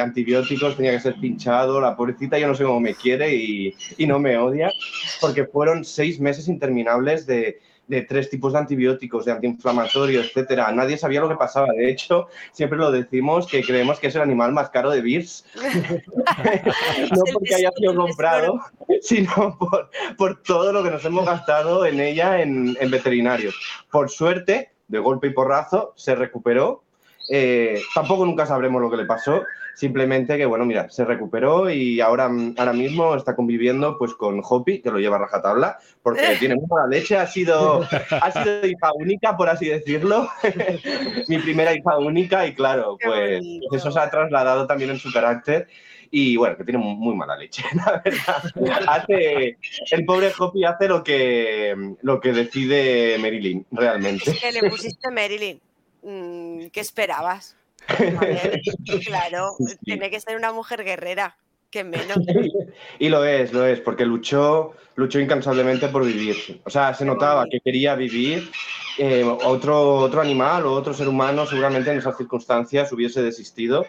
antibióticos, 0.00 0.76
tenía 0.76 0.92
que 0.92 1.00
ser 1.00 1.14
pinchado, 1.20 1.80
la 1.80 1.96
pobrecita 1.96 2.38
yo 2.38 2.48
no 2.48 2.54
sé 2.54 2.64
cómo 2.64 2.80
me 2.80 2.94
quiere 2.94 3.34
y, 3.34 3.74
y 3.96 4.06
no 4.06 4.18
me 4.18 4.36
odia, 4.36 4.72
porque 5.20 5.44
fueron 5.44 5.84
seis 5.84 6.18
meses 6.18 6.48
interminables 6.48 7.26
de, 7.26 7.60
de 7.92 8.02
tres 8.02 8.30
tipos 8.30 8.52
de 8.52 8.60
antibióticos, 8.60 9.24
de 9.24 9.32
antiinflamatorio, 9.32 10.22
etcétera. 10.22 10.72
Nadie 10.72 10.96
sabía 10.96 11.20
lo 11.20 11.28
que 11.28 11.36
pasaba. 11.36 11.68
De 11.72 11.90
hecho, 11.90 12.28
siempre 12.52 12.78
lo 12.78 12.90
decimos 12.90 13.46
que 13.46 13.62
creemos 13.62 13.98
que 13.98 14.06
es 14.06 14.14
el 14.14 14.22
animal 14.22 14.52
más 14.52 14.70
caro 14.70 14.90
de 14.90 15.02
Beers. 15.02 15.44
no 15.54 17.22
porque 17.32 17.54
haya 17.54 17.70
sido 17.76 17.94
comprado, 17.94 18.60
sino 19.02 19.56
por, 19.58 19.90
por, 20.16 20.42
todo 20.42 20.72
lo 20.72 20.82
que 20.82 20.90
nos 20.90 21.04
hemos 21.04 21.26
gastado 21.26 21.84
en 21.84 22.00
ella 22.00 22.40
en, 22.40 22.76
en 22.80 22.90
veterinario. 22.90 23.50
Por 23.90 24.10
suerte, 24.10 24.72
de 24.88 24.98
golpe 24.98 25.28
y 25.28 25.30
porrazo, 25.30 25.92
se 25.96 26.14
recuperó. 26.14 26.84
Eh, 27.28 27.80
tampoco 27.94 28.26
nunca 28.26 28.46
sabremos 28.46 28.80
lo 28.80 28.90
que 28.90 28.96
le 28.96 29.04
pasó, 29.04 29.42
Simplemente 29.74 30.36
que, 30.36 30.46
bueno, 30.46 30.64
mira, 30.64 30.88
se 30.90 31.04
recuperó 31.04 31.70
y 31.70 32.00
ahora, 32.00 32.30
ahora 32.58 32.72
mismo 32.72 33.14
está 33.14 33.34
conviviendo 33.34 33.96
pues 33.98 34.14
con 34.14 34.40
Hopi, 34.42 34.80
que 34.80 34.90
lo 34.90 34.98
lleva 34.98 35.16
a 35.16 35.20
rajatabla, 35.20 35.78
porque 36.02 36.36
tiene 36.38 36.56
mucha 36.56 36.86
leche, 36.88 37.16
ha 37.16 37.26
sido, 37.26 37.86
ha 38.10 38.30
sido 38.30 38.66
hija 38.66 38.92
única, 38.94 39.36
por 39.36 39.48
así 39.48 39.68
decirlo. 39.68 40.28
Mi 41.28 41.38
primera 41.38 41.74
hija 41.74 41.98
única 41.98 42.46
y 42.46 42.54
claro, 42.54 42.96
pues 43.02 43.42
eso 43.72 43.90
se 43.90 43.98
ha 43.98 44.10
trasladado 44.10 44.66
también 44.66 44.90
en 44.90 44.98
su 44.98 45.12
carácter 45.12 45.68
y 46.14 46.36
bueno, 46.36 46.58
que 46.58 46.64
tiene 46.64 46.78
muy 46.78 47.16
mala 47.16 47.36
leche, 47.36 47.64
la 47.74 48.02
verdad. 48.04 48.42
Hace, 48.86 49.56
el 49.90 50.04
pobre 50.04 50.30
Hopi 50.38 50.64
hace 50.64 50.86
lo 50.86 51.02
que, 51.02 51.74
lo 52.02 52.20
que 52.20 52.32
decide 52.32 53.16
Marilyn, 53.18 53.66
realmente. 53.70 54.36
que 54.38 54.52
le 54.52 54.68
pusiste 54.68 55.10
Marilyn. 55.10 55.58
Mm, 56.02 56.66
¿Qué 56.66 56.80
esperabas? 56.80 57.56
claro, 59.06 59.56
tiene 59.84 60.10
que 60.10 60.20
ser 60.20 60.36
una 60.36 60.52
mujer 60.52 60.84
guerrera, 60.84 61.36
que 61.70 61.84
menos. 61.84 62.18
y 62.98 63.08
lo 63.08 63.24
es, 63.24 63.52
lo 63.52 63.66
es, 63.66 63.80
porque 63.80 64.04
luchó, 64.04 64.74
luchó 64.96 65.18
incansablemente 65.20 65.88
por 65.88 66.04
vivir. 66.04 66.60
O 66.64 66.70
sea, 66.70 66.94
se 66.94 67.04
notaba 67.04 67.46
que 67.50 67.60
quería 67.60 67.94
vivir 67.94 68.50
eh, 68.98 69.24
otro, 69.24 69.96
otro 69.96 70.20
animal 70.20 70.66
o 70.66 70.72
otro 70.72 70.92
ser 70.92 71.08
humano 71.08 71.46
seguramente 71.46 71.90
en 71.90 71.98
esas 71.98 72.16
circunstancias 72.16 72.92
hubiese 72.92 73.22
desistido, 73.22 73.86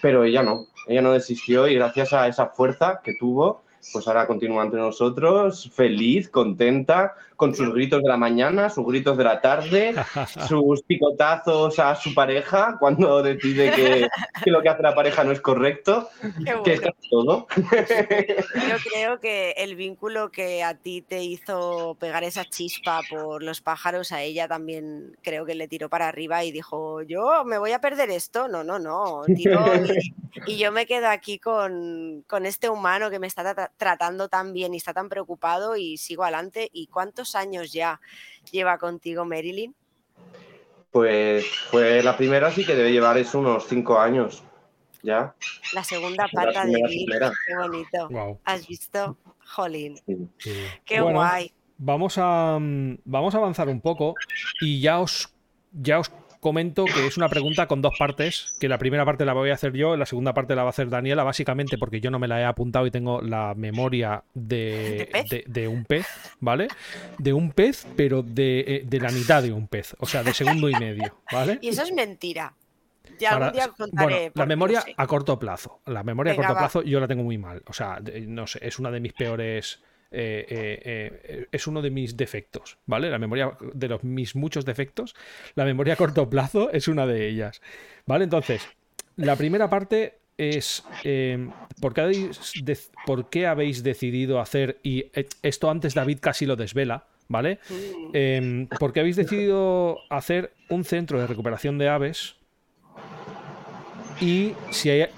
pero 0.00 0.24
ella 0.24 0.42
no, 0.42 0.66
ella 0.86 1.02
no 1.02 1.12
desistió 1.12 1.68
y 1.68 1.74
gracias 1.74 2.12
a 2.12 2.26
esa 2.26 2.46
fuerza 2.46 3.00
que 3.04 3.14
tuvo, 3.18 3.62
pues 3.92 4.08
ahora 4.08 4.26
continúa 4.26 4.64
entre 4.64 4.80
nosotros, 4.80 5.70
feliz, 5.74 6.28
contenta, 6.28 7.14
con 7.40 7.54
sus 7.54 7.72
gritos 7.72 8.02
de 8.02 8.08
la 8.10 8.18
mañana, 8.18 8.68
sus 8.68 8.86
gritos 8.86 9.16
de 9.16 9.24
la 9.24 9.40
tarde, 9.40 9.94
sus 10.46 10.82
picotazos 10.82 11.78
a 11.78 11.96
su 11.96 12.12
pareja 12.12 12.76
cuando 12.78 13.22
decide 13.22 13.72
que, 13.72 14.50
lo 14.50 14.60
que 14.60 14.68
hace 14.68 14.82
la 14.82 14.94
pareja 14.94 15.24
no 15.24 15.32
es 15.32 15.40
correcto, 15.40 16.10
que 16.62 16.74
está 16.74 16.90
todo. 17.08 17.46
Yo 17.56 18.76
creo 18.92 19.20
que 19.20 19.52
el 19.56 19.74
vínculo 19.74 20.30
que 20.30 20.62
a 20.62 20.74
ti 20.74 21.00
te 21.00 21.22
hizo 21.22 21.96
pegar 21.98 22.24
esa 22.24 22.44
chispa 22.44 23.00
por 23.08 23.42
los 23.42 23.62
pájaros, 23.62 24.12
a 24.12 24.20
ella 24.20 24.46
también 24.46 25.16
creo 25.22 25.46
que 25.46 25.54
le 25.54 25.66
tiró 25.66 25.88
para 25.88 26.08
arriba 26.08 26.44
y 26.44 26.52
dijo, 26.52 27.00
yo 27.00 27.42
me 27.46 27.56
voy 27.56 27.72
a 27.72 27.80
perder 27.80 28.10
esto, 28.10 28.48
no, 28.48 28.62
no, 28.62 28.78
no, 28.78 29.22
y, 30.46 30.58
yo 30.58 30.72
me 30.72 30.84
quedo 30.84 31.08
aquí 31.08 31.38
con, 31.38 32.22
con 32.28 32.44
este 32.44 32.68
humano 32.68 33.08
que 33.08 33.18
me 33.18 33.26
está 33.26 33.70
tratando 33.78 34.28
tan 34.28 34.52
bien 34.52 34.74
y 34.74 34.76
está 34.76 34.92
tan 34.92 35.08
preocupado 35.08 35.76
y 35.76 35.96
sigo 35.96 36.24
adelante. 36.24 36.68
¿Y 36.70 36.88
cuántos 36.88 37.29
años 37.34 37.72
ya 37.72 38.00
lleva 38.50 38.78
contigo 38.78 39.24
Marilyn? 39.24 39.74
Pues 40.90 41.46
fue 41.70 42.02
la 42.02 42.16
primera, 42.16 42.50
sí 42.50 42.64
que 42.64 42.74
debe 42.74 42.92
llevar 42.92 43.16
eso 43.18 43.38
unos 43.38 43.66
cinco 43.68 43.98
años. 43.98 44.42
¿Ya? 45.02 45.34
La 45.72 45.82
segunda 45.82 46.28
pata 46.30 46.66
de 46.66 46.82
Bill. 46.86 47.08
Qué 47.46 47.56
bonito. 47.56 48.38
¿Has 48.44 48.66
visto? 48.66 49.16
Jolín. 49.46 49.98
Qué 50.84 51.00
guay. 51.00 51.52
Vamos 51.78 52.18
a, 52.18 52.58
mm, 52.60 52.98
vamos 53.04 53.34
a 53.34 53.38
avanzar 53.38 53.68
un 53.68 53.80
poco 53.80 54.14
y 54.60 54.82
ya 54.82 55.00
os, 55.00 55.34
ya 55.72 55.98
os 55.98 56.12
comento 56.40 56.86
que 56.86 57.06
es 57.06 57.16
una 57.16 57.28
pregunta 57.28 57.66
con 57.66 57.82
dos 57.82 57.94
partes, 57.98 58.54
que 58.58 58.68
la 58.68 58.78
primera 58.78 59.04
parte 59.04 59.24
la 59.24 59.34
voy 59.34 59.50
a 59.50 59.54
hacer 59.54 59.74
yo, 59.74 59.96
la 59.96 60.06
segunda 60.06 60.34
parte 60.34 60.54
la 60.54 60.62
va 60.62 60.68
a 60.68 60.70
hacer 60.70 60.88
Daniela, 60.88 61.22
básicamente 61.22 61.78
porque 61.78 62.00
yo 62.00 62.10
no 62.10 62.18
me 62.18 62.26
la 62.26 62.40
he 62.40 62.44
apuntado 62.44 62.86
y 62.86 62.90
tengo 62.90 63.20
la 63.20 63.54
memoria 63.54 64.24
de, 64.34 65.08
¿De, 65.46 65.68
un 65.68 65.84
pez, 65.84 66.06
¿vale? 66.40 66.68
De 67.18 67.32
un 67.32 67.52
pez, 67.52 67.86
pero 67.96 68.22
de, 68.22 68.84
eh, 68.90 69.00
la 69.00 69.10
mitad 69.10 69.42
de 69.42 69.52
un 69.52 69.68
pez, 69.68 69.94
o 69.98 70.06
sea, 70.06 70.22
de 70.22 70.32
segundo 70.32 70.68
y 70.68 70.74
medio, 70.74 71.20
¿vale? 71.30 71.58
Y 71.60 71.68
eso 71.68 71.82
es 71.82 71.92
mentira. 71.92 72.54
Ya 73.18 73.32
algún 73.32 73.52
día 73.52 73.68
contaré. 73.76 74.32
la 74.34 74.46
memoria 74.46 74.84
a 74.96 75.06
corto 75.06 75.38
plazo. 75.38 75.80
La 75.86 76.02
memoria 76.02 76.32
a 76.32 76.36
corto 76.36 76.54
plazo 76.54 76.82
yo 76.82 77.00
la 77.00 77.08
tengo 77.08 77.22
muy 77.22 77.36
mal. 77.36 77.62
O 77.66 77.72
sea, 77.72 78.00
no 78.26 78.46
sé, 78.46 78.60
es 78.62 78.78
una 78.78 78.90
de 78.90 79.00
mis 79.00 79.12
peores 79.12 79.80
eh, 80.12 80.44
eh, 80.48 81.20
eh, 81.24 81.46
es 81.52 81.68
uno 81.68 81.80
de 81.82 81.90
mis 81.90 82.16
defectos, 82.16 82.78
¿vale? 82.86 83.10
La 83.10 83.18
memoria 83.18 83.56
de 83.74 83.88
los, 83.88 84.02
mis 84.02 84.34
muchos 84.34 84.64
defectos, 84.64 85.14
la 85.54 85.64
memoria 85.64 85.94
a 85.94 85.96
corto 85.96 86.28
plazo 86.28 86.68
es 86.72 86.88
una 86.88 87.06
de 87.06 87.28
ellas, 87.28 87.62
¿vale? 88.06 88.24
Entonces, 88.24 88.66
la 89.14 89.36
primera 89.36 89.70
parte 89.70 90.18
es 90.36 90.82
¿por, 91.80 91.94
qué 91.94 92.00
habéis 92.00 92.54
¿por, 93.06 93.30
qué 93.30 93.46
habéis 93.46 93.84
decidido 93.84 94.40
hacer, 94.40 94.80
y 94.82 95.06
esto 95.42 95.70
antes 95.70 95.94
David 95.94 96.18
casi 96.20 96.44
lo 96.44 96.56
desvela, 96.56 97.06
¿vale? 97.28 97.60
Em, 98.12 98.66
¿Por 98.66 98.92
qué 98.92 99.00
habéis 99.00 99.16
decidido 99.16 99.98
hacer 100.08 100.52
un 100.70 100.82
centro 100.82 101.20
de 101.20 101.28
recuperación 101.28 101.78
de 101.78 101.88
aves? 101.88 102.34
Y 104.20 104.54
si 104.70 104.90
hay, 104.90 105.08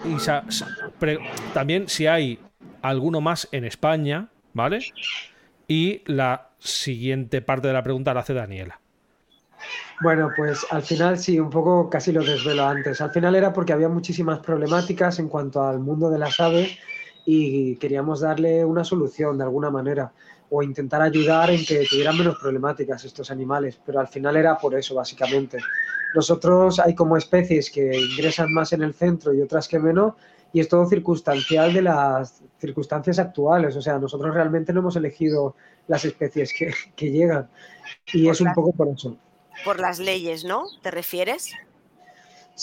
también 1.54 1.88
si 1.88 2.06
hay 2.06 2.38
alguno 2.82 3.20
más 3.20 3.48
en 3.52 3.64
España, 3.64 4.28
¿vale? 4.52 4.80
Y 5.66 6.02
la 6.06 6.50
siguiente 6.58 7.42
parte 7.42 7.68
de 7.68 7.74
la 7.74 7.82
pregunta 7.82 8.14
la 8.14 8.20
hace 8.20 8.34
Daniela. 8.34 8.80
Bueno, 10.00 10.30
pues 10.36 10.66
al 10.70 10.82
final 10.82 11.18
sí, 11.18 11.38
un 11.38 11.50
poco 11.50 11.88
casi 11.88 12.12
lo 12.12 12.24
desvelo 12.24 12.64
antes. 12.64 13.00
Al 13.00 13.10
final 13.10 13.36
era 13.36 13.52
porque 13.52 13.72
había 13.72 13.88
muchísimas 13.88 14.40
problemáticas 14.40 15.18
en 15.18 15.28
cuanto 15.28 15.62
al 15.62 15.78
mundo 15.78 16.10
de 16.10 16.18
las 16.18 16.40
aves 16.40 16.76
y 17.24 17.76
queríamos 17.76 18.20
darle 18.20 18.64
una 18.64 18.82
solución 18.82 19.38
de 19.38 19.44
alguna 19.44 19.70
manera 19.70 20.12
o 20.50 20.62
intentar 20.62 21.00
ayudar 21.00 21.50
en 21.50 21.64
que 21.64 21.86
tuvieran 21.88 22.18
menos 22.18 22.36
problemáticas 22.38 23.04
estos 23.04 23.30
animales, 23.30 23.80
pero 23.86 24.00
al 24.00 24.08
final 24.08 24.36
era 24.36 24.58
por 24.58 24.74
eso 24.74 24.94
básicamente. 24.94 25.58
Nosotros 26.14 26.78
hay 26.78 26.94
como 26.94 27.16
especies 27.16 27.70
que 27.70 27.96
ingresan 27.96 28.52
más 28.52 28.72
en 28.72 28.82
el 28.82 28.92
centro 28.92 29.32
y 29.32 29.40
otras 29.40 29.66
que 29.66 29.78
menos 29.78 30.14
y 30.52 30.60
es 30.60 30.68
todo 30.68 30.86
circunstancial 30.86 31.72
de 31.72 31.82
las 31.82 32.42
circunstancias 32.58 33.18
actuales. 33.18 33.76
O 33.76 33.82
sea, 33.82 33.98
nosotros 33.98 34.34
realmente 34.34 34.72
no 34.72 34.80
hemos 34.80 34.96
elegido 34.96 35.56
las 35.88 36.04
especies 36.04 36.52
que, 36.96 37.10
llegan 37.10 37.48
y 38.12 38.28
es 38.28 38.40
un 38.40 38.52
poco 38.52 38.72
por 38.72 38.88
eso. 38.88 39.16
Por 39.64 39.80
las 39.80 39.98
leyes, 39.98 40.44
¿no? 40.44 40.64
¿Te 40.82 40.90
refieres? 40.90 41.52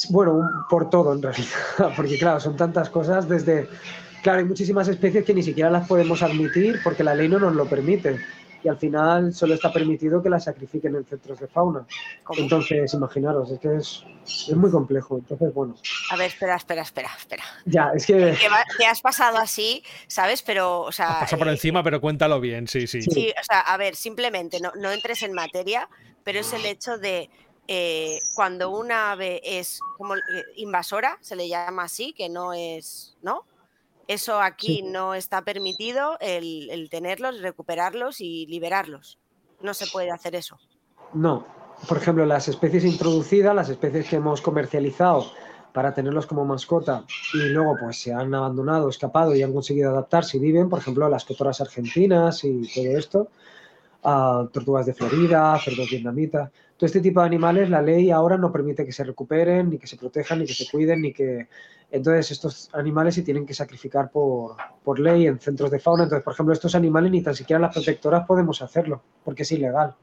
Bueno, 0.09 0.47
por 0.69 0.89
todo 0.89 1.13
en 1.13 1.21
realidad, 1.21 1.47
porque 1.95 2.17
claro, 2.17 2.39
son 2.39 2.55
tantas 2.55 2.89
cosas 2.89 3.27
desde... 3.27 3.67
Claro, 4.21 4.39
hay 4.39 4.45
muchísimas 4.45 4.87
especies 4.89 5.23
que 5.23 5.33
ni 5.33 5.41
siquiera 5.41 5.69
las 5.69 5.87
podemos 5.87 6.21
admitir 6.21 6.81
porque 6.83 7.05
la 7.05 7.15
ley 7.15 7.29
no 7.29 7.39
nos 7.39 7.55
lo 7.55 7.65
permite 7.69 8.19
y 8.63 8.67
al 8.67 8.77
final 8.77 9.33
solo 9.33 9.53
está 9.53 9.71
permitido 9.71 10.21
que 10.21 10.29
la 10.29 10.39
sacrifiquen 10.39 10.95
en 10.95 11.05
centros 11.05 11.39
de 11.39 11.47
fauna. 11.47 11.85
Entonces, 12.37 12.93
imaginaros, 12.93 13.51
es 13.51 13.59
que 13.59 13.75
es, 13.75 14.03
es, 14.25 14.55
muy 14.55 14.69
complejo. 14.69 15.17
Entonces, 15.17 15.53
bueno. 15.53 15.75
A 16.11 16.17
ver, 16.17 16.27
espera, 16.27 16.55
espera, 16.55 16.81
espera, 16.81 17.09
espera. 17.17 17.43
Ya, 17.65 17.91
es 17.93 18.05
que... 18.05 18.37
Te 18.77 18.85
has 18.85 19.01
pasado 19.01 19.37
así, 19.37 19.83
¿sabes? 20.07 20.41
Pero, 20.41 20.81
o 20.81 20.91
sea... 20.91 21.21
Pasa 21.21 21.37
por 21.37 21.47
eh, 21.47 21.51
encima, 21.51 21.83
pero 21.83 22.01
cuéntalo 22.01 22.39
bien, 22.39 22.67
sí, 22.67 22.87
sí. 22.87 23.01
Sí, 23.01 23.33
o 23.39 23.43
sea, 23.43 23.61
a 23.61 23.77
ver, 23.77 23.95
simplemente 23.95 24.59
no, 24.59 24.71
no 24.75 24.91
entres 24.91 25.23
en 25.23 25.33
materia, 25.33 25.89
pero 26.23 26.39
es 26.39 26.51
el 26.53 26.65
hecho 26.65 26.97
de... 26.97 27.29
Eh, 27.71 28.19
cuando 28.33 28.71
una 28.71 29.11
ave 29.11 29.41
es 29.43 29.79
como 29.95 30.15
eh, 30.15 30.19
invasora, 30.55 31.19
se 31.21 31.35
le 31.35 31.47
llama 31.47 31.83
así, 31.83 32.13
que 32.13 32.27
no 32.27 32.51
es, 32.51 33.15
¿no? 33.21 33.45
Eso 34.09 34.41
aquí 34.41 34.81
no 34.81 35.13
está 35.13 35.43
permitido, 35.43 36.17
el, 36.19 36.87
tenerlos, 36.89 37.41
recuperarlos 37.41 38.21
y 38.21 38.47
liberarlos. 38.47 39.19
No 39.61 39.75
se 39.75 39.85
puede 39.85 40.09
hacer 40.09 40.33
eso. 40.33 40.57
No. 41.13 41.45
Por 41.87 41.97
ejemplo, 41.97 42.25
las 42.25 42.47
especies 42.47 42.85
introducidas, 42.85 43.53
las 43.53 43.69
especies 43.69 44.09
que 44.09 44.15
hemos 44.15 44.41
comercializado 44.41 45.31
para 45.73 45.93
tenerlos 45.93 46.25
como 46.25 46.43
mascota 46.43 47.05
y 47.35 47.49
luego 47.49 47.77
pues 47.79 48.01
se 48.01 48.11
han 48.11 48.33
abandonado, 48.33 48.89
escapado 48.89 49.35
y 49.35 49.43
han 49.43 49.53
conseguido 49.53 49.91
adaptarse 49.91 50.37
y 50.37 50.39
viven, 50.39 50.69
por 50.69 50.79
ejemplo, 50.79 51.07
las 51.07 51.23
cotoras 51.23 51.61
argentinas 51.61 52.43
y 52.43 52.67
todo 52.73 52.97
esto, 52.97 53.27
tortugas 54.01 54.85
de 54.85 54.93
Florida, 54.93 55.57
cerdos 55.59 55.89
vietnamitas, 55.89 56.49
todo 56.77 56.85
este 56.85 57.01
tipo 57.01 57.19
de 57.19 57.25
animales, 57.25 57.69
la 57.69 57.81
ley 57.81 58.11
ahora 58.11 58.37
no 58.37 58.51
permite 58.51 58.85
que 58.85 58.91
se 58.91 59.03
recuperen, 59.03 59.69
ni 59.69 59.77
que 59.77 59.87
se 59.87 59.97
protejan, 59.97 60.39
ni 60.39 60.45
que 60.45 60.53
se 60.53 60.69
cuiden, 60.69 61.01
ni 61.01 61.11
que 61.11 61.47
entonces, 61.91 62.31
estos 62.31 62.69
animales 62.73 63.15
se 63.15 63.23
tienen 63.23 63.45
que 63.45 63.53
sacrificar 63.53 64.11
por, 64.11 64.55
por, 64.83 64.99
ley 64.99 65.25
en 65.25 65.39
centros 65.39 65.71
de 65.71 65.79
fauna. 65.79 66.03
Entonces, 66.03 66.23
por 66.23 66.33
ejemplo, 66.33 66.53
estos 66.53 66.75
animales 66.75 67.11
ni 67.11 67.23
tan 67.23 67.33
siquiera 67.33 67.59
las 67.59 67.73
protectoras 67.73 68.27
podemos 68.27 68.61
hacerlo, 68.61 69.01
porque 69.23 69.43
es 69.43 69.51
ilegal. 69.51 69.95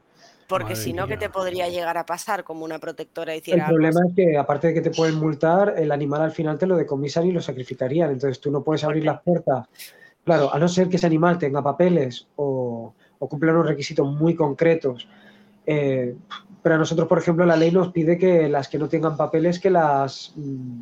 Porque 0.49 0.75
si 0.75 0.93
no, 0.93 1.07
¿qué 1.07 1.17
te 1.17 1.29
podría 1.29 1.67
llegar 1.67 1.97
a 1.97 2.05
pasar 2.05 2.43
como 2.45 2.63
una 2.63 2.79
protectora 2.79 3.35
hiciera 3.35 3.65
El 3.65 3.69
problema 3.69 4.01
es 4.07 4.15
que, 4.15 4.37
aparte 4.37 4.67
de 4.67 4.73
que 4.75 4.81
te 4.81 4.91
pueden 4.91 5.15
multar, 5.15 5.75
el 5.77 5.91
animal 5.91 6.21
al 6.21 6.31
final 6.31 6.57
te 6.57 6.65
lo 6.65 6.77
decomisan 6.77 7.25
y 7.25 7.31
lo 7.31 7.41
sacrificarían. 7.41 8.11
Entonces, 8.11 8.39
tú 8.39 8.51
no 8.51 8.63
puedes 8.63 8.83
abrir 8.83 9.03
las 9.03 9.21
puertas. 9.21 9.67
Claro, 10.23 10.53
a 10.53 10.59
no 10.59 10.67
ser 10.67 10.89
que 10.89 10.97
ese 10.97 11.05
animal 11.05 11.37
tenga 11.37 11.61
papeles 11.61 12.27
o, 12.35 12.93
o 13.19 13.29
cumpla 13.29 13.51
unos 13.51 13.67
requisitos 13.67 14.07
muy 14.07 14.35
concretos. 14.35 15.07
Eh, 15.65 16.15
pero 16.61 16.75
a 16.75 16.77
nosotros, 16.77 17.07
por 17.07 17.17
ejemplo, 17.19 17.45
la 17.45 17.57
ley 17.57 17.71
nos 17.71 17.91
pide 17.91 18.17
que 18.17 18.47
las 18.47 18.67
que 18.67 18.77
no 18.77 18.87
tengan 18.89 19.17
papeles, 19.17 19.59
que 19.59 19.69
las... 19.69 20.33
Mm, 20.35 20.81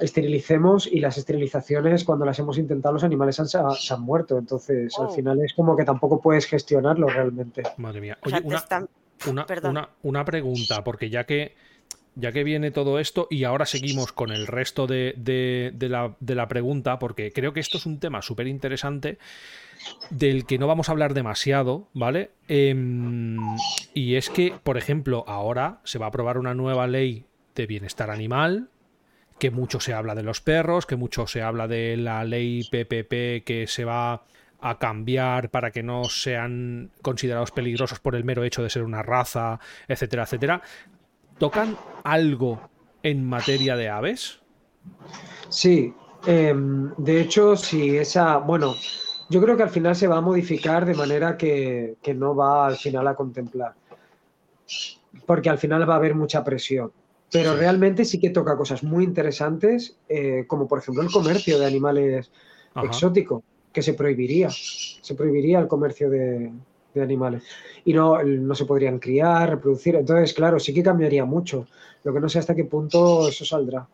esterilicemos 0.00 0.88
y 0.90 1.00
las 1.00 1.18
esterilizaciones 1.18 2.04
cuando 2.04 2.24
las 2.24 2.38
hemos 2.38 2.58
intentado 2.58 2.94
los 2.94 3.04
animales 3.04 3.38
han, 3.38 3.46
se 3.48 3.58
han 3.58 4.02
muerto. 4.02 4.38
Entonces 4.38 4.98
al 4.98 5.06
oh. 5.06 5.10
final 5.10 5.40
es 5.40 5.52
como 5.54 5.76
que 5.76 5.84
tampoco 5.84 6.20
puedes 6.20 6.46
gestionarlo 6.46 7.06
realmente. 7.06 7.62
Madre 7.76 8.00
mía. 8.00 8.18
Oye, 8.22 8.42
una, 10.02 10.24
pregunta, 10.24 10.82
porque 10.82 11.10
ya 11.10 11.24
que 11.24 11.54
ya 12.14 12.32
que 12.32 12.44
viene 12.44 12.72
todo 12.72 12.98
esto 12.98 13.26
y 13.30 13.44
ahora 13.44 13.64
seguimos 13.64 14.12
con 14.12 14.32
el 14.32 14.46
resto 14.46 14.86
de, 14.86 15.14
de, 15.16 15.88
la, 15.88 16.14
de 16.18 16.34
la, 16.34 16.48
pregunta, 16.48 16.98
porque 16.98 17.32
creo 17.32 17.52
que 17.52 17.60
esto 17.60 17.78
es 17.78 17.86
un 17.86 18.00
tema 18.00 18.20
súper 18.20 18.48
interesante 18.48 19.18
del 20.10 20.46
que 20.46 20.58
no 20.58 20.66
vamos 20.66 20.88
a 20.88 20.92
hablar 20.92 21.14
demasiado, 21.14 21.88
¿vale? 21.94 22.30
Em, 22.48 23.38
y 23.94 24.16
es 24.16 24.30
que, 24.30 24.54
por 24.62 24.76
ejemplo, 24.76 25.24
ahora 25.26 25.80
se 25.84 25.98
va 25.98 26.06
a 26.06 26.08
aprobar 26.08 26.38
una 26.38 26.54
nueva 26.54 26.86
ley 26.86 27.24
de 27.54 27.66
bienestar 27.66 28.10
animal, 28.10 28.68
que 29.38 29.50
mucho 29.50 29.80
se 29.80 29.94
habla 29.94 30.14
de 30.14 30.22
los 30.22 30.40
perros, 30.40 30.86
que 30.86 30.96
mucho 30.96 31.26
se 31.26 31.42
habla 31.42 31.66
de 31.66 31.96
la 31.96 32.24
ley 32.24 32.62
PPP 32.64 33.44
que 33.44 33.66
se 33.66 33.84
va 33.84 34.22
a 34.60 34.78
cambiar 34.78 35.50
para 35.50 35.72
que 35.72 35.82
no 35.82 36.04
sean 36.04 36.90
considerados 37.02 37.50
peligrosos 37.50 37.98
por 37.98 38.14
el 38.14 38.24
mero 38.24 38.44
hecho 38.44 38.62
de 38.62 38.70
ser 38.70 38.84
una 38.84 39.02
raza, 39.02 39.58
etcétera, 39.88 40.22
etcétera. 40.22 40.62
¿Tocan 41.38 41.76
algo 42.04 42.70
en 43.02 43.28
materia 43.28 43.74
de 43.74 43.88
aves? 43.88 44.38
Sí, 45.48 45.92
em, 46.26 46.94
de 46.96 47.20
hecho, 47.20 47.56
si 47.56 47.96
esa, 47.96 48.36
bueno, 48.38 48.76
yo 49.32 49.40
creo 49.40 49.56
que 49.56 49.62
al 49.62 49.70
final 49.70 49.96
se 49.96 50.06
va 50.06 50.18
a 50.18 50.20
modificar 50.20 50.84
de 50.84 50.94
manera 50.94 51.36
que, 51.36 51.96
que 52.02 52.12
no 52.12 52.36
va 52.36 52.66
al 52.66 52.76
final 52.76 53.08
a 53.08 53.14
contemplar. 53.14 53.74
porque 55.26 55.50
al 55.50 55.58
final 55.58 55.88
va 55.88 55.94
a 55.94 55.96
haber 55.96 56.14
mucha 56.14 56.44
presión. 56.44 56.92
Pero 57.30 57.56
realmente 57.56 58.04
sí 58.04 58.20
que 58.20 58.28
toca 58.28 58.58
cosas 58.58 58.82
muy 58.82 59.04
interesantes, 59.04 59.96
eh, 60.08 60.44
como 60.46 60.68
por 60.68 60.80
ejemplo 60.80 61.02
el 61.02 61.10
comercio 61.10 61.58
de 61.58 61.64
animales 61.64 62.30
exóticos, 62.76 63.42
que 63.72 63.80
se 63.80 63.94
prohibiría. 63.94 64.50
Se 64.50 65.14
prohibiría 65.14 65.58
el 65.58 65.66
comercio 65.66 66.10
de, 66.10 66.52
animales. 67.00 67.42
Y 67.86 67.94
no, 67.94 68.22
no 68.22 68.54
se 68.54 68.66
podrían 68.66 68.98
criar, 68.98 69.48
reproducir. 69.48 69.96
Entonces, 69.96 70.34
claro, 70.34 70.60
sí 70.60 70.74
que 70.74 70.82
cambiaría 70.82 71.24
mucho. 71.24 71.66
Lo 72.04 72.12
que 72.12 72.20
no 72.20 72.28
sé 72.28 72.38
hasta 72.38 72.54
qué 72.54 72.64
punto 72.64 73.26
eso 73.26 73.46
saldrá. 73.46 73.88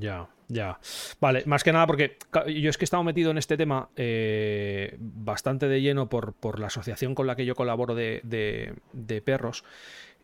Ya, 0.00 0.26
ya. 0.48 0.78
Vale, 1.20 1.42
más 1.46 1.64
que 1.64 1.72
nada 1.72 1.86
porque 1.86 2.18
yo 2.48 2.70
es 2.70 2.76
que 2.76 2.84
he 2.84 2.86
estado 2.86 3.02
metido 3.02 3.30
en 3.30 3.38
este 3.38 3.56
tema 3.56 3.88
eh, 3.96 4.96
bastante 4.98 5.68
de 5.68 5.80
lleno 5.80 6.08
por, 6.08 6.34
por, 6.34 6.60
la 6.60 6.66
asociación 6.66 7.14
con 7.14 7.26
la 7.26 7.36
que 7.36 7.46
yo 7.46 7.54
colaboro 7.54 7.94
de, 7.94 8.20
de, 8.22 9.22
perros. 9.22 9.64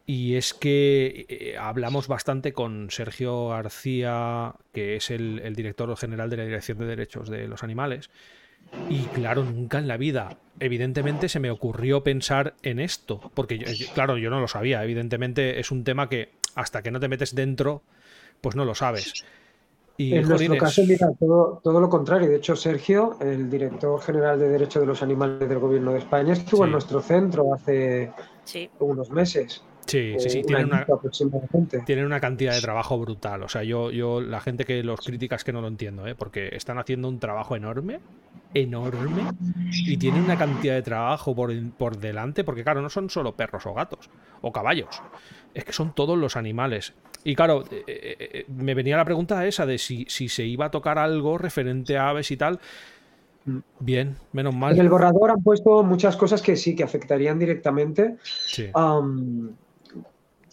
Y 0.07 0.35
es 0.35 0.55
que 0.55 1.27
eh, 1.29 1.57
hablamos 1.59 2.09
bastante 2.09 2.53
con 2.53 2.91
Sergio 2.91 3.49
García, 3.49 4.55
que 4.73 4.97
es 4.97 5.11
el, 5.11 5.41
el, 5.45 5.55
director 5.55 5.95
general 5.97 6.31
de 6.31 6.37
la 6.37 6.45
Dirección 6.45 6.79
de 6.79 6.87
Derechos 6.87 7.31
de 7.31 7.47
los 7.47 7.63
Animales. 7.63 8.11
Y 8.89 9.03
claro, 9.05 9.45
nunca 9.45 9.79
en 9.79 9.89
la 9.89 9.97
vida, 9.97 10.39
evidentemente, 10.59 11.29
se 11.29 11.41
me 11.41 11.51
ocurrió 11.51 12.03
pensar 12.03 12.55
en 12.63 12.79
esto. 12.79 13.31
Porque, 13.35 13.59
claro, 13.95 14.19
yo 14.19 14.31
no 14.31 14.41
lo 14.41 14.49
sabía. 14.49 14.83
Evidentemente 14.85 15.61
es 15.61 15.71
un 15.71 15.85
tema 15.85 16.09
que 16.09 16.33
hasta 16.55 16.83
que 16.83 16.91
no 16.91 17.01
te 17.01 17.09
metes 17.09 17.35
dentro, 17.35 17.83
pues 18.41 18.57
no 18.57 18.65
lo 18.65 18.75
sabes 18.75 19.25
en 20.01 20.29
nuestro 20.29 20.57
caso, 20.57 20.83
mira, 20.87 21.11
todo, 21.19 21.61
todo, 21.63 21.81
lo 21.81 21.89
contrario. 21.89 22.29
De 22.29 22.37
hecho, 22.37 22.57
Sergio, 22.57 23.17
el 23.21 23.51
director 23.51 24.01
general 24.01 24.39
de 24.39 24.49
Derecho 24.49 24.81
de 24.81 24.87
los 24.87 25.03
Animales 25.03 25.49
del 25.49 25.59
Gobierno 25.59 25.93
de 25.93 25.99
España, 25.99 26.33
estuvo 26.33 26.65
en 26.65 26.73
nuestro 26.73 27.01
centro 27.01 27.53
hace 27.55 28.11
unos 28.79 29.11
meses. 29.11 29.63
Sí, 29.87 30.15
sí, 30.19 30.31
sí, 30.31 30.39
eh, 30.39 30.45
tienen 30.45 30.67
una, 30.67 30.87
tienen 31.85 32.05
una 32.05 32.21
cantidad 32.21 32.55
de 32.55 32.61
trabajo 32.61 32.99
brutal. 32.99 33.43
O 33.43 33.49
sea, 33.49 33.65
yo, 33.65 33.91
yo 33.91 34.21
la 34.21 34.41
gente 34.41 34.65
que 34.65 34.85
los 34.85 35.01
críticas 35.01 35.43
que 35.43 35.53
no 35.53 35.61
lo 35.61 35.69
entiendo, 35.69 36.07
¿eh? 36.07 36.15
porque 36.15 36.51
están 36.55 36.79
haciendo 36.79 37.09
un 37.09 37.19
trabajo 37.19 37.57
enorme, 37.57 37.99
enorme, 38.55 39.23
y 39.73 39.97
tienen 39.97 40.23
una 40.23 40.39
cantidad 40.39 40.75
de 40.75 40.83
trabajo 40.83 41.35
por, 41.35 41.53
por 41.73 41.99
delante, 41.99 42.45
porque 42.45 42.63
claro, 42.63 42.83
no 42.83 42.89
son 42.89 43.11
solo 43.11 43.35
perros 43.35 43.67
o 43.67 43.75
gatos 43.75 44.11
o 44.43 44.53
caballos, 44.53 45.03
es 45.55 45.65
que 45.65 45.73
son 45.73 45.93
todos 45.93 46.17
los 46.17 46.37
animales. 46.37 46.95
Y 47.25 47.35
claro, 47.35 47.65
eh, 47.71 47.85
eh, 47.87 48.17
eh, 48.19 48.45
me 48.49 48.75
venía 48.75 48.97
la 48.97 49.05
pregunta 49.05 49.47
esa 49.47 49.67
de 49.67 49.79
si, 49.79 50.07
si 50.09 50.29
se 50.29 50.45
iba 50.45 50.67
a 50.67 50.71
tocar 50.71 50.99
algo 50.99 51.39
referente 51.39 51.97
a 51.97 52.09
aves 52.09 52.31
y 52.31 52.37
tal. 52.37 52.59
Bien, 53.79 54.17
menos 54.33 54.55
mal. 54.55 54.75
En 54.75 54.81
el 54.81 54.89
borrador 54.89 55.31
han 55.31 55.43
puesto 55.43 55.83
muchas 55.83 56.17
cosas 56.17 56.43
que 56.43 56.57
sí, 56.57 56.77
que 56.77 56.85
afectarían 56.85 57.39
directamente. 57.39 58.17
Sí 58.23 58.71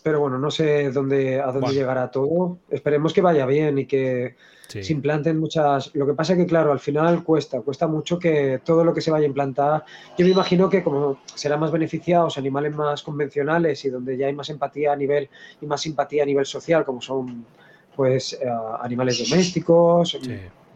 pero 0.07 0.21
bueno, 0.21 0.37
no 0.37 0.49
sé 0.49 0.89
dónde, 0.89 1.41
a 1.41 1.51
dónde 1.51 1.73
llegará 1.73 2.09
todo. 2.09 2.59
Esperemos 2.69 3.11
que 3.11 3.19
vaya 3.19 3.45
bien 3.45 3.77
y 3.77 3.85
que 3.85 4.37
se 4.69 4.93
implanten 4.93 5.37
muchas. 5.37 5.93
Lo 5.95 6.07
que 6.07 6.13
pasa 6.13 6.31
es 6.31 6.39
que, 6.39 6.45
claro, 6.45 6.71
al 6.71 6.79
final 6.79 7.25
cuesta, 7.25 7.59
cuesta 7.59 7.87
mucho 7.87 8.17
que 8.17 8.61
todo 8.63 8.85
lo 8.85 8.93
que 8.93 9.01
se 9.01 9.11
vaya 9.11 9.25
a 9.25 9.27
implantar. 9.27 9.83
Yo 10.17 10.25
me 10.25 10.31
imagino 10.31 10.69
que 10.69 10.81
como 10.81 11.19
serán 11.35 11.59
más 11.59 11.73
beneficiados 11.73 12.37
animales 12.37 12.73
más 12.73 13.03
convencionales 13.03 13.83
y 13.83 13.89
donde 13.89 14.15
ya 14.15 14.27
hay 14.27 14.33
más 14.33 14.49
empatía 14.49 14.93
a 14.93 14.95
nivel 14.95 15.27
y 15.59 15.65
más 15.65 15.81
simpatía 15.81 16.23
a 16.23 16.25
nivel 16.25 16.45
social, 16.45 16.85
como 16.85 17.01
son 17.01 17.45
pues 17.93 18.31
eh, 18.31 18.47
animales 18.79 19.29
domésticos, 19.29 20.17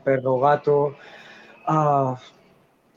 perro, 0.03 0.39
gato. 0.41 0.97
Ah, 1.67 2.19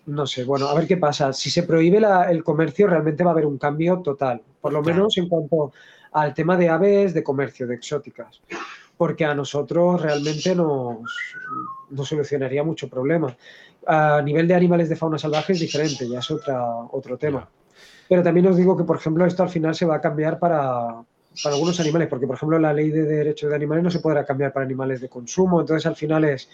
no 0.07 0.27
sé, 0.27 0.43
bueno, 0.43 0.67
a 0.67 0.75
ver 0.75 0.89
qué 0.89 0.97
pasa. 0.97 1.33
Si 1.33 1.49
se 1.49 1.63
prohíbe 1.63 2.03
el 2.29 2.43
comercio, 2.43 2.89
realmente 2.89 3.23
va 3.23 3.31
a 3.31 3.35
haber 3.35 3.47
un 3.47 3.57
cambio 3.57 4.01
total. 4.01 4.43
Por 4.61 4.73
lo 4.73 4.83
menos 4.83 5.17
en 5.17 5.29
cuanto 5.29 5.73
al 6.15 6.33
tema 6.33 6.57
de 6.57 6.69
aves 6.69 7.13
de 7.13 7.23
comercio, 7.23 7.67
de 7.67 7.75
exóticas, 7.75 8.41
porque 8.97 9.25
a 9.25 9.35
nosotros 9.35 10.01
realmente 10.01 10.55
nos, 10.55 10.99
solucionaría 12.05 12.63
mucho 12.63 12.89
problema. 12.89 13.37
A 13.87 14.23
nivel 14.23 14.49
de 14.49 14.55
animales 14.55 14.89
de 14.89 14.97
fauna 14.97 15.19
salvaje 15.19 15.53
es 15.53 15.61
diferente, 15.61 16.09
ya 16.09 16.21
es 16.21 16.31
otra, 16.31 16.65
otro 16.93 17.19
tema. 17.19 17.49
Pero 18.09 18.23
también 18.23 18.47
os 18.47 18.57
digo 18.57 18.77
que, 18.77 18.85
por 18.85 18.97
ejemplo, 18.97 19.27
esto 19.27 19.43
al 19.43 19.49
final 19.49 19.75
se 19.75 19.87
va 19.87 19.97
a 19.97 20.01
cambiar 20.01 20.39
para, 20.39 21.03
para 21.43 21.55
algunos 21.55 21.81
animales, 21.81 22.09
porque, 22.09 22.29
por 22.29 22.37
ejemplo, 22.37 22.59
la 22.61 22.73
ley 22.73 22.91
de 22.91 23.03
derechos 23.03 23.51
de 23.51 23.57
animales 23.57 23.83
no 23.83 23.91
se 23.91 23.99
podrá 23.99 24.25
cambiar 24.25 24.53
para 24.53 24.65
animales 24.65 25.01
de 25.01 25.09
consumo, 25.09 25.61
entonces 25.61 25.85
al 25.87 25.97
final 25.97 26.25
es 26.25 26.49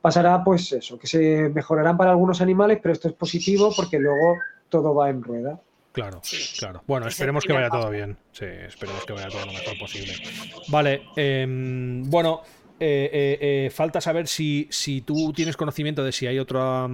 pasará 0.00 0.42
pues 0.42 0.72
eso, 0.72 0.98
que 0.98 1.06
se 1.06 1.50
mejorarán 1.50 1.96
para 1.96 2.10
algunos 2.10 2.40
animales, 2.40 2.80
pero 2.82 2.92
esto 2.92 3.08
es 3.08 3.14
positivo 3.14 3.72
porque 3.76 3.98
luego 3.98 4.36
todo 4.68 4.94
va 4.94 5.10
en 5.10 5.22
rueda. 5.22 5.60
Claro, 5.92 6.22
claro. 6.58 6.82
Bueno, 6.86 7.06
esperemos 7.06 7.44
que 7.44 7.52
vaya 7.52 7.68
todo 7.68 7.90
bien. 7.90 8.16
Sí, 8.32 8.46
esperemos 8.46 9.04
que 9.04 9.12
vaya 9.12 9.28
todo 9.28 9.44
lo 9.44 9.52
mejor 9.52 9.78
posible. 9.78 10.14
Vale, 10.68 11.02
em, 11.16 12.02
bueno, 12.04 12.42
eh, 12.80 13.10
eh, 13.12 13.38
eh, 13.66 13.70
falta 13.70 14.00
saber 14.00 14.26
si, 14.26 14.66
si 14.70 15.02
tú 15.02 15.32
tienes 15.32 15.56
conocimiento 15.56 16.02
de 16.02 16.10
si 16.10 16.26
hay 16.26 16.38
otro 16.38 16.90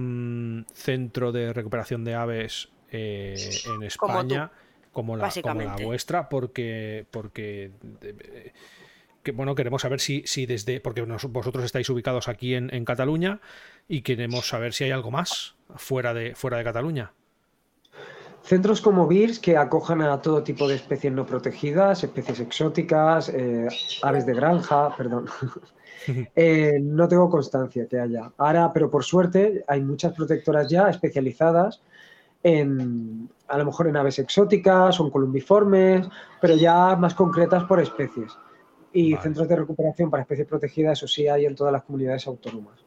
centro 0.73 1.31
de 1.31 1.53
recuperación 1.53 2.03
de 2.03 2.13
aves 2.13 2.69
en 2.91 3.83
España 3.83 4.51
como, 4.91 5.15
la, 5.15 5.31
vuestra, 5.81 6.27
porque, 6.27 7.05
porque 7.09 7.71
que, 9.23 9.31
bueno, 9.31 9.55
queremos 9.55 9.81
saber 9.81 10.01
si, 10.01 10.23
si 10.25 10.45
desde, 10.45 10.81
porque 10.81 11.01
vosotros 11.01 11.63
estáis 11.63 11.89
ubicados 11.89 12.27
aquí 12.27 12.53
en, 12.53 12.73
en 12.73 12.83
Cataluña 12.83 13.39
y 13.87 14.01
queremos 14.01 14.47
saber 14.47 14.73
si 14.73 14.83
hay 14.83 14.91
algo 14.91 15.09
más 15.09 15.55
fuera 15.75 16.13
de, 16.13 16.35
fuera 16.35 16.57
de 16.57 16.63
Cataluña. 16.65 17.13
Centros 18.49 18.81
como 18.81 19.05
BIRS 19.05 19.37
que 19.37 19.57
acojan 19.57 20.01
a 20.01 20.19
todo 20.23 20.41
tipo 20.41 20.67
de 20.67 20.73
especies 20.73 21.13
no 21.13 21.23
protegidas, 21.23 22.03
especies 22.03 22.39
exóticas, 22.39 23.29
eh, 23.29 23.67
aves 24.01 24.25
de 24.25 24.33
granja, 24.33 24.95
perdón. 24.97 25.25
Eh, 26.33 26.79
no 26.81 27.09
tengo 27.09 27.29
constancia 27.29 27.85
que 27.85 27.99
haya. 27.99 28.31
Ahora, 28.37 28.71
pero 28.73 28.89
por 28.89 29.03
suerte, 29.03 29.65
hay 29.67 29.81
muchas 29.81 30.13
protectoras 30.13 30.67
ya 30.69 30.89
especializadas 30.89 31.81
en, 32.41 33.29
a 33.49 33.57
lo 33.57 33.65
mejor 33.65 33.87
en 33.89 33.97
aves 33.97 34.17
exóticas 34.17 34.97
o 34.99 35.05
en 35.05 35.11
columbiformes, 35.11 36.07
pero 36.39 36.55
ya 36.55 36.95
más 36.95 37.13
concretas 37.13 37.65
por 37.65 37.81
especies. 37.81 38.31
Y 38.93 39.13
centros 39.17 39.49
de 39.49 39.57
recuperación 39.57 40.09
para 40.09 40.23
especies 40.23 40.47
protegidas, 40.47 40.97
eso 40.97 41.07
sí 41.07 41.27
hay 41.27 41.45
en 41.45 41.53
todas 41.53 41.73
las 41.73 41.83
comunidades 41.83 42.25
autónomas. 42.25 42.79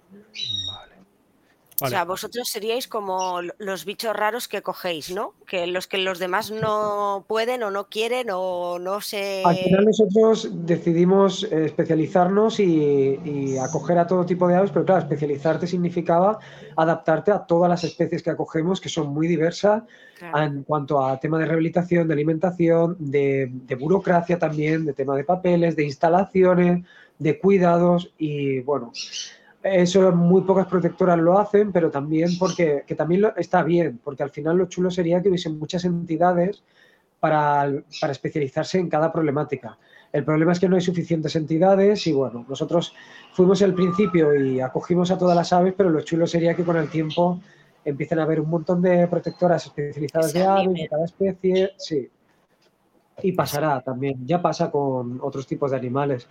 O 1.83 1.89
sea, 1.89 2.05
vosotros 2.05 2.49
seríais 2.49 2.87
como 2.87 3.41
los 3.59 3.85
bichos 3.85 4.15
raros 4.15 4.49
que 4.49 4.63
cogéis, 4.63 5.11
¿no? 5.11 5.35
Que 5.47 5.67
los 5.67 5.87
que 5.87 5.99
los 5.99 6.19
demás 6.19 6.51
no 6.51 7.25
pueden 7.27 7.63
o 7.63 7.71
no 7.71 7.89
quieren 7.89 8.29
o 8.33 8.79
no 8.79 9.01
se... 9.01 9.43
Al 9.45 9.57
final 9.57 9.85
nosotros 9.85 10.51
decidimos 10.53 11.45
eh, 11.45 11.65
especializarnos 11.67 12.61
y, 12.61 13.57
acoger 13.59 13.99
a 13.99 14.07
todo 14.07 14.25
tipo 14.27 14.49
de 14.49 14.57
aves, 14.57 14.71
pero 14.71 14.85
claro, 14.85 15.03
especializarte 15.03 15.67
significaba 15.67 16.39
adaptarte 16.77 17.31
a 17.31 17.41
todas 17.47 17.69
las 17.69 17.85
especies 17.85 18.23
que 18.23 18.31
acogemos, 18.31 18.81
que 18.81 18.89
son 18.89 19.13
muy 19.13 19.29
diversas 19.29 19.83
en 20.21 20.63
cuanto 20.63 21.05
a 21.05 21.19
tema 21.19 21.39
de 21.39 21.47
rehabilitación, 21.47 22.07
de 22.07 22.15
alimentación, 22.15 22.97
de, 22.99 23.51
de 23.51 23.75
burocracia 23.75 24.39
también, 24.39 24.85
de 24.85 24.93
tema 24.93 25.17
de 25.17 25.25
papeles, 25.25 25.75
de 25.75 25.85
instalaciones, 25.85 26.85
de 27.19 27.39
cuidados 27.39 28.13
y 28.19 28.61
bueno 28.61 28.93
eso 29.63 30.13
muy 30.13 30.43
pocas 30.43 30.67
protectoras 30.67 31.19
lo 31.19 31.39
hacen, 31.39 31.73
pero 31.73 31.91
también 31.91 32.31
porque 32.39 32.85
que 32.87 32.95
también 32.95 33.25
está 33.37 33.63
bien, 33.63 34.01
porque 34.03 34.23
al 34.23 34.31
final 34.31 34.57
lo 34.57 34.67
chulo 34.67 34.91
sería 34.91 35.23
que 35.23 35.29
hubiesen 35.29 35.59
muchas 35.59 35.85
entidades 35.85 36.63
para, 37.21 37.71
para, 38.01 38.13
especializarse 38.13 38.79
en 38.79 38.89
cada 38.89 39.13
problemática. 39.13 39.79
El 40.13 40.25
problema 40.25 40.53
es 40.53 40.61
que 40.61 40.69
no 40.69 40.75
hay 40.77 40.83
suficientes 40.83 41.37
entidades 41.37 42.07
y 42.07 42.13
bueno, 42.13 42.45
nosotros 42.49 42.93
fuimos 43.33 43.63
al 43.63 43.75
principio 43.75 44.35
y 44.35 44.61
acogimos 44.61 45.11
a 45.11 45.19
todas 45.19 45.37
las 45.37 45.53
aves, 45.53 45.75
pero 45.77 45.89
lo 45.91 46.01
chulo 46.01 46.27
sería 46.27 46.55
que 46.55 46.65
con 46.65 46.77
el 46.77 46.91
tiempo 46.91 47.41
empiecen 47.85 48.19
a 48.19 48.25
haber 48.25 48.41
un 48.41 48.51
montón 48.51 48.83
de 48.83 49.07
protectoras 49.07 49.67
especializadas 49.67 50.33
de 50.33 50.45
aves, 50.45 50.75
de 50.75 50.89
cada 50.89 51.05
especie, 51.05 51.71
sí. 51.79 52.09
Y 53.23 53.33
pasará 53.33 53.81
también, 53.81 54.27
ya 54.27 54.41
pasa 54.43 54.71
con 54.71 55.21
otros 55.23 55.47
tipos 55.47 55.71
de 55.71 55.77
animales. 55.77 56.27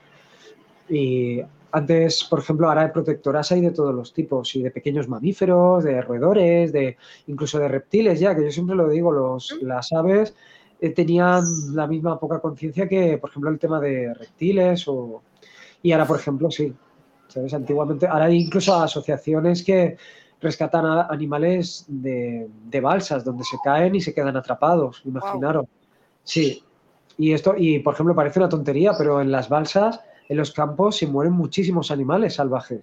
Y 0.89 1.41
antes, 1.71 2.23
por 2.23 2.39
ejemplo, 2.39 2.67
ahora 2.67 2.83
de 2.83 2.89
protectoras 2.89 3.51
hay 3.51 3.61
de 3.61 3.71
todos 3.71 3.93
los 3.93 4.13
tipos, 4.13 4.55
y 4.55 4.61
de 4.61 4.71
pequeños 4.71 5.07
mamíferos, 5.07 5.83
de 5.83 6.01
roedores, 6.01 6.71
de 6.71 6.97
incluso 7.27 7.59
de 7.59 7.67
reptiles, 7.67 8.19
ya 8.19 8.35
que 8.35 8.43
yo 8.43 8.51
siempre 8.51 8.75
lo 8.75 8.89
digo, 8.89 9.11
los, 9.11 9.57
las 9.61 9.91
aves 9.93 10.35
eh, 10.79 10.89
tenían 10.89 11.43
la 11.73 11.87
misma 11.87 12.19
poca 12.19 12.39
conciencia 12.39 12.87
que, 12.87 13.17
por 13.17 13.29
ejemplo, 13.29 13.49
el 13.49 13.59
tema 13.59 13.79
de 13.79 14.13
reptiles 14.13 14.87
o... 14.87 15.21
Y 15.83 15.91
ahora, 15.91 16.05
por 16.05 16.19
ejemplo, 16.19 16.51
sí, 16.51 16.73
¿sabes? 17.27 17.53
Antiguamente, 17.53 18.07
ahora 18.07 18.25
hay 18.25 18.37
incluso 18.41 18.75
asociaciones 18.75 19.63
que 19.63 19.97
rescatan 20.41 20.85
a 20.85 21.07
animales 21.07 21.85
de, 21.87 22.49
balsas, 22.81 23.23
donde 23.23 23.43
se 23.43 23.57
caen 23.63 23.95
y 23.95 24.01
se 24.01 24.13
quedan 24.13 24.35
atrapados, 24.35 25.01
imaginaros. 25.05 25.65
Sí, 26.23 26.63
y 27.17 27.33
esto, 27.33 27.53
y 27.57 27.79
por 27.79 27.93
ejemplo, 27.93 28.15
parece 28.15 28.39
una 28.39 28.49
tontería, 28.49 28.93
pero 28.97 29.21
en 29.21 29.31
las 29.31 29.49
balsas 29.49 30.01
en 30.31 30.37
los 30.37 30.53
campos 30.53 30.95
se 30.95 31.07
mueren 31.07 31.33
muchísimos 31.33 31.91
animales 31.91 32.35
salvajes 32.35 32.79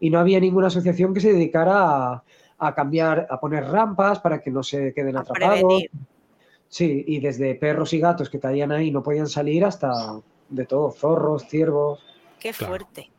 y 0.00 0.10
no 0.10 0.18
había 0.18 0.38
ninguna 0.38 0.66
asociación 0.66 1.14
que 1.14 1.20
se 1.20 1.32
dedicara 1.32 2.22
a, 2.58 2.74
cambiar, 2.74 3.26
a 3.30 3.40
poner 3.40 3.64
rampas 3.64 4.20
para 4.20 4.42
que 4.42 4.50
no 4.50 4.62
se 4.62 4.92
queden 4.92 5.16
atrapados. 5.16 5.84
Sí, 6.68 7.02
y 7.08 7.18
desde 7.20 7.54
perros 7.54 7.94
y 7.94 8.00
gatos 8.00 8.28
que 8.28 8.38
caían 8.38 8.70
ahí 8.70 8.90
no 8.90 9.02
podían 9.02 9.28
salir 9.28 9.64
hasta 9.64 10.20
de 10.50 10.66
todo, 10.66 10.90
zorros, 10.90 11.48
ciervos. 11.48 12.00
Qué 12.38 12.52
fuerte. 12.52 13.10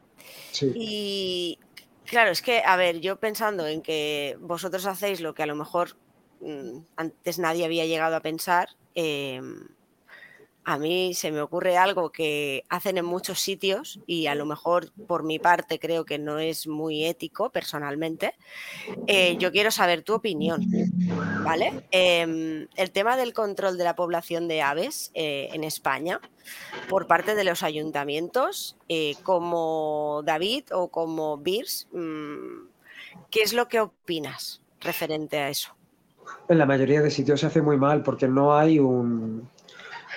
Sí. 0.52 0.72
Y 0.76 1.60
claro, 2.06 2.30
es 2.30 2.44
que, 2.44 2.62
a 2.64 2.76
ver, 2.76 3.00
yo 3.00 3.16
pensando 3.16 3.66
en 3.66 3.82
que 3.82 4.38
vosotros 4.42 4.86
hacéis 4.86 5.22
lo 5.22 5.34
que 5.34 5.42
a 5.42 5.48
lo 5.48 5.56
mejor 5.56 5.98
mm, 6.42 6.78
antes 6.98 7.40
nadie 7.40 7.66
había 7.66 7.88
llegado 7.88 8.16
a 8.16 8.20
pensar, 8.20 8.70
eh, 8.94 9.42
a 10.72 10.78
mí 10.78 11.13
se 11.13 11.32
me 11.32 11.41
ocurre 11.41 11.76
algo 11.76 12.13
que 12.13 12.63
hacen 12.69 12.97
en 12.97 13.03
muchos 13.03 13.41
sitios 13.41 13.99
y 14.07 14.28
a 14.28 14.36
lo 14.36 14.45
mejor 14.45 14.93
por 15.05 15.24
mi 15.24 15.38
parte 15.38 15.80
creo 15.80 16.05
que 16.05 16.17
no 16.17 16.39
es 16.39 16.65
muy 16.65 17.03
ético 17.03 17.49
personalmente. 17.49 18.36
Eh, 19.05 19.36
yo 19.38 19.51
quiero 19.51 19.69
saber 19.69 20.01
tu 20.01 20.13
opinión, 20.13 20.65
¿vale? 21.43 21.84
Em, 21.91 22.67
el 22.78 22.91
tema 22.91 23.17
del 23.17 23.34
control 23.34 23.78
de 23.78 23.84
la 23.84 23.97
población 23.97 24.47
de 24.47 24.61
aves 24.61 25.11
eh, 25.13 25.49
en 25.51 25.65
España 25.65 26.22
por 26.88 27.05
parte 27.05 27.36
de 27.36 27.43
los 27.43 27.63
ayuntamientos, 27.63 28.78
eh, 28.88 29.15
como 29.24 30.22
David 30.24 30.63
o 30.72 30.88
como 30.88 31.38
Birs, 31.38 31.89
mm, 31.91 32.67
¿qué 33.30 33.41
es 33.41 33.51
lo 33.51 33.67
que 33.67 33.82
opinas 33.82 34.61
referente 34.80 35.38
a 35.38 35.49
eso? 35.49 35.76
En 36.47 36.57
la 36.57 36.65
mayoría 36.65 37.01
de 37.01 37.11
sitios 37.11 37.41
se 37.41 37.47
hace 37.47 37.61
muy 37.61 37.76
mal 37.76 38.03
porque 38.03 38.30
no 38.30 38.55
hay 38.55 38.80
un, 38.80 39.49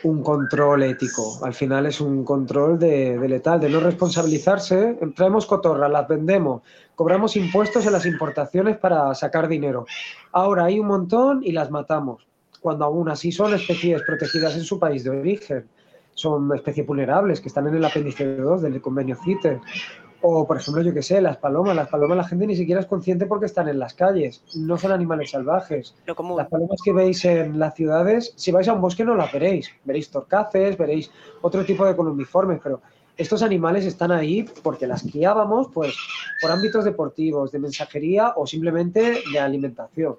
un 0.05 0.23
control 0.23 0.83
ético. 0.85 1.39
Al 1.43 1.55
final 1.55 1.87
es 1.87 2.01
un 2.01 2.25
control 2.25 2.79
de, 2.79 3.19
letal, 3.29 3.61
de 3.61 3.69
no 3.69 3.81
responsabilizarse. 3.81 4.99
Traemos 5.17 5.47
cotorras, 5.47 5.91
las 5.91 6.07
vendemos, 6.07 6.63
cobramos 6.95 7.37
impuestos 7.37 7.87
en 7.87 7.93
las 7.93 8.07
importaciones 8.07 8.77
para 8.77 9.15
sacar 9.15 9.49
dinero. 9.49 9.87
Ahora 10.33 10.67
hay 10.67 10.79
un 10.79 10.87
montón 10.87 11.41
y 11.43 11.53
las 11.53 11.71
matamos. 11.71 12.27
Cuando 12.61 12.85
aún 12.85 13.09
así 13.09 13.33
son 13.33 13.55
especies 13.55 14.03
protegidas 14.03 14.55
en 14.55 14.65
su 14.65 14.79
país 14.79 15.05
de 15.05 15.11
origen. 15.11 15.67
Son 16.15 16.55
especies 16.55 16.87
vulnerables 16.87 17.41
que 17.41 17.49
están 17.49 17.67
en 17.67 17.75
el 17.75 17.85
apéndice 17.85 18.37
2 18.37 18.63
del 18.63 18.81
convenio 18.81 19.17
CITES. 19.25 19.59
O, 20.27 20.47
por 20.47 20.57
ejemplo, 20.57 20.83
yo 20.83 20.95
qué 20.95 21.03
sé, 21.03 21.21
las 21.21 21.37
palomas. 21.37 21.77
Las 21.77 21.89
palomas 21.89 22.17
la 22.17 22.25
gente 22.25 22.47
ni 22.47 22.57
siquiera 22.57 22.81
es 22.81 22.87
consciente 22.87 23.27
porque 23.27 23.45
están 23.45 23.69
en 23.69 23.79
las 23.79 23.93
calles. 23.93 24.43
No 24.55 24.79
son 24.79 24.93
animales 24.93 25.33
salvajes. 25.33 25.95
Las 26.07 26.49
palomas 26.49 26.81
que 26.83 26.95
veis 26.95 27.27
en 27.27 27.59
las 27.59 27.75
ciudades, 27.75 28.33
si 28.35 28.51
vais 28.51 28.67
a 28.67 28.73
un 28.73 28.81
bosque 28.81 29.05
no 29.05 29.17
las 29.17 29.31
veréis. 29.31 29.71
Veréis 29.85 30.11
torcaces, 30.11 30.79
veréis 30.79 31.11
otro 31.43 31.63
tipo 31.67 31.85
de 31.85 31.95
columbiformes, 31.95 32.59
pero 32.63 32.81
estos 33.19 33.43
animales 33.43 33.85
están 33.85 34.13
ahí 34.13 34.47
porque 34.63 34.87
las 34.87 35.03
criábamos 35.03 35.69
pues, 35.75 35.95
por 36.41 36.51
ámbitos 36.51 36.87
deportivos, 36.87 37.53
de 37.53 37.59
mensajería 37.59 38.33
o 38.35 38.47
simplemente 38.47 39.21
de 39.31 39.39
alimentación. 39.39 40.17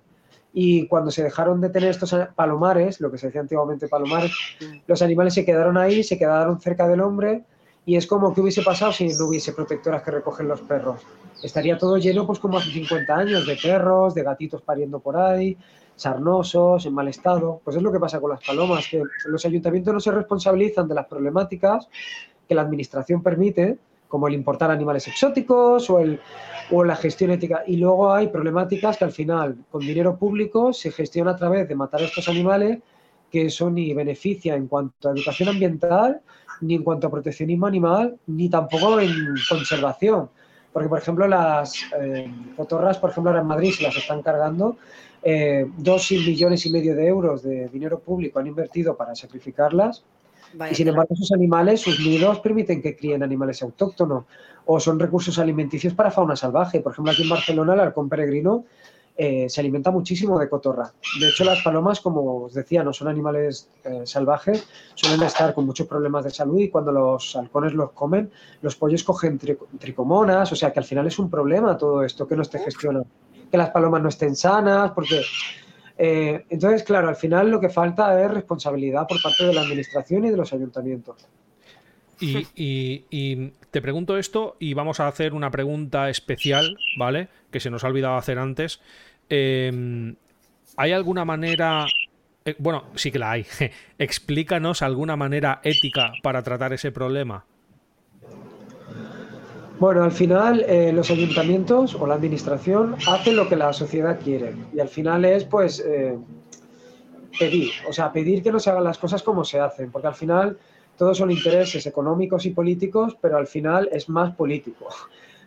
Y 0.54 0.88
cuando 0.88 1.10
se 1.10 1.24
dejaron 1.24 1.60
de 1.62 1.70
tener 1.70 1.90
estos 1.90 2.16
palomares, 2.36 3.02
lo 3.02 3.10
que 3.10 3.18
se 3.18 3.26
decía 3.26 3.42
antiguamente 3.42 3.88
palomares, 3.88 4.32
mm. 4.62 4.82
los 4.86 5.02
animales 5.02 5.34
se 5.34 5.44
quedaron 5.44 5.78
ahí, 5.78 6.04
se 6.04 6.20
quedaron 6.20 6.62
cerca 6.62 6.88
del 6.88 7.02
hombre 7.02 7.44
y 7.86 7.96
es 7.96 8.08
como 8.08 8.34
que 8.34 8.42
hubiese 8.42 8.64
pasado 8.64 8.92
si 8.92 9.08
no 9.08 9.26
hubiese 9.26 9.54
protectoras 9.54 10.02
que 10.02 10.12
recogen 10.12 10.48
los 10.48 10.62
perros. 10.62 11.02
Estaría 11.44 11.78
todo 11.78 11.98
lleno, 11.98 12.26
pues 12.26 12.40
como 12.40 12.58
hace 12.58 12.72
50 12.72 13.16
años, 13.16 13.46
de 13.46 13.56
perros, 13.56 14.16
de 14.16 14.24
gatitos 14.24 14.62
pariendo 14.64 15.00
por 15.00 15.18
ahí, 15.18 15.56
sarnosos, 15.96 16.86
en 16.86 16.94
mal 16.94 17.08
estado. 17.08 17.62
Pues 17.64 17.78
es 17.78 17.84
lo 17.84 17.92
que 17.92 18.00
pasa 18.00 18.20
con 18.20 18.32
las 18.32 18.44
palomas, 18.44 18.88
que 18.90 19.04
los 19.26 19.46
ayuntamientos 19.46 19.94
no 19.94 20.00
se 20.00 20.12
responsabilizan 20.12 20.88
de 20.88 20.96
las 20.96 21.06
problemáticas 21.06 21.88
que 22.48 22.56
la 22.56 22.62
administración 22.62 23.22
permite, 23.22 23.78
como 24.08 24.28
el 24.28 24.34
importar 24.34 24.72
animales 24.72 25.08
exóticos 25.08 25.90
o, 25.90 26.00
el, 26.00 26.20
o 26.72 26.84
la 26.84 26.96
gestión 26.96 27.32
ética. 27.32 27.64
Y 27.68 27.78
luego 27.78 28.12
hay 28.12 28.30
problemáticas 28.30 28.98
que 28.98 29.06
al 29.06 29.12
final, 29.12 29.58
con 29.70 29.82
dinero 29.82 30.18
público, 30.18 30.74
se 30.74 30.92
gestiona 30.92 31.32
a 31.32 31.36
través 31.36 31.68
de 31.68 31.76
matar 31.76 32.02
a 32.02 32.06
estos 32.06 32.28
animales 32.30 32.80
que 33.32 33.48
eso 33.48 33.70
ni 33.70 33.94
beneficia 33.94 34.56
en 34.56 34.68
cuanto 34.68 35.10
a 35.10 35.12
educación 35.12 35.50
ambiental, 35.50 36.22
ni 36.62 36.76
en 36.76 36.84
cuanto 36.84 37.08
a 37.08 37.12
proteccionismo 37.12 37.68
animal, 37.68 38.18
ni 38.28 38.50
tampoco 38.50 39.00
en 39.00 39.12
conservación. 39.50 40.30
Porque, 40.72 40.90
por 40.90 41.00
ejemplo, 41.00 41.28
las 41.28 41.74
eh, 42.00 42.30
cotorras, 42.58 42.98
por 42.98 43.10
ejemplo, 43.10 43.30
ahora 43.30 43.42
en 43.42 43.48
Madrid 43.48 43.72
se 43.72 43.84
las 43.84 43.96
están 43.96 44.22
cargando. 44.22 44.78
Eh, 45.24 45.66
dos 45.78 46.12
millones 46.12 46.66
y 46.66 46.70
medio 46.70 46.96
de 46.96 47.08
euros 47.08 47.44
de 47.44 47.70
dinero 47.70 48.00
público 48.00 48.40
han 48.40 48.48
invertido 48.48 48.96
para 48.96 49.16
sacrificarlas. 49.16 50.04
y 50.70 50.76
sin 50.76 50.88
embargo, 50.88 51.14
esos 51.14 51.32
animales, 51.32 51.82
sus 51.82 52.00
nidos 52.00 52.40
permiten 52.40 52.82
que 52.82 52.96
críen 52.96 53.24
animales 53.24 53.62
autóctonos 53.64 54.26
o 54.66 54.80
son 54.80 55.00
recursos 55.00 55.40
alimenticios 55.40 55.94
para 55.94 56.12
fauna 56.12 56.36
salvaje. 56.36 56.82
Por 56.82 56.92
ejemplo, 56.92 57.14
aquí 57.14 57.24
en 57.24 57.30
Barcelona, 57.30 57.74
el 57.74 57.80
halcón 57.80 58.10
peregrino 58.10 58.66
eh, 59.18 59.50
se 59.50 59.62
alimenta 59.62 59.92
muchísimo 59.92 60.38
de 60.38 60.50
cotorra. 60.50 60.92
De 61.20 61.30
hecho, 61.30 61.46
las 61.46 61.62
palomas, 61.64 62.02
como 62.02 62.44
os 62.44 62.54
decía, 62.54 62.84
no 62.84 62.92
son 62.92 63.08
animales 63.08 63.70
eh, 63.86 64.02
salvajes, 64.06 64.68
suelen 64.94 65.24
estar 65.24 65.54
con 65.54 65.66
muchos 65.66 65.88
problemas 65.88 66.26
de 66.26 66.32
salud 66.32 66.60
y 66.60 66.70
cuando 66.70 66.92
los 66.92 67.36
halcones 67.36 67.74
los 67.74 67.92
comen, 67.94 68.30
los 68.62 68.76
pollos 68.76 69.04
cogen 69.04 69.40
tricomonas, 69.80 70.52
o 70.52 70.56
sea 70.56 70.74
que 70.74 70.80
al 70.80 70.86
final 70.86 71.08
es 71.08 71.18
un 71.18 71.30
problema 71.30 71.78
todo 71.78 72.04
esto 72.04 72.28
que 72.28 72.36
no 72.36 72.42
esté 72.42 72.60
gestionado. 72.60 73.06
Que 73.50 73.58
las 73.58 73.70
palomas 73.70 74.02
no 74.02 74.10
estén 74.10 74.36
sanas, 74.36 74.92
porque... 74.92 75.22
Eh, 75.98 76.44
entonces, 76.50 76.84
claro, 76.84 77.08
al 77.08 77.16
final 77.16 77.50
lo 77.50 77.62
que 77.62 77.70
falta 77.70 78.22
es 78.22 78.30
responsabilidad 78.30 79.08
por 79.08 79.22
parte 79.22 79.46
de 79.46 79.54
la 79.54 79.62
administración 79.62 80.26
y 80.26 80.30
de 80.30 80.36
los 80.36 80.52
ayuntamientos. 80.52 81.26
Y, 82.20 83.52
te 83.72 83.82
pregunto 83.82 84.18
esto 84.18 84.56
y 84.60 84.74
vamos 84.74 85.00
a 85.00 85.08
hacer 85.08 85.34
una 85.34 85.52
pregunta 85.52 86.10
especial, 86.10 86.78
¿vale? 86.98 87.28
Que 87.56 87.62
se 87.62 87.70
nos 87.70 87.86
ha 87.86 87.88
olvidado 87.88 88.18
hacer 88.18 88.38
antes. 88.38 88.82
Em, 89.30 90.14
¿Hay 90.76 90.92
alguna 90.92 91.24
manera... 91.24 91.86
Eh, 92.44 92.54
bueno, 92.60 92.88
sí 92.96 93.14
que 93.14 93.18
la 93.18 93.32
hay. 93.32 93.46
Explícanos 93.98 94.82
alguna 94.82 95.16
manera 95.16 95.62
ética 95.64 96.12
para 96.22 96.44
tratar 96.44 96.74
ese 96.74 96.92
problema. 96.92 97.46
Bueno, 99.80 100.04
al 100.04 100.12
final 100.12 100.66
eh, 100.68 100.92
los 100.92 101.10
ayuntamientos 101.10 101.96
o 101.96 102.06
la 102.06 102.16
administración 102.16 102.98
hacen 103.08 103.38
lo 103.38 103.48
que 103.48 103.56
la 103.56 103.72
sociedad 103.72 104.20
quiere 104.22 104.54
y 104.74 104.82
al 104.82 104.90
final 104.90 105.24
es 105.24 105.46
pues 105.46 105.80
eh, 105.80 106.18
pedir, 107.40 107.72
o 107.88 107.94
sea, 107.94 108.12
pedir 108.12 108.44
que 108.44 108.52
no 108.52 108.60
se 108.60 108.70
hagan 108.70 108.84
las 108.84 108.98
cosas 108.98 109.24
como 109.24 109.46
se 109.46 109.62
hacen, 109.62 109.92
porque 109.92 110.08
al 110.08 110.16
final 110.16 110.58
todos 110.98 111.18
son 111.18 111.32
intereses 111.32 111.86
económicos 111.86 112.46
y 112.46 112.50
políticos, 112.50 113.16
pero 113.22 113.38
al 113.38 113.48
final 113.48 113.88
es 113.94 114.10
más 114.10 114.36
político. 114.36 114.90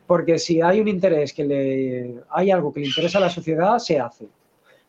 Porque 0.08 0.40
si 0.40 0.60
hay 0.60 0.80
un 0.80 0.88
interés 0.88 1.32
que 1.32 1.44
le 1.44 2.14
hay 2.30 2.50
algo 2.50 2.72
que 2.72 2.80
le 2.80 2.86
interesa 2.86 3.18
a 3.18 3.20
la 3.20 3.30
sociedad, 3.30 3.78
se 3.78 4.00
hace. 4.00 4.26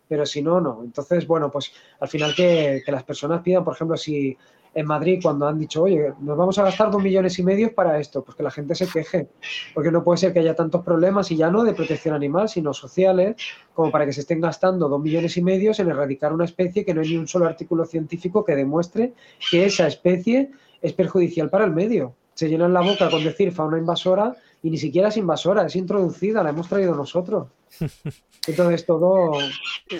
Pero 0.07 0.25
si 0.25 0.41
no, 0.41 0.59
no. 0.59 0.81
Entonces, 0.83 1.27
bueno, 1.27 1.51
pues 1.51 1.71
al 1.99 2.07
final 2.07 2.33
que, 2.33 2.81
que 2.83 2.91
las 2.91 3.03
personas 3.03 3.41
pidan, 3.41 3.63
por 3.63 3.75
ejemplo, 3.75 3.95
si 3.95 4.35
en 4.73 4.85
Madrid 4.85 5.19
cuando 5.21 5.47
han 5.47 5.59
dicho, 5.59 5.83
oye, 5.83 6.13
nos 6.19 6.37
vamos 6.37 6.57
a 6.57 6.63
gastar 6.63 6.91
dos 6.91 7.01
millones 7.01 7.37
y 7.39 7.43
medio 7.43 7.73
para 7.73 7.99
esto, 7.99 8.23
pues 8.23 8.35
que 8.37 8.43
la 8.43 8.51
gente 8.51 8.75
se 8.75 8.87
queje, 8.87 9.27
porque 9.73 9.91
no 9.91 10.03
puede 10.03 10.17
ser 10.17 10.33
que 10.33 10.39
haya 10.39 10.55
tantos 10.55 10.83
problemas 10.83 11.31
y 11.31 11.37
ya 11.37 11.49
no 11.49 11.63
de 11.63 11.73
protección 11.73 12.15
animal, 12.15 12.49
sino 12.49 12.73
sociales, 12.73 13.35
como 13.73 13.91
para 13.91 14.05
que 14.05 14.13
se 14.13 14.21
estén 14.21 14.41
gastando 14.41 14.87
dos 14.87 15.01
millones 15.01 15.35
y 15.37 15.41
medio 15.41 15.71
en 15.77 15.89
erradicar 15.89 16.33
una 16.33 16.45
especie 16.45 16.85
que 16.85 16.93
no 16.93 17.01
hay 17.01 17.09
ni 17.09 17.17
un 17.17 17.27
solo 17.27 17.45
artículo 17.45 17.85
científico 17.85 18.45
que 18.45 18.55
demuestre 18.55 19.13
que 19.51 19.65
esa 19.65 19.87
especie 19.87 20.51
es 20.81 20.93
perjudicial 20.93 21.49
para 21.49 21.65
el 21.65 21.71
medio. 21.71 22.15
Se 22.33 22.47
llenan 22.47 22.73
la 22.73 22.81
boca 22.81 23.09
con 23.09 23.23
decir 23.23 23.51
fauna 23.51 23.77
invasora 23.77 24.35
y 24.61 24.69
ni 24.69 24.77
siquiera 24.77 25.09
es 25.09 25.17
invasora, 25.17 25.65
es 25.65 25.75
introducida, 25.75 26.43
la 26.43 26.49
hemos 26.49 26.67
traído 26.67 26.95
nosotros. 26.95 27.47
Entonces 28.47 28.85
todo... 28.85 29.37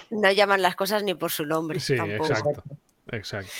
No 0.10 0.32
llaman 0.32 0.62
las 0.62 0.76
cosas 0.76 1.03
ni 1.03 1.14
por 1.14 1.32
su 1.32 1.45
nombre. 1.45 1.80
Sí, 1.80 1.93
exacto. 1.93 2.64
Exacto. 3.12 3.51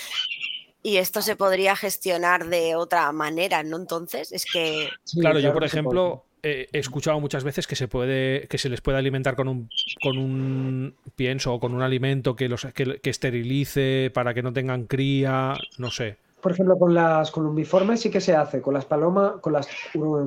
Y 0.82 0.96
esto 0.96 1.20
se 1.20 1.36
podría 1.36 1.76
gestionar 1.76 2.48
de 2.48 2.74
otra 2.74 3.12
manera, 3.12 3.62
¿no? 3.62 3.76
Entonces, 3.76 4.32
es 4.32 4.46
que. 4.46 4.88
claro, 5.20 5.38
yo, 5.38 5.52
por 5.52 5.64
ejemplo, 5.64 6.24
he 6.42 6.68
escuchado 6.72 7.20
muchas 7.20 7.44
veces 7.44 7.66
que 7.66 7.76
se 7.76 7.86
puede. 7.86 8.46
que 8.48 8.56
se 8.56 8.70
les 8.70 8.80
puede 8.80 8.96
alimentar 8.96 9.36
con 9.36 9.48
un. 9.48 9.68
con 10.02 10.16
un 10.16 10.94
pienso 11.16 11.52
o 11.52 11.60
con 11.60 11.74
un 11.74 11.82
alimento 11.82 12.34
que 12.34 12.48
los 12.48 12.66
que, 12.72 12.98
esterilice 13.02 14.10
para 14.14 14.32
que 14.32 14.42
no 14.42 14.54
tengan 14.54 14.86
cría. 14.86 15.54
No 15.76 15.90
sé. 15.90 16.16
Por 16.40 16.52
ejemplo, 16.52 16.78
con 16.78 16.94
las 16.94 17.30
columbiformes 17.30 18.00
sí 18.00 18.10
que 18.10 18.20
se 18.20 18.34
hace. 18.34 18.60
Con 18.60 18.74
las 18.74 18.84
palomas, 18.84 19.34
con 19.40 19.52
las 19.52 19.68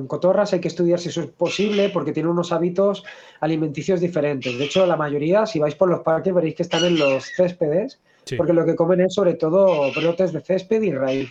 cotorras 0.06 0.52
hay 0.52 0.60
que 0.60 0.68
estudiar 0.68 0.98
si 0.98 1.08
eso 1.08 1.22
es 1.22 1.28
posible 1.28 1.90
porque 1.90 2.12
tienen 2.12 2.30
unos 2.30 2.52
hábitos 2.52 3.04
alimenticios 3.40 4.00
diferentes. 4.00 4.56
De 4.58 4.64
hecho, 4.64 4.86
la 4.86 4.96
mayoría, 4.96 5.46
si 5.46 5.58
vais 5.58 5.74
por 5.74 5.88
los 5.88 6.00
parques, 6.00 6.32
veréis 6.32 6.54
que 6.54 6.62
están 6.62 6.84
en 6.84 6.98
los 6.98 7.24
céspedes 7.36 8.00
porque 8.36 8.52
lo 8.52 8.64
que 8.64 8.74
comen 8.74 9.02
es 9.02 9.14
sobre 9.14 9.34
todo 9.34 9.92
brotes 9.94 10.32
de 10.32 10.40
césped 10.40 10.82
y 10.82 10.92
raíz. 10.92 11.30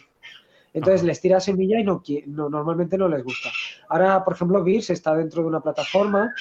Entonces 0.73 1.03
les 1.03 1.21
tira 1.21 1.39
semilla 1.39 1.79
y 1.79 1.83
no, 1.83 2.49
normalmente 2.49 2.97
no 2.97 3.07
les 3.07 3.23
gusta. 3.23 3.49
Ahora, 3.89 4.23
por 4.23 4.33
ejemplo, 4.33 4.63
VIRS 4.63 4.89
está 4.89 5.15
dentro 5.15 5.43
de 5.43 5.47
una 5.47 5.61
plataforma 5.61 6.33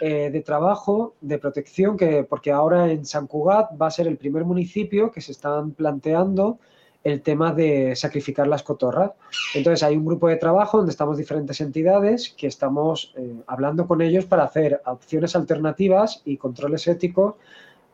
eh, 0.00 0.28
de 0.30 0.40
trabajo, 0.42 1.14
de 1.22 1.38
protección, 1.38 1.96
que, 1.96 2.22
porque 2.24 2.52
ahora 2.52 2.90
en 2.90 3.06
San 3.06 3.26
Cugat 3.26 3.80
va 3.80 3.86
a 3.86 3.90
ser 3.90 4.06
el 4.06 4.18
primer 4.18 4.44
municipio 4.44 5.10
que 5.10 5.22
se 5.22 5.32
están 5.32 5.72
planteando 5.72 6.58
el 7.04 7.22
tema 7.22 7.52
de 7.52 7.94
sacrificar 7.96 8.46
las 8.46 8.62
cotorras. 8.62 9.12
Entonces 9.54 9.82
hay 9.82 9.96
un 9.96 10.04
grupo 10.04 10.28
de 10.28 10.36
trabajo 10.36 10.78
donde 10.78 10.90
estamos 10.90 11.16
diferentes 11.16 11.60
entidades 11.60 12.34
que 12.36 12.46
estamos 12.46 13.14
eh, 13.16 13.34
hablando 13.46 13.86
con 13.86 14.02
ellos 14.02 14.24
para 14.26 14.44
hacer 14.44 14.80
opciones 14.84 15.36
alternativas 15.36 16.22
y 16.24 16.36
controles 16.36 16.86
éticos 16.86 17.34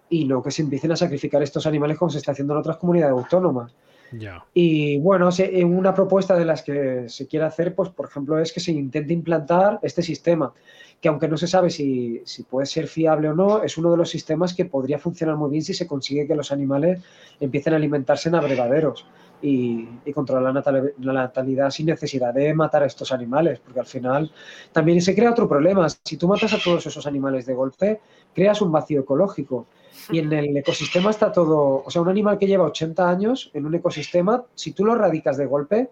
y 0.09 0.24
no 0.24 0.42
que 0.42 0.50
se 0.50 0.62
empiecen 0.62 0.92
a 0.92 0.96
sacrificar 0.96 1.42
estos 1.42 1.66
animales 1.66 1.98
como 1.98 2.11
se 2.11 2.18
está 2.18 2.32
haciendo 2.32 2.55
en 2.55 2.61
otras 2.61 2.76
comunidades 2.76 3.12
autónomas. 3.12 3.72
Y 4.52 4.98
bueno, 4.98 5.28
una 5.64 5.94
propuesta 5.94 6.36
de 6.36 6.44
las 6.44 6.62
que 6.62 7.09
se 7.09 7.26
quiere 7.26 7.46
hacer, 7.46 7.74
pues 7.74 7.90
por 7.90 8.07
ejemplo, 8.07 8.38
es 8.38 8.52
que 8.52 8.61
se 8.61 8.72
intente 8.72 9.12
implantar 9.12 9.78
este 9.82 10.02
sistema, 10.02 10.52
que 11.00 11.09
aunque 11.09 11.28
no 11.28 11.36
se 11.36 11.46
sabe 11.46 11.70
si, 11.70 12.22
puede 12.48 12.66
ser 12.66 12.86
fiable 12.86 13.28
o 13.28 13.34
no, 13.34 13.62
es 13.62 13.76
uno 13.76 13.90
de 13.90 13.96
los 13.96 14.11
sistemas 14.11 14.55
que 14.55 14.64
podría 14.64 14.98
funcionar 14.98 15.36
muy 15.36 15.50
bien 15.50 15.62
si 15.62 15.74
se 15.74 15.86
consigue 15.86 16.26
que 16.26 16.34
los 16.34 16.52
animales 16.52 17.02
empiecen 17.40 17.72
a 17.72 17.76
alimentarse 17.76 18.28
en 18.28 18.36
abrevaderos 18.36 19.07
y, 19.43 19.87
controlar 20.14 20.55
la 21.01 21.12
natalidad 21.12 21.70
sin 21.70 21.87
necesidad 21.87 22.32
de 22.32 22.55
matar 22.55 22.82
a 22.82 22.87
estos 22.87 23.12
animales, 23.12 23.61
porque 23.61 23.80
al 23.80 23.87
final 23.87 24.30
también 24.72 25.01
se 25.03 25.14
crea 25.14 25.30
otro 25.30 25.49
problema. 25.49 25.87
Si 25.89 26.16
tú 26.16 26.28
matas 26.28 26.53
a 26.55 26.59
todos 26.62 26.87
esos 26.87 27.07
animales 27.07 27.47
de 27.47 27.55
golpe, 27.55 28.01
creas 28.35 28.62
un 28.62 28.72
vacío 28.72 29.01
ecológico 29.01 29.66
y 30.11 30.18
en 30.18 30.32
el 30.32 30.57
ecosistema 30.57 31.11
está 31.11 31.32
todo, 31.32 31.82
o 31.85 31.91
sea, 31.91 32.03
un 32.03 32.09
animal 32.09 32.39
que 32.39 32.47
lleva 32.47 32.64
80 32.64 33.09
años 33.09 33.51
en 33.55 33.66
un 33.66 33.74
ecosistema, 33.74 34.45
si 34.55 34.72
tú 34.72 34.85
lo 34.85 34.95
radicas 34.95 35.37
de 35.37 35.47
golpe, 35.47 35.91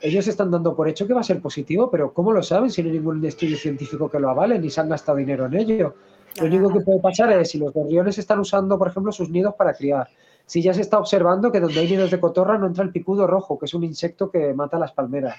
ellos 0.00 0.28
están 0.28 0.50
dando 0.50 0.76
por 0.76 0.88
hecho 0.88 1.06
que 1.06 1.14
va 1.14 1.20
a 1.20 1.24
ser 1.24 1.40
positivo, 1.40 1.90
pero 1.90 2.12
¿cómo 2.12 2.32
lo 2.32 2.42
saben 2.42 2.70
si 2.70 2.82
no 2.82 2.88
hay 2.88 2.98
ningún 2.98 3.24
estudio 3.24 3.56
científico 3.56 4.08
que 4.08 4.20
lo 4.20 4.30
avale 4.30 4.58
ni 4.58 4.70
se 4.70 4.80
han 4.80 4.88
gastado 4.88 5.18
dinero 5.18 5.46
en 5.46 5.54
ello? 5.54 5.94
Lo 6.40 6.46
único 6.46 6.72
que 6.72 6.80
puede 6.80 7.00
pasar 7.00 7.32
es 7.32 7.50
si 7.50 7.58
los 7.58 7.72
gorriones 7.72 8.16
están 8.18 8.38
usando, 8.38 8.78
por 8.78 8.88
ejemplo, 8.88 9.10
sus 9.10 9.28
nidos 9.28 9.54
para 9.56 9.74
criar. 9.74 10.08
Si 10.48 10.62
ya 10.62 10.72
se 10.72 10.80
está 10.80 10.98
observando 10.98 11.52
que 11.52 11.60
donde 11.60 11.78
hay 11.78 11.90
nidos 11.90 12.10
de 12.10 12.18
cotorra 12.18 12.56
no 12.56 12.66
entra 12.66 12.82
el 12.82 12.90
picudo 12.90 13.26
rojo, 13.26 13.58
que 13.58 13.66
es 13.66 13.74
un 13.74 13.84
insecto 13.84 14.30
que 14.30 14.54
mata 14.54 14.78
las 14.78 14.92
palmeras. 14.92 15.36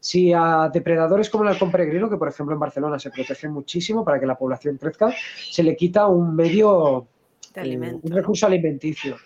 Si 0.00 0.32
a 0.32 0.70
depredadores 0.72 1.28
como 1.28 1.44
el 1.44 1.50
halcón 1.50 1.70
peregrino, 1.70 2.08
que 2.08 2.16
por 2.16 2.28
ejemplo 2.28 2.54
en 2.54 2.60
Barcelona 2.60 2.98
se 2.98 3.10
protege 3.10 3.50
muchísimo 3.50 4.02
para 4.02 4.18
que 4.18 4.24
la 4.24 4.38
población 4.38 4.78
crezca, 4.78 5.12
se 5.50 5.62
le 5.62 5.76
quita 5.76 6.06
un 6.06 6.34
medio 6.34 7.06
un 7.62 8.10
recurso 8.10 8.46
alimenticio. 8.46 9.18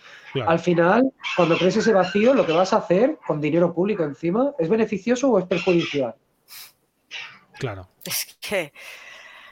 Al 0.47 0.59
final, 0.59 1.12
cuando 1.37 1.57
crees 1.57 1.76
ese 1.76 1.93
vacío, 1.93 2.35
lo 2.35 2.45
que 2.45 2.53
vas 2.53 2.72
a 2.72 2.78
hacer 2.78 3.18
con 3.24 3.41
dinero 3.41 3.72
público 3.72 4.03
encima, 4.05 4.53
¿es 4.59 4.68
beneficioso 4.68 5.31
o 5.31 5.39
es 5.39 5.47
perjudicial? 5.47 6.14
Claro. 7.59 7.89
Es 8.05 8.37
que 8.41 8.72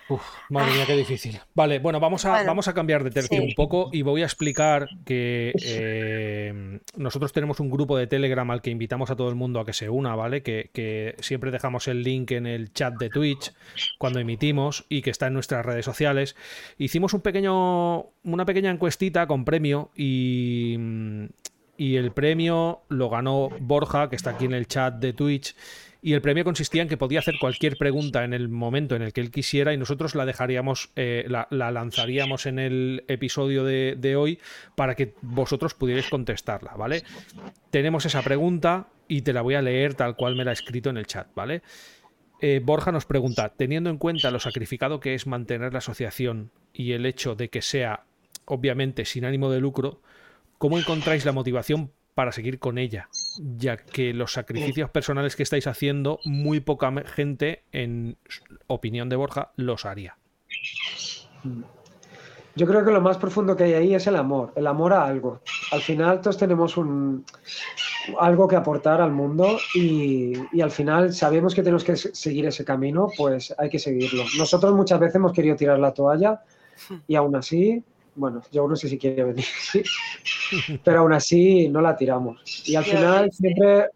Uf, 0.09 0.23
madre 0.49 0.73
mía, 0.73 0.85
qué 0.87 0.97
difícil. 0.97 1.39
Vale, 1.55 1.81
bueno, 1.81 2.01
vamos 2.01 2.25
a, 2.25 2.43
vamos 2.45 2.67
a 2.67 2.75
cambiar 2.75 3.05
de 3.05 3.11
tercio 3.11 3.43
un 3.43 3.53
poco 3.55 3.91
y 3.93 4.03
voy 4.03 4.23
a 4.23 4.25
explicar 4.25 4.89
que 5.05 5.53
eh, 5.63 6.81
nosotros 6.97 7.33
tenemos 7.33 7.61
un 7.61 7.71
grupo 7.71 7.99
de 7.99 8.07
Telegram 8.07 8.51
al 8.51 8.63
que 8.63 8.71
invitamos 8.71 9.11
a 9.11 9.17
todo 9.17 9.29
el 9.29 9.35
mundo 9.35 9.61
a 9.61 9.67
que 9.67 9.75
se 9.75 9.91
una, 9.91 10.15
¿vale? 10.15 10.43
Que, 10.43 11.15
siempre 11.21 11.51
dejamos 11.51 11.89
el 11.89 12.03
link 12.03 12.31
en 12.31 12.47
el 12.47 12.73
chat 12.73 12.95
de 12.95 13.11
Twitch 13.11 13.53
cuando 13.99 14.19
emitimos 14.21 14.87
y 14.89 15.03
que 15.03 15.11
está 15.11 15.27
en 15.27 15.35
nuestras 15.35 15.65
redes 15.65 15.85
sociales. 15.85 16.37
Hicimos 16.79 17.13
un 17.13 17.21
pequeño, 17.21 18.07
una 18.25 18.45
pequeña 18.47 18.71
encuestita 18.71 19.27
con 19.27 19.45
premio 19.45 19.91
y, 19.95 20.77
y 21.77 21.97
el 21.97 22.13
premio 22.13 22.83
lo 22.89 23.11
ganó 23.11 23.51
Borja, 23.61 24.09
que 24.09 24.17
está 24.17 24.31
aquí 24.31 24.47
en 24.47 24.55
el 24.55 24.67
chat 24.67 24.95
de 24.95 25.13
Twitch 25.13 25.55
y 26.01 26.13
el 26.13 26.21
premio 26.21 26.45
consistía 26.45 26.83
en 26.83 26.89
que 26.89 26.97
podía 26.97 27.19
hacer 27.19 27.37
cualquier 27.41 27.77
pregunta 27.77 28.25
en 28.25 28.33
el 28.33 28.49
momento 28.49 28.95
en 28.95 29.03
el 29.03 29.13
que 29.13 29.21
él 29.21 29.31
quisiera 29.31 29.75
y 29.75 29.77
nosotros 29.77 30.15
la 30.15 30.25
dejaríamos, 30.25 30.91
eh, 30.95 31.27
la, 31.29 31.49
lanzaríamos 31.51 32.47
en 32.47 32.59
el 32.61 33.05
episodio 33.09 33.65
de, 33.65 34.17
hoy 34.17 34.39
para 34.77 34.95
que 34.95 35.15
vosotros 35.23 35.75
pudierais 35.75 36.09
contestarla, 36.09 36.75
¿vale? 36.77 37.03
Tenemos 37.71 38.07
esa 38.07 38.23
pregunta 38.23 38.89
y 39.09 39.23
te 39.23 39.33
la 39.33 39.43
voy 39.43 39.55
a 39.55 39.63
leer 39.63 39.95
tal 39.95 40.15
cual 40.15 40.37
me 40.37 40.45
la 40.45 40.51
ha 40.51 40.53
escrito 40.53 40.91
en 40.91 40.99
el 40.99 41.07
chat, 41.07 41.29
¿vale? 41.35 41.63
Eh, 42.41 42.61
Borja 42.63 42.93
nos 42.93 43.05
pregunta, 43.05 43.49
teniendo 43.57 43.91
en 43.91 43.99
cuenta 43.99 44.31
lo 44.31 44.39
sacrificado 44.39 45.01
que 45.01 45.15
es 45.15 45.27
mantener 45.27 45.73
la 45.73 45.79
asociación 45.79 46.53
y 46.73 46.93
el 46.93 47.07
hecho 47.07 47.35
de 47.35 47.51
que 47.51 47.63
sea, 47.63 48.05
obviamente, 48.45 49.05
sin 49.05 49.25
ánimo 49.25 49.51
de 49.51 49.61
lucro, 49.61 50.01
¿cómo 50.59 50.79
encontráis 50.79 51.25
la 51.25 51.33
motivación 51.33 51.91
para 52.19 52.33
seguir 52.33 52.59
con 52.59 52.79
ella, 52.79 53.09
ya 53.39 53.77
que 53.77 54.13
los 54.13 54.33
sacrificios 54.33 54.91
personales 54.91 55.37
que 55.37 55.45
estáis 55.45 55.69
haciendo, 55.69 56.19
muy 56.25 56.59
poca 56.59 56.93
gente, 57.07 57.63
en 57.71 58.17
opinión 58.67 59.09
de 59.09 59.15
Borja, 59.15 59.53
los 59.55 59.87
haría. 59.87 60.17
Yo 62.57 62.67
creo 62.67 62.85
que 62.85 62.91
lo 62.91 63.01
más 63.01 63.19
profundo 63.19 63.55
que 63.55 63.63
hay 63.63 63.75
ahí 63.75 63.95
es 63.95 64.09
el 64.09 64.17
amor, 64.17 64.53
el 64.57 64.67
amor 64.67 64.95
a 64.95 65.05
algo. 65.05 65.43
Al 65.71 65.81
final 65.81 66.21
todos 66.21 66.37
tenemos 66.37 66.77
un, 66.77 67.25
algo 68.19 68.49
que 68.49 68.57
aportar 68.57 69.01
al 69.01 69.13
mundo 69.13 69.57
y, 69.77 70.33
y, 70.51 70.61
al 70.61 70.73
final 70.73 71.15
sabemos 71.15 71.55
que 71.55 71.63
tenemos 71.63 71.85
que 71.85 71.95
seguir 71.95 72.47
ese 72.47 72.65
camino, 72.65 73.11
pues 73.17 73.55
hay 73.57 73.69
que 73.69 73.79
seguirlo. 73.79 74.25
Nosotros 74.37 74.75
muchas 74.75 74.99
veces 74.99 75.15
hemos 75.15 75.33
querido 75.33 75.55
tirar 75.55 75.79
la 75.79 75.95
toalla 75.95 76.43
y 77.07 77.15
aún 77.15 77.37
así 77.37 77.85
bueno, 78.19 78.43
yo 78.51 78.67
no 78.67 78.77
sé 78.77 78.89
si 78.89 78.99
quiere 78.99 79.25
venir, 79.25 79.45
pero 80.85 81.01
aún 81.01 81.13
así 81.13 81.69
no 81.69 81.81
la 81.81 81.97
tiramos. 81.97 82.43
Y 82.67 82.77
al 82.77 82.85
final 82.85 83.31
siempre 83.33 83.91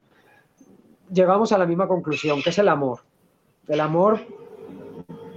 llegamos 1.13 1.53
a 1.53 1.59
la 1.59 1.67
misma 1.67 1.87
conclusión, 1.89 2.43
que 2.43 2.51
es 2.51 2.59
el 2.59 2.69
amor. 2.69 3.01
El 3.69 3.81
amor 3.81 4.21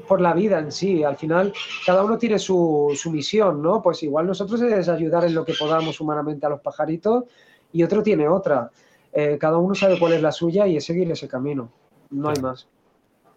por 0.07 0.22
la 0.22 0.34
vida 0.34 0.59
en 0.59 0.72
sí. 0.72 1.03
Al 1.03 1.18
final, 1.18 1.53
cada 1.86 2.03
uno 2.03 2.18
tiene 2.18 2.39
su, 2.39 2.97
misión, 3.11 3.61
¿no? 3.61 3.82
Pues 3.82 4.03
igual 4.03 4.28
nosotros 4.28 4.61
es 4.61 4.88
ayudar 4.89 5.26
en 5.26 5.36
lo 5.36 5.45
que 5.45 5.53
podamos 5.53 5.99
humanamente 5.99 6.45
a 6.45 6.49
los 6.49 6.61
pajaritos 6.61 7.26
y 7.72 7.84
otro 7.84 8.01
tiene 8.03 8.28
otra. 8.28 8.72
Eh, 9.11 9.38
cada 9.39 9.57
uno 9.57 9.76
sabe 9.76 9.99
cuál 9.99 10.13
es 10.13 10.22
la 10.22 10.32
suya 10.32 10.68
y 10.68 10.78
es 10.78 10.86
seguir 10.86 11.09
ese 11.11 11.28
camino. 11.28 11.70
No 12.09 12.30
hay 12.30 12.41
más. 12.41 12.68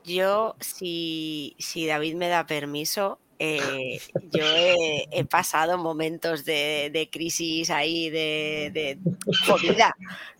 Yo, 0.04 0.54
si, 0.60 1.54
si 1.58 1.86
David 1.86 2.14
me 2.14 2.28
da 2.28 2.46
permiso, 2.46 3.18
eh, 3.38 4.00
yo 4.32 4.44
he, 4.44 5.24
pasado 5.24 5.78
momentos 5.78 6.44
de, 6.44 7.08
crisis 7.12 7.70
ahí, 7.70 8.10
de, 8.10 8.70
de 8.72 8.98
comida, 9.46 9.94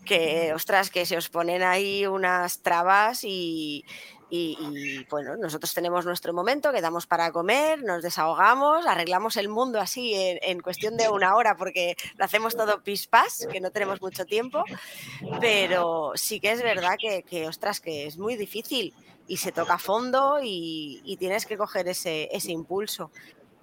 que, 0.04 0.52
ostras, 0.54 0.90
que 0.90 1.06
se 1.06 1.16
os 1.16 1.28
ponen 1.28 1.62
ahí 1.62 2.06
unas 2.06 2.60
trabas 2.60 3.22
y, 3.22 3.84
bueno, 5.10 5.36
nosotros 5.36 5.72
tenemos 5.72 6.04
nuestro 6.04 6.32
momento, 6.32 6.72
quedamos 6.72 7.06
para 7.06 7.32
comer, 7.32 7.82
nos 7.82 8.02
desahogamos, 8.02 8.86
arreglamos 8.86 9.36
el 9.36 9.48
mundo 9.48 9.80
así 9.80 10.12
en, 10.14 10.60
cuestión 10.60 10.96
de 10.96 11.08
una 11.08 11.34
hora 11.34 11.56
porque 11.56 11.96
lo 12.16 12.24
hacemos 12.24 12.56
todo 12.56 12.82
pispas, 12.82 13.46
que 13.50 13.60
no 13.60 13.70
tenemos 13.70 14.02
mucho 14.02 14.24
tiempo, 14.26 14.64
pero 15.40 16.12
sí 16.14 16.40
que 16.40 16.52
es 16.52 16.62
verdad 16.62 16.96
que, 17.00 17.22
que 17.22 17.46
ostras, 17.46 17.80
que 17.80 18.06
es 18.06 18.18
muy 18.18 18.36
difícil 18.36 18.94
y 19.28 19.36
se 19.36 19.52
toca 19.52 19.74
a 19.74 19.78
fondo 19.78 20.38
y, 20.42 21.16
tienes 21.18 21.46
que 21.46 21.56
coger 21.56 21.86
ese, 21.88 22.28
ese 22.32 22.50
impulso. 22.52 23.10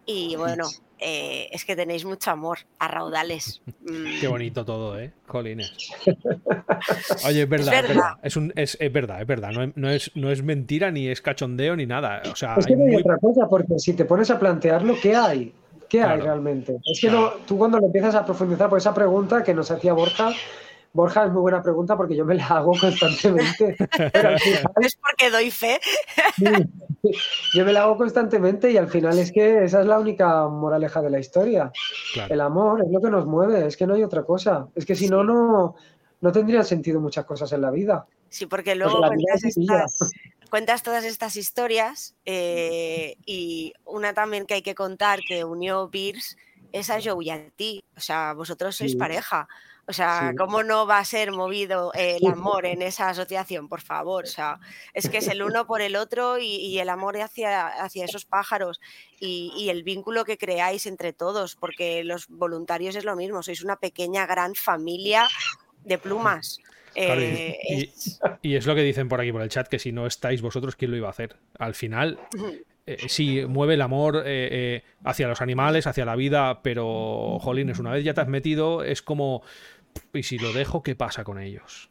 Y 0.06 0.36
bueno, 0.36 0.68
eh, 1.00 1.50
es 1.52 1.66
que 1.66 1.76
tenéis 1.76 2.06
mucho 2.06 2.32
amor 2.32 2.60
a 2.80 2.88
raudales. 2.88 3.62
Mm. 3.82 4.20
Qué 4.22 4.28
bonito 4.28 4.64
todo, 4.66 5.00
¿eh? 5.00 5.12
Colines. 5.28 5.74
Oye, 7.26 7.42
es 7.44 7.50
verdad, 7.50 7.74
es 7.74 7.88
verdad. 7.88 8.14
Es, 8.24 8.38
un, 8.38 8.54
es, 8.56 8.78
es, 8.80 8.94
verdad, 8.94 9.22
es 9.22 9.28
verdad. 9.28 9.52
No, 9.76 9.90
es, 9.90 10.12
no 10.16 10.32
es 10.32 10.44
mentira, 10.44 10.92
ni 10.92 11.08
es 11.08 11.22
cachondeo, 11.22 11.76
ni 11.76 11.86
nada. 11.86 12.22
O 12.32 12.36
sea, 12.36 12.56
es 12.56 12.66
que 12.66 12.76
no 12.76 12.86
hay 12.86 12.96
otra 12.96 13.18
cosa, 13.18 13.48
porque 13.50 13.78
si 13.78 13.94
te 13.94 14.06
pones 14.06 14.30
a 14.32 14.40
plantearlo, 14.40 14.96
¿qué 15.02 15.16
hay? 15.16 15.54
¿Qué 15.90 16.02
hay 16.02 16.20
realmente? 16.20 16.78
Es 16.86 17.00
que 17.00 17.10
no, 17.10 17.30
tú 17.48 17.58
cuando 17.58 17.80
lo 17.80 17.86
empiezas 17.88 18.16
a 18.16 18.26
profundizar 18.26 18.70
por 18.70 18.80
esa 18.80 18.94
pregunta 18.94 19.44
que 19.44 19.54
nos 19.54 19.70
hacía 19.72 19.94
Borja, 19.94 20.32
Borja, 20.96 21.26
es 21.26 21.32
muy 21.34 21.42
buena 21.42 21.62
pregunta 21.62 21.98
porque 21.98 22.16
yo 22.16 22.24
me 22.24 22.36
la 22.36 22.48
hago 22.48 22.72
constantemente. 22.80 23.76
es 24.82 24.96
porque 24.96 25.30
doy 25.30 25.52
fe. 25.52 25.78
yo 27.54 27.66
me 27.66 27.74
la 27.74 27.84
hago 27.84 27.98
constantemente 27.98 28.72
y 28.72 28.78
al 28.78 28.88
final 28.88 29.20
es 29.20 29.34
que 29.34 29.66
esa 29.66 29.82
es 29.82 29.88
la 29.88 30.00
única 30.00 30.48
moraleja 30.48 31.02
de 31.02 31.10
la 31.10 31.20
historia. 31.20 31.70
El 32.30 32.40
amor 32.40 32.82
es 32.82 32.90
lo 32.90 33.02
que 33.02 33.10
nos 33.10 33.26
mueve, 33.26 33.68
es 33.68 33.76
que 33.76 33.86
no 33.86 33.96
hay 33.96 34.04
otra 34.04 34.24
cosa. 34.24 34.70
Es 34.74 34.86
que 34.86 34.96
si 34.96 35.10
no, 35.10 35.22
no, 35.22 35.76
no 36.22 36.32
tendrían 36.32 36.64
sentido 36.64 37.02
muchas 37.02 37.26
cosas 37.26 37.52
en 37.52 37.60
la 37.60 37.72
vida. 37.72 38.08
Sí, 38.30 38.46
porque 38.46 38.74
luego 38.74 39.02
cuentas, 40.50 40.82
todas 40.82 41.04
estas 41.04 41.36
historias 41.36 42.16
eh, 42.24 43.18
y 43.26 43.74
una 43.84 44.14
también 44.14 44.46
que 44.46 44.54
hay 44.54 44.62
que 44.62 44.76
contar 44.76 45.20
que 45.28 45.44
unió 45.44 45.90
Pierce 45.90 46.38
es 46.72 46.90
a 46.90 47.02
Joe 47.04 47.26
y 47.26 47.32
a 47.32 47.50
ti. 47.50 47.84
O 47.98 48.00
sea, 48.00 48.32
vosotros 48.32 48.78
sois 48.78 48.96
pareja. 48.96 49.50
O 49.88 49.94
sea, 49.94 50.34
¿cómo 50.36 50.64
no 50.64 50.88
va 50.88 50.98
a 50.98 51.06
ser 51.06 51.32
movido 51.32 51.92
el 51.94 52.26
amor 52.26 52.66
en 52.66 52.82
esa 52.82 53.10
asociación? 53.10 53.70
Por 53.70 53.82
favor, 53.82 54.24
o 54.24 54.28
sea, 54.28 54.60
es 54.94 55.10
que 55.10 55.20
es 55.20 55.28
el 55.28 55.44
uno 55.44 55.68
por 55.68 55.82
el 55.82 55.96
otro 55.96 56.40
y, 56.40 56.80
el 56.80 56.90
amor 56.90 57.18
hacia, 57.18 57.68
hacia 57.68 58.06
esos 58.06 58.26
pájaros 58.26 58.82
y, 59.20 59.68
el 59.70 59.84
vínculo 59.84 60.26
que 60.26 60.38
creáis 60.38 60.88
entre 60.88 61.14
todos, 61.14 61.56
porque 61.56 62.04
los 62.04 62.28
voluntarios 62.28 62.96
es 62.96 63.06
lo 63.06 63.16
mismo, 63.16 63.44
sois 63.44 63.64
una 63.64 63.76
pequeña, 63.76 64.26
gran 64.26 64.56
familia 64.56 65.28
de 65.84 65.98
plumas. 66.00 66.60
Eh, 66.96 67.90
y, 68.42 68.56
es... 68.56 68.66
lo 68.66 68.74
que 68.74 68.82
dicen 68.82 69.08
por 69.08 69.22
aquí 69.22 69.32
por 69.32 69.42
el 69.42 69.50
chat, 69.50 69.68
que 69.68 69.80
si 69.80 69.92
no 69.92 70.08
estáis 70.08 70.42
vosotros, 70.42 70.76
¿quién 70.76 70.92
lo 70.92 70.98
iba 70.98 71.08
a 71.08 71.12
hacer? 71.12 71.36
Al 71.60 71.76
final, 71.76 72.20
eh, 72.88 72.98
sí, 73.08 73.46
mueve 73.48 73.76
el 73.76 73.82
amor 73.82 74.24
eh, 74.26 74.82
hacia 75.04 75.28
los 75.28 75.42
animales, 75.42 75.88
hacia 75.88 76.06
la 76.06 76.16
vida, 76.16 76.62
pero, 76.64 77.38
jolines, 77.40 77.80
una 77.80 77.92
vez 77.92 78.04
ya 78.04 78.14
te 78.14 78.22
has 78.22 78.30
metido, 78.30 78.84
es 78.84 79.02
como 79.02 79.44
y 80.14 80.24
si 80.24 80.38
lo 80.38 80.54
dejo, 80.54 80.84
¿qué 80.84 80.96
pasa 80.96 81.24
con 81.24 81.40
ellos? 81.40 81.90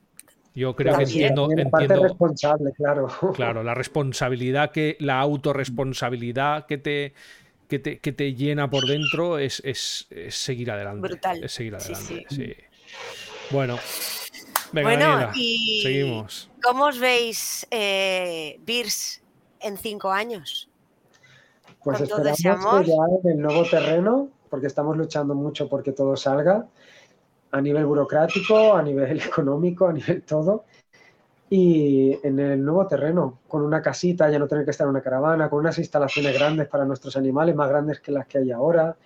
Yo 0.54 0.76
creo 0.76 0.96
que 0.96 1.02
entiendo. 1.02 1.48
entiendo 1.50 2.02
responsable, 2.02 2.72
claro. 2.72 3.08
Claro, 3.34 3.62
la 3.64 3.74
responsabilidad 3.74 4.70
que, 4.70 4.96
la 5.00 5.18
autorresponsabilidad 5.20 6.66
que 6.66 6.78
te, 6.78 7.14
que 7.68 7.78
te, 7.78 8.34
llena 8.34 8.70
por 8.70 8.86
dentro 8.86 9.38
es, 9.38 9.62
seguir 10.28 10.70
adelante. 10.70 11.08
Brutal. 11.08 11.42
Es 11.42 11.52
seguir 11.52 11.74
adelante, 11.74 12.26
sí. 12.30 12.54
Bueno, 13.50 13.78
venga, 14.72 14.88
bueno, 14.88 15.30
y 15.34 15.80
seguimos. 15.82 16.50
¿Cómo 16.62 16.86
os 16.86 16.98
veis, 16.98 17.66
eh, 17.70 18.58
Beers, 18.64 19.22
en 19.60 19.76
cinco 19.76 20.10
años? 20.10 20.68
Pues 21.82 22.00
esperamos 22.00 22.80
que 22.80 22.86
ya 22.86 22.94
en 23.22 23.30
el 23.30 23.42
nuevo 23.42 23.64
terreno, 23.64 24.28
porque 24.48 24.68
estamos 24.68 24.96
luchando 24.96 25.34
mucho 25.34 25.68
porque 25.68 25.92
todo 25.92 26.16
salga, 26.16 26.66
a 27.54 27.60
nivel 27.60 27.86
burocrático, 27.86 28.74
a 28.74 28.82
nivel 28.82 29.20
económico, 29.30 29.86
a 29.86 29.92
nivel 29.92 30.22
todo, 30.22 30.64
y 31.48 32.18
en 32.26 32.40
el 32.40 32.64
nuevo 32.64 32.86
terreno, 32.88 33.38
con 33.46 33.62
una 33.62 33.80
casita, 33.80 34.28
ya 34.28 34.40
no 34.40 34.48
tener 34.48 34.64
que 34.64 34.72
estar 34.72 34.86
en 34.86 34.90
una 34.90 35.02
caravana, 35.02 35.48
con 35.48 35.60
unas 35.60 35.78
instalaciones 35.78 36.34
grandes 36.34 36.66
para 36.66 36.84
nuestros 36.84 37.16
animales, 37.16 37.54
más 37.54 37.68
grandes 37.68 38.00
que 38.00 38.10
las 38.10 38.26
que 38.26 38.38
hay 38.38 38.50
ahora. 38.50 38.96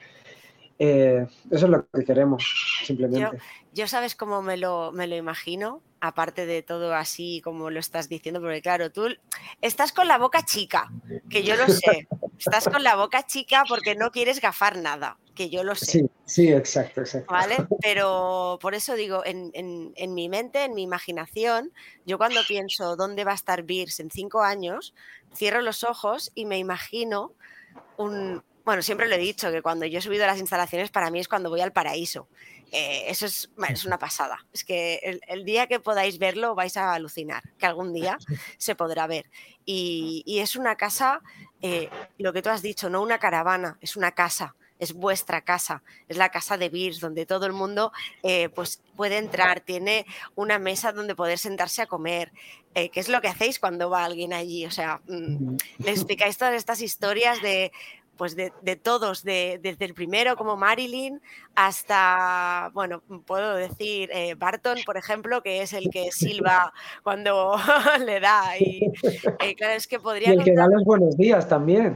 Eh, 0.78 1.26
eso 1.50 1.66
es 1.66 1.70
lo 1.70 1.86
que 1.88 2.04
queremos, 2.04 2.80
simplemente. 2.84 3.38
Yo, 3.74 3.86
sabes 3.86 4.14
cómo 4.14 4.40
me 4.40 4.56
lo, 4.56 4.92
me 4.92 5.06
lo 5.06 5.16
imagino, 5.16 5.82
aparte 6.00 6.46
de 6.46 6.62
todo 6.62 6.94
así 6.94 7.42
como 7.44 7.68
lo 7.68 7.80
estás 7.80 8.08
diciendo, 8.08 8.40
porque 8.40 8.62
claro, 8.62 8.90
tú 8.90 9.08
estás 9.60 9.92
con 9.92 10.08
la 10.08 10.16
boca 10.16 10.42
chica, 10.42 10.90
que 11.28 11.42
yo 11.42 11.54
lo 11.54 11.66
sé, 11.66 12.08
estás 12.38 12.66
con 12.68 12.82
la 12.82 12.96
boca 12.96 13.26
chica 13.26 13.64
porque 13.68 13.94
no 13.94 14.10
quieres 14.10 14.40
gafar 14.40 14.78
nada, 14.78 15.18
que 15.38 15.50
yo 15.50 15.62
lo 15.62 15.76
sé. 15.76 15.86
Sí, 15.86 16.10
sí, 16.24 16.52
exacto, 16.52 17.00
exacto. 17.00 17.32
¿Vale? 17.32 17.56
Pero 17.80 18.58
por 18.60 18.74
eso 18.74 18.96
digo, 18.96 19.24
en, 19.24 19.52
en, 19.54 20.14
mi 20.14 20.28
mente, 20.28 20.64
en 20.64 20.74
mi 20.74 20.82
imaginación, 20.82 21.72
yo 22.04 22.18
cuando 22.18 22.40
pienso 22.48 22.96
dónde 22.96 23.22
va 23.22 23.30
a 23.30 23.36
estar 23.36 23.62
Beers 23.62 24.00
en 24.00 24.10
cinco 24.10 24.42
años, 24.42 24.94
cierro 25.32 25.62
los 25.62 25.84
ojos 25.84 26.32
y 26.34 26.44
me 26.44 26.58
imagino 26.58 27.34
un, 27.98 28.42
bueno, 28.64 28.82
siempre 28.82 29.06
lo 29.06 29.14
he 29.14 29.18
dicho, 29.18 29.52
que 29.52 29.62
cuando 29.62 29.86
yo 29.86 30.00
he 30.00 30.02
subido 30.02 30.24
a 30.24 30.26
las 30.26 30.40
instalaciones, 30.40 30.90
para 30.90 31.08
mí 31.12 31.20
es 31.20 31.28
cuando 31.28 31.50
voy 31.50 31.60
al 31.60 31.72
paraíso. 31.72 32.28
Eh, 32.72 33.04
eso 33.06 33.26
es, 33.26 33.48
es, 33.68 33.84
una 33.84 34.00
pasada. 34.00 34.44
Es 34.52 34.64
que 34.64 35.20
el, 35.28 35.44
día 35.44 35.68
que 35.68 35.78
podáis 35.78 36.18
verlo 36.18 36.56
vais 36.56 36.76
a 36.76 36.94
alucinar, 36.94 37.44
que 37.58 37.64
algún 37.64 37.94
día 37.94 38.18
se 38.58 38.74
podrá 38.74 39.06
ver. 39.06 39.30
Y, 39.64 40.40
es 40.40 40.56
una 40.56 40.74
casa, 40.74 41.22
eh, 41.62 41.88
lo 42.18 42.32
que 42.32 42.42
tú 42.42 42.50
has 42.50 42.60
dicho, 42.60 42.90
no 42.90 43.00
una 43.00 43.18
caravana, 43.18 43.78
es 43.80 43.96
una 43.96 44.12
casa 44.12 44.56
es 44.78 44.92
vuestra 44.92 45.42
casa, 45.42 45.82
es 46.08 46.16
la 46.16 46.30
casa 46.30 46.56
de 46.56 46.68
Beers, 46.68 47.00
donde 47.00 47.26
todo 47.26 47.46
el 47.46 47.52
mundo 47.52 47.92
eh, 48.22 48.48
pues 48.48 48.82
puede 48.96 49.18
entrar, 49.18 49.60
tiene 49.60 50.06
una 50.34 50.58
mesa 50.58 50.92
donde 50.92 51.14
poder 51.14 51.38
sentarse 51.38 51.82
a 51.82 51.86
comer, 51.86 52.32
¿Qué 52.74 52.90
que 52.90 53.00
es 53.00 53.08
lo 53.08 53.20
que 53.20 53.26
hacéis 53.26 53.58
cuando 53.58 53.90
va 53.90 54.04
alguien 54.04 54.32
allí, 54.32 54.64
o 54.64 54.70
sea, 54.70 55.00
mm, 55.08 55.56
le 55.78 55.90
explicáis 55.90 56.38
todas 56.38 56.54
estas 56.54 56.80
historias 56.80 57.42
de 57.42 57.72
pues 58.18 58.34
de, 58.34 58.50
todos, 58.76 59.22
desde 59.22 59.84
el 59.84 59.94
primero 59.94 60.36
como 60.36 60.56
Marilyn 60.56 61.22
hasta, 61.54 62.70
bueno, 62.74 63.00
puedo 63.24 63.54
decir 63.54 64.10
eh, 64.12 64.34
Barton, 64.34 64.78
por 64.84 64.96
ejemplo, 64.96 65.40
que 65.40 65.62
es 65.62 65.72
el 65.72 65.88
que 65.88 66.10
silba 66.10 66.72
cuando 67.04 67.54
le 68.04 68.18
da. 68.18 68.58
Y, 68.58 68.90
eh, 69.40 69.54
claro, 69.54 69.74
es 69.74 69.86
que 69.86 70.00
podría... 70.00 70.32
el 70.32 70.42
que 70.42 70.52
da 70.52 70.66
los 70.66 70.84
buenos 70.84 71.16
días 71.16 71.48
también, 71.48 71.94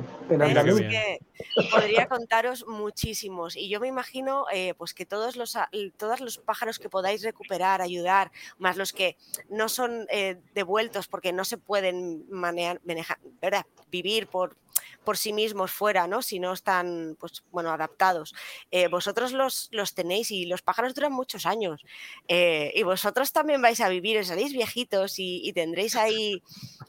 podría 1.71 2.09
contaros 2.09 2.67
muchísimos. 2.67 3.57
Y 3.57 3.69
yo 3.69 3.81
me 3.81 3.89
imagino 3.89 4.47
pues 4.77 4.95
que 4.95 5.07
todos 5.07 5.37
los, 5.37 5.57
todos 5.97 6.21
los 6.21 6.39
pájaros 6.39 6.79
que 6.79 6.89
podáis 6.89 7.23
recuperar, 7.23 7.81
ayudar, 7.81 8.33
más 8.59 8.77
los 8.77 8.93
que 8.93 9.17
no 9.49 9.69
son 9.69 10.07
devueltos 10.55 11.09
porque 11.09 11.33
no 11.33 11.45
se 11.45 11.59
pueden 11.59 12.25
manejar, 12.31 13.19
¿verdad? 13.41 13.67
vivir 13.91 14.27
por 14.27 14.57
por 15.05 15.17
sí 15.17 15.33
mismos 15.33 15.73
fuera, 15.73 16.07
¿no? 16.07 16.23
Si 16.23 16.39
no 16.39 16.53
están, 16.53 17.17
pues, 17.19 17.43
bueno, 17.51 17.73
adaptados. 17.73 18.35
Eh, 18.71 18.89
vosotros 18.89 19.33
los, 19.33 19.69
los, 19.73 19.95
tenéis 19.95 20.31
y 20.31 20.47
los 20.47 20.63
pájaros 20.63 20.95
duran 20.95 21.13
muchos 21.13 21.45
años. 21.45 21.85
Eh, 22.29 22.73
y 22.75 22.83
vosotros 22.83 23.33
también 23.33 23.61
vais 23.61 23.81
a 23.81 23.89
vivir, 23.89 24.25
seréis 24.25 24.53
viejitos 24.53 25.19
y, 25.19 25.53
tendréis 25.53 25.97
ahí 25.97 26.43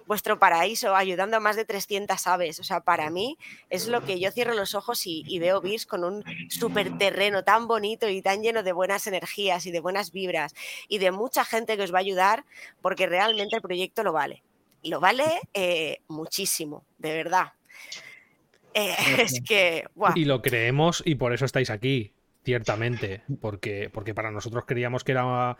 vuestro 0.05 0.39
paraíso 0.39 0.95
ayudando 0.95 1.37
a 1.37 1.39
más 1.39 1.55
de 1.55 1.65
300 1.65 2.27
aves. 2.27 2.59
O 2.59 2.63
sea, 2.63 2.81
para 2.81 3.09
mí 3.09 3.37
es 3.69 3.87
lo 3.87 4.03
que 4.05 4.19
yo 4.19 4.31
cierro 4.43 4.57
los 4.57 4.75
ojos 4.75 5.05
y, 5.07 5.23
y 5.27 5.39
veo 5.39 5.61
bis 5.61 5.85
con 5.85 6.03
un 6.03 6.23
súper 6.49 6.97
terreno 6.97 7.43
tan 7.43 7.67
bonito 7.67 8.09
y 8.09 8.21
tan 8.21 8.41
lleno 8.41 8.63
de 8.63 8.73
buenas 8.73 9.07
energías 9.07 9.65
y 9.65 9.71
de 9.71 9.79
buenas 9.79 10.11
vibras 10.11 10.53
y 10.87 10.97
de 10.97 11.11
mucha 11.11 11.45
gente 11.45 11.77
que 11.77 11.83
os 11.83 11.93
va 11.93 11.97
a 11.97 12.01
ayudar 12.01 12.45
porque 12.81 13.07
realmente 13.07 13.55
el 13.55 13.61
proyecto 13.61 14.03
lo 14.03 14.13
vale. 14.13 14.43
Lo 14.83 14.99
vale 14.99 15.23
eh, 15.53 15.99
muchísimo, 16.09 16.83
de 16.97 17.13
verdad. 17.13 17.53
Eh, 18.73 18.95
es 19.19 19.41
que. 19.41 19.85
Y 20.15 20.25
lo 20.25 20.41
creemos 20.41 21.01
y 21.05 21.15
por 21.15 21.33
eso 21.33 21.45
estáis 21.45 21.69
aquí, 21.69 22.11
ciertamente. 22.43 23.21
Porque, 23.39 23.89
porque 23.91 24.13
para 24.13 24.31
nosotros 24.31 24.65
creíamos 24.67 25.03
que 25.03 25.13
era. 25.13 25.57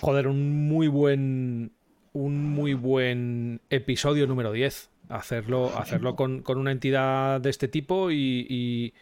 Joder, 0.00 0.26
un 0.26 0.68
muy 0.68 0.88
buen. 0.88 1.72
Un 2.14 2.44
muy 2.50 2.74
buen 2.74 3.62
episodio 3.70 4.26
número 4.26 4.52
10. 4.52 4.91
Hacerlo, 5.08 5.72
hacerlo 5.76 6.16
con, 6.16 6.42
una 6.46 6.72
entidad 6.72 7.40
de 7.40 7.50
este 7.50 7.68
tipo 7.68 8.10
y, 8.10 8.94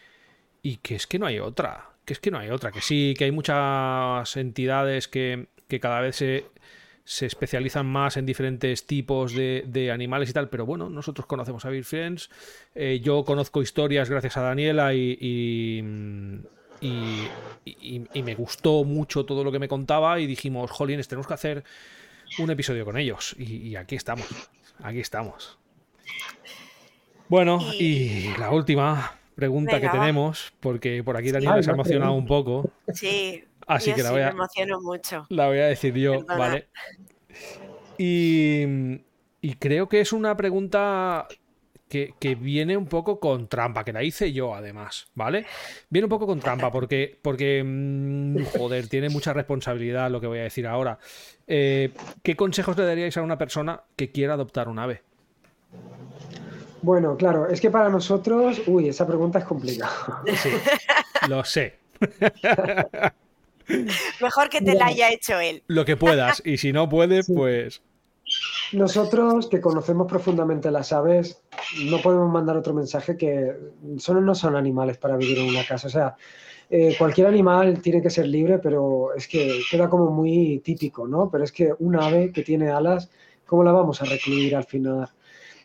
y, 0.61 0.77
que 0.77 0.95
es 0.95 1.07
que 1.07 1.19
no 1.19 1.25
hay 1.25 1.39
otra. 1.39 1.89
Que 2.05 2.13
es 2.13 2.19
que 2.19 2.31
no 2.31 2.39
hay 2.39 2.49
otra. 2.49 2.71
Que 2.71 2.81
sí, 2.81 3.13
que 3.17 3.25
hay 3.25 3.31
muchas 3.31 4.35
entidades 4.35 5.07
que, 5.07 5.47
que 5.67 5.79
cada 5.79 6.01
vez 6.01 6.17
se, 6.17 6.45
se 7.03 7.25
especializan 7.25 7.85
más 7.85 8.17
en 8.17 8.25
diferentes 8.25 8.85
tipos 8.85 9.33
de, 9.33 9.91
animales 9.93 10.29
y 10.29 10.33
tal, 10.33 10.49
pero 10.49 10.65
bueno, 10.65 10.89
nosotros 10.89 11.25
conocemos 11.25 11.65
a 11.65 11.69
Beer 11.69 11.83
Friends, 11.83 12.29
eh, 12.75 13.01
yo 13.03 13.25
conozco 13.25 13.61
historias 13.61 14.09
gracias 14.09 14.37
a 14.37 14.41
Daniela 14.41 14.93
y, 14.93 15.17
y, 16.81 18.21
me 18.23 18.35
gustó 18.35 18.83
mucho 18.83 19.25
todo 19.25 19.43
lo 19.43 19.51
que 19.51 19.59
me 19.59 19.67
contaba 19.67 20.19
y 20.19 20.27
dijimos, 20.27 20.71
jolines, 20.71 21.07
tenemos 21.07 21.27
que 21.27 21.33
hacer 21.33 21.63
un 22.39 22.49
episodio 22.51 22.85
con 22.85 22.97
ellos 22.97 23.35
y, 23.37 23.75
aquí 23.75 23.95
estamos, 23.95 24.27
aquí 24.81 24.99
estamos. 24.99 25.57
Bueno, 27.27 27.59
y 27.79 28.35
la 28.37 28.51
última 28.51 29.17
pregunta 29.35 29.79
que 29.79 29.89
tenemos, 29.89 30.53
porque 30.59 31.03
por 31.03 31.17
aquí 31.17 31.31
Daniela 31.31 31.63
se 31.63 31.69
ha 31.69 31.73
emocionado 31.73 32.13
un 32.13 32.27
poco. 32.27 32.69
Sí, 32.93 33.45
Así 33.67 33.93
que 33.93 34.03
la 34.03 34.11
voy 34.11 34.21
a. 34.21 34.25
Me 34.25 34.31
emociono 34.31 34.81
mucho. 34.81 35.25
La 35.29 35.47
voy 35.47 35.59
a 35.59 35.67
decir 35.67 35.93
yo, 35.95 36.25
¿vale? 36.25 36.67
Y, 37.97 39.55
creo 39.59 39.87
que 39.87 40.01
es 40.01 40.11
una 40.11 40.35
pregunta 40.35 41.27
que, 41.87 42.37
viene 42.39 42.77
un 42.77 42.87
poco 42.87 43.19
con 43.19 43.47
trampa, 43.47 43.83
que 43.83 43.93
la 43.93 44.03
hice 44.03 44.33
yo 44.33 44.55
además, 44.55 45.07
¿vale? 45.13 45.45
Viene 45.89 46.05
un 46.05 46.09
poco 46.09 46.25
con 46.25 46.39
trampa 46.39 46.71
porque, 46.71 47.17
porque 47.21 47.63
mm, 47.65 48.45
joder, 48.57 48.87
tiene 48.87 49.09
mucha 49.09 49.33
responsabilidad 49.33 50.09
lo 50.09 50.19
que 50.19 50.27
voy 50.27 50.39
a 50.39 50.43
decir 50.43 50.67
ahora. 50.67 50.99
Eh, 51.47 51.91
¿Qué 52.23 52.35
consejos 52.35 52.77
le 52.77 52.85
daríais 52.85 53.17
a 53.17 53.21
una 53.21 53.37
persona 53.37 53.83
que 53.95 54.11
quiera 54.11 54.33
adoptar 54.33 54.67
un 54.67 54.79
ave? 54.79 55.03
Bueno, 56.81 57.15
claro, 57.15 57.47
es 57.47 57.61
que 57.61 57.69
para 57.69 57.89
nosotros, 57.89 58.61
uy, 58.65 58.89
esa 58.89 59.05
pregunta 59.05 59.39
es 59.39 59.45
complicada. 59.45 60.23
Sí, 60.35 60.49
lo 61.29 61.43
sé. 61.43 61.79
Mejor 64.21 64.49
que 64.49 64.61
te 64.61 64.73
la 64.73 64.87
haya 64.87 65.11
hecho 65.11 65.39
él. 65.39 65.63
Lo 65.67 65.85
que 65.85 65.95
puedas, 65.95 66.41
y 66.45 66.57
si 66.57 66.73
no 66.73 66.89
puede, 66.89 67.23
pues... 67.23 67.81
Nosotros 68.71 69.47
que 69.47 69.59
conocemos 69.59 70.07
profundamente 70.07 70.71
las 70.71 70.93
aves, 70.93 71.41
no 71.85 72.01
podemos 72.01 72.31
mandar 72.31 72.55
otro 72.57 72.73
mensaje 72.73 73.17
que 73.17 73.53
son, 73.97 74.25
no 74.25 74.33
son 74.33 74.55
animales 74.55 74.97
para 74.97 75.17
vivir 75.17 75.39
en 75.39 75.49
una 75.49 75.65
casa. 75.65 75.87
O 75.87 75.89
sea, 75.89 76.15
eh, 76.69 76.95
cualquier 76.97 77.27
animal 77.27 77.81
tiene 77.81 78.01
que 78.01 78.09
ser 78.09 78.27
libre, 78.27 78.59
pero 78.59 79.13
es 79.13 79.27
que 79.27 79.59
queda 79.69 79.89
como 79.89 80.09
muy 80.09 80.59
típico, 80.59 81.05
¿no? 81.05 81.29
Pero 81.29 81.43
es 81.43 81.51
que 81.51 81.73
un 81.79 81.97
ave 81.97 82.31
que 82.31 82.43
tiene 82.43 82.69
alas, 82.69 83.09
¿cómo 83.45 83.63
la 83.63 83.73
vamos 83.73 84.01
a 84.01 84.05
recluir 84.05 84.55
al 84.55 84.63
final? 84.63 85.09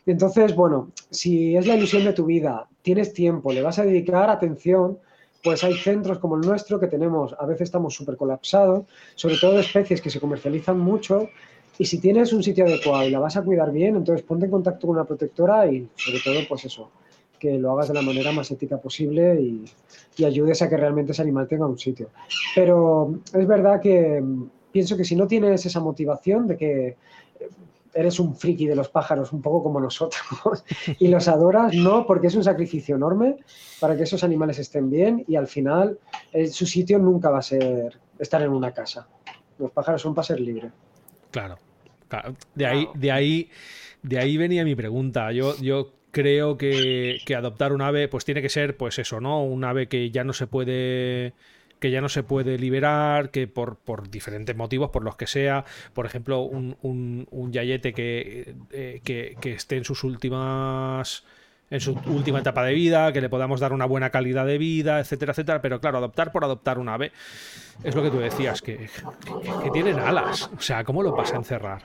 Entonces, 0.07 0.55
bueno, 0.55 0.91
si 1.09 1.55
es 1.57 1.67
la 1.67 1.75
ilusión 1.75 2.05
de 2.05 2.13
tu 2.13 2.25
vida, 2.25 2.67
tienes 2.81 3.13
tiempo, 3.13 3.51
le 3.51 3.61
vas 3.61 3.77
a 3.77 3.83
dedicar 3.83 4.29
atención, 4.29 4.97
pues 5.43 5.63
hay 5.63 5.75
centros 5.75 6.19
como 6.19 6.35
el 6.35 6.41
nuestro 6.41 6.79
que 6.79 6.87
tenemos, 6.87 7.35
a 7.37 7.45
veces 7.45 7.63
estamos 7.63 7.93
súper 7.93 8.15
colapsados, 8.15 8.85
sobre 9.15 9.37
todo 9.37 9.53
de 9.53 9.61
especies 9.61 10.01
que 10.01 10.09
se 10.09 10.21
comercializan 10.21 10.79
mucho, 10.79 11.27
y 11.77 11.85
si 11.85 11.99
tienes 11.99 12.31
un 12.33 12.41
sitio 12.41 12.65
adecuado 12.65 13.05
y 13.05 13.11
la 13.11 13.19
vas 13.19 13.37
a 13.37 13.43
cuidar 13.43 13.71
bien, 13.71 13.97
entonces 13.97 14.25
ponte 14.25 14.45
en 14.45 14.51
contacto 14.51 14.87
con 14.87 14.95
una 14.95 15.05
protectora 15.05 15.69
y 15.69 15.87
sobre 15.95 16.19
todo, 16.21 16.39
pues 16.47 16.65
eso, 16.65 16.89
que 17.37 17.57
lo 17.59 17.73
hagas 17.73 17.89
de 17.89 17.93
la 17.93 18.01
manera 18.01 18.31
más 18.31 18.49
ética 18.49 18.77
posible 18.77 19.39
y, 19.39 19.65
y 20.15 20.23
ayudes 20.23 20.61
a 20.61 20.69
que 20.69 20.77
realmente 20.77 21.11
ese 21.11 21.21
animal 21.21 21.47
tenga 21.47 21.67
un 21.67 21.77
sitio. 21.77 22.09
Pero 22.55 23.19
es 23.33 23.45
verdad 23.45 23.79
que 23.79 24.21
mm, 24.21 24.49
pienso 24.71 24.97
que 24.97 25.03
si 25.03 25.15
no 25.15 25.27
tienes 25.27 25.65
esa 25.65 25.79
motivación 25.79 26.47
de 26.47 26.57
que 26.57 26.95
eres 27.97 28.19
un 28.19 28.35
friki 28.35 28.67
de 28.67 28.75
los 28.75 28.89
pájaros, 28.89 29.33
un 29.33 29.41
poco 29.41 29.63
como 29.63 29.79
nosotros, 29.79 30.63
y 30.99 31.07
los 31.07 31.27
adoras, 31.27 31.73
no, 31.73 32.05
porque 32.05 32.27
es 32.27 32.35
un 32.35 32.43
sacrificio 32.43 32.95
enorme 32.95 33.37
para 33.79 33.97
que 33.97 34.03
esos 34.03 34.23
animales 34.23 34.59
estén 34.59 34.89
bien 34.89 35.25
y 35.27 35.35
al 35.35 35.47
final 35.47 35.97
eh, 36.31 36.47
su 36.47 36.65
sitio 36.65 36.99
nunca 36.99 37.29
va 37.31 37.39
a 37.39 37.41
ser 37.41 37.99
estar 38.19 38.41
en 38.41 38.49
una 38.49 38.71
casa. 38.71 39.07
Los 39.57 39.71
pájaros 39.71 40.01
son 40.01 40.13
para 40.13 40.25
ser 40.27 40.39
libres. 40.39 40.71
Claro, 41.31 41.57
De 42.53 42.65
ahí, 42.65 42.87
de 42.93 43.11
ahí, 43.11 43.49
de 44.03 44.19
ahí 44.19 44.37
venía 44.37 44.63
mi 44.63 44.75
pregunta. 44.75 45.31
Yo, 45.31 45.57
yo 45.57 45.93
creo 46.11 46.57
que, 46.57 47.17
que, 47.25 47.35
adoptar 47.35 47.73
un 47.73 47.81
ave, 47.81 48.07
pues 48.07 48.23
tiene 48.25 48.43
que 48.43 48.49
ser, 48.49 48.77
pues 48.77 48.99
eso, 48.99 49.19
¿no? 49.19 49.43
Un 49.43 49.63
ave 49.63 49.87
que 49.87 50.11
ya 50.11 50.23
no 50.23 50.33
se 50.33 50.45
puede 50.45 51.33
que 51.79 51.91
ya 51.91 52.01
no 52.01 52.09
se 52.09 52.23
puede 52.23 52.57
liberar, 52.57 53.29
que 53.29 53.47
por, 53.47 53.77
por 53.77 54.09
diferentes 54.09 54.55
motivos, 54.55 54.89
por 54.89 55.03
los 55.03 55.15
que 55.15 55.27
sea, 55.27 55.65
por 55.93 56.05
ejemplo, 56.05 56.41
un, 56.41 56.77
un, 56.81 57.27
un 57.31 57.51
yayete 57.51 57.93
que, 57.93 58.55
eh, 58.71 59.01
que, 59.03 59.37
que, 59.39 59.53
esté 59.53 59.77
en 59.77 59.83
sus 59.83 60.03
últimas 60.03 61.23
en 61.69 61.81
su 61.81 61.99
última 62.07 62.39
etapa 62.39 62.63
de 62.63 62.73
vida, 62.73 63.11
que 63.11 63.19
le 63.19 63.29
podamos 63.29 63.59
dar 63.59 63.73
una 63.73 63.85
buena 63.85 64.09
calidad 64.09 64.45
de 64.45 64.57
vida, 64.57 64.99
etcétera, 64.99 65.31
etcétera. 65.31 65.61
Pero 65.61 65.81
claro, 65.81 65.97
adoptar 65.97 66.31
por 66.31 66.43
adoptar 66.45 66.79
un 66.79 66.87
ave 66.87 67.11
es 67.83 67.93
lo 67.93 68.01
que 68.01 68.09
tú 68.09 68.19
decías, 68.19 68.61
que, 68.61 68.89
que 69.63 69.69
tienen 69.71 69.99
alas. 69.99 70.49
O 70.57 70.61
sea, 70.61 70.83
¿cómo 70.85 71.03
lo 71.03 71.11
vas 71.11 71.33
a 71.33 71.35
encerrar? 71.35 71.81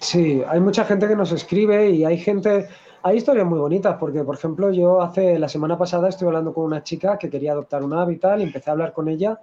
Sí, 0.00 0.42
hay 0.48 0.60
mucha 0.60 0.84
gente 0.84 1.08
que 1.08 1.16
nos 1.16 1.32
escribe 1.32 1.90
y 1.90 2.04
hay 2.04 2.18
gente, 2.18 2.68
hay 3.06 3.18
historias 3.18 3.46
muy 3.46 3.58
bonitas, 3.58 3.96
porque 4.00 4.24
por 4.24 4.34
ejemplo 4.34 4.72
yo 4.72 5.02
hace 5.02 5.38
la 5.38 5.48
semana 5.48 5.76
pasada 5.76 6.08
estuve 6.08 6.28
hablando 6.28 6.54
con 6.54 6.64
una 6.64 6.82
chica 6.82 7.18
que 7.18 7.28
quería 7.28 7.52
adoptar 7.52 7.82
un 7.82 7.92
ave 7.92 8.14
y 8.14 8.16
tal, 8.16 8.40
empecé 8.40 8.70
a 8.70 8.72
hablar 8.72 8.94
con 8.94 9.08
ella 9.08 9.38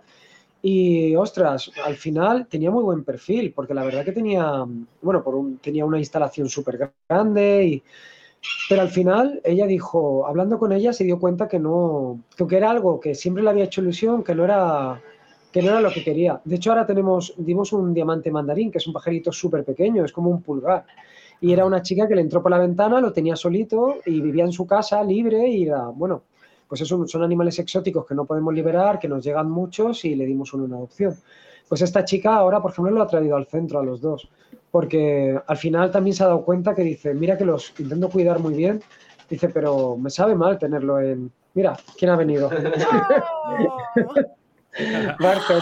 y 0.63 1.15
ostras, 1.15 1.71
al 1.85 1.95
final 1.95 2.47
tenía 2.47 2.71
muy 2.71 2.83
buen 2.83 3.03
perfil, 3.03 3.53
porque 3.53 3.75
la 3.75 3.83
verdad 3.83 4.03
que 4.03 4.13
tenía, 4.13 4.65
bueno, 5.01 5.23
por 5.23 5.35
un, 5.35 5.59
tenía 5.59 5.85
una 5.85 5.99
instalación 5.99 6.49
súper 6.49 6.91
grande 7.07 7.65
y... 7.65 7.83
Pero 8.67 8.81
al 8.81 8.89
final 8.89 9.39
ella 9.43 9.67
dijo, 9.67 10.25
hablando 10.25 10.57
con 10.57 10.71
ella, 10.71 10.93
se 10.93 11.03
dio 11.03 11.19
cuenta 11.19 11.47
que 11.47 11.59
no, 11.59 12.23
que 12.49 12.57
era 12.57 12.71
algo 12.71 12.99
que 12.99 13.13
siempre 13.13 13.43
le 13.43 13.51
había 13.51 13.65
hecho 13.65 13.81
ilusión, 13.81 14.23
que 14.23 14.33
no 14.33 14.43
era, 14.45 14.99
que 15.51 15.61
no 15.61 15.69
era 15.69 15.81
lo 15.81 15.91
que 15.91 16.03
quería. 16.03 16.41
De 16.43 16.55
hecho, 16.55 16.71
ahora 16.71 16.87
tenemos, 16.87 17.35
dimos 17.37 17.71
un 17.73 17.93
diamante 17.93 18.31
mandarín, 18.31 18.71
que 18.71 18.79
es 18.79 18.87
un 18.87 18.93
pajarito 18.93 19.31
súper 19.31 19.63
pequeño, 19.63 20.03
es 20.03 20.11
como 20.11 20.31
un 20.31 20.41
pulgar. 20.41 20.85
Y 21.41 21.51
era 21.51 21.65
una 21.65 21.81
chica 21.81 22.07
que 22.07 22.15
le 22.15 22.21
entró 22.21 22.41
por 22.41 22.51
la 22.51 22.59
ventana, 22.59 23.01
lo 23.01 23.11
tenía 23.11 23.35
solito 23.35 23.97
y 24.05 24.21
vivía 24.21 24.45
en 24.45 24.51
su 24.51 24.65
casa 24.65 25.03
libre 25.03 25.47
y 25.47 25.63
era, 25.63 25.87
bueno, 25.87 26.23
pues 26.67 26.81
eso 26.81 27.05
son 27.07 27.23
animales 27.23 27.59
exóticos 27.59 28.05
que 28.05 28.15
no 28.15 28.25
podemos 28.25 28.53
liberar, 28.53 28.99
que 28.99 29.09
nos 29.09 29.23
llegan 29.25 29.49
muchos 29.49 30.05
y 30.05 30.15
le 30.15 30.25
dimos 30.25 30.53
una 30.53 30.77
adopción. 30.77 31.15
Pues 31.67 31.81
esta 31.81 32.05
chica 32.05 32.35
ahora, 32.35 32.61
por 32.61 32.71
ejemplo, 32.71 32.93
lo 32.93 33.01
ha 33.01 33.07
traído 33.07 33.35
al 33.35 33.47
centro 33.47 33.79
a 33.79 33.83
los 33.83 33.99
dos, 34.01 34.29
porque 34.69 35.37
al 35.47 35.57
final 35.57 35.91
también 35.91 36.15
se 36.15 36.23
ha 36.23 36.27
dado 36.27 36.45
cuenta 36.45 36.75
que 36.75 36.83
dice, 36.83 37.13
mira 37.13 37.37
que 37.37 37.45
los 37.45 37.73
intento 37.79 38.09
cuidar 38.09 38.39
muy 38.39 38.53
bien, 38.53 38.81
dice, 39.29 39.49
pero 39.49 39.97
me 39.97 40.09
sabe 40.09 40.35
mal 40.35 40.59
tenerlo 40.59 41.01
en... 41.01 41.31
Mira, 41.55 41.75
¿quién 41.97 42.11
ha 42.11 42.15
venido? 42.15 42.49
Barton. 45.19 45.61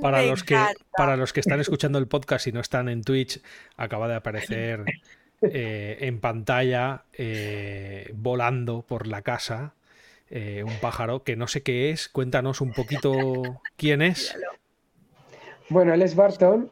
Para 0.00 0.22
los, 0.22 0.44
que, 0.44 0.56
para 0.96 1.16
los 1.16 1.32
que 1.32 1.40
están 1.40 1.60
escuchando 1.60 1.98
el 1.98 2.06
podcast 2.06 2.46
y 2.46 2.52
no 2.52 2.60
están 2.60 2.88
en 2.88 3.02
Twitch, 3.02 3.40
acaba 3.76 4.06
de 4.08 4.14
aparecer 4.14 4.84
eh, 5.42 5.98
en 6.00 6.20
pantalla 6.20 7.04
eh, 7.12 8.10
volando 8.14 8.82
por 8.82 9.06
la 9.06 9.22
casa 9.22 9.74
eh, 10.30 10.64
un 10.64 10.76
pájaro 10.80 11.22
que 11.22 11.36
no 11.36 11.48
sé 11.48 11.62
qué 11.62 11.90
es. 11.90 12.08
Cuéntanos 12.08 12.60
un 12.60 12.72
poquito 12.72 13.12
quién 13.76 14.02
es. 14.02 14.36
Bueno, 15.68 15.92
él 15.94 16.02
es 16.02 16.14
Barton 16.14 16.70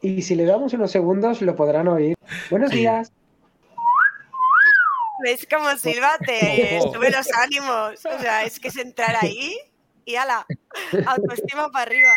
y 0.00 0.22
si 0.22 0.34
le 0.34 0.44
damos 0.44 0.72
unos 0.72 0.90
segundos 0.90 1.42
lo 1.42 1.56
podrán 1.56 1.88
oír. 1.88 2.16
Buenos 2.50 2.70
días. 2.70 3.12
¿Ves 5.24 5.46
cómo 5.50 5.70
silbate? 5.76 6.80
Sube 6.80 7.10
los 7.10 7.26
ánimos. 7.32 8.04
O 8.06 8.18
sea, 8.18 8.44
es 8.44 8.60
que 8.60 8.68
es 8.68 8.76
entrar 8.76 9.16
ahí 9.20 9.56
y 10.06 10.14
ala, 10.14 10.46
autoestima 11.06 11.68
para 11.70 11.90
arriba. 11.90 12.12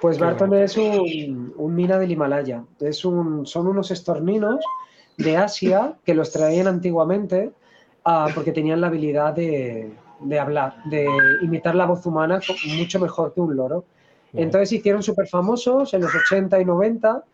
Pues 0.00 0.18
Barton 0.18 0.54
es 0.54 0.78
un, 0.78 1.74
mina 1.74 1.98
del 1.98 2.12
Himalaya. 2.12 2.64
Es 2.78 3.04
un, 3.04 3.44
son 3.44 3.66
unos 3.66 3.90
estorninos 3.90 4.64
de 5.18 5.36
Asia 5.36 5.96
que 6.06 6.14
los 6.14 6.32
traían 6.32 6.68
antiguamente 6.68 7.52
ah, 8.06 8.28
porque 8.34 8.52
tenían 8.52 8.80
la 8.80 8.86
habilidad 8.86 9.34
de, 9.34 9.92
hablar, 10.40 10.82
de 10.84 11.06
imitar 11.42 11.74
la 11.74 11.84
voz 11.84 12.06
humana 12.06 12.40
mucho 12.78 12.98
mejor 12.98 13.34
que 13.34 13.40
un 13.40 13.56
loro. 13.56 13.84
Entonces 14.32 14.70
se 14.70 14.76
hicieron 14.76 15.02
súper 15.02 15.26
famosos 15.26 15.92
en 15.92 16.02
los 16.02 16.14
80 16.14 16.60
y 16.60 16.64
90 16.64 17.24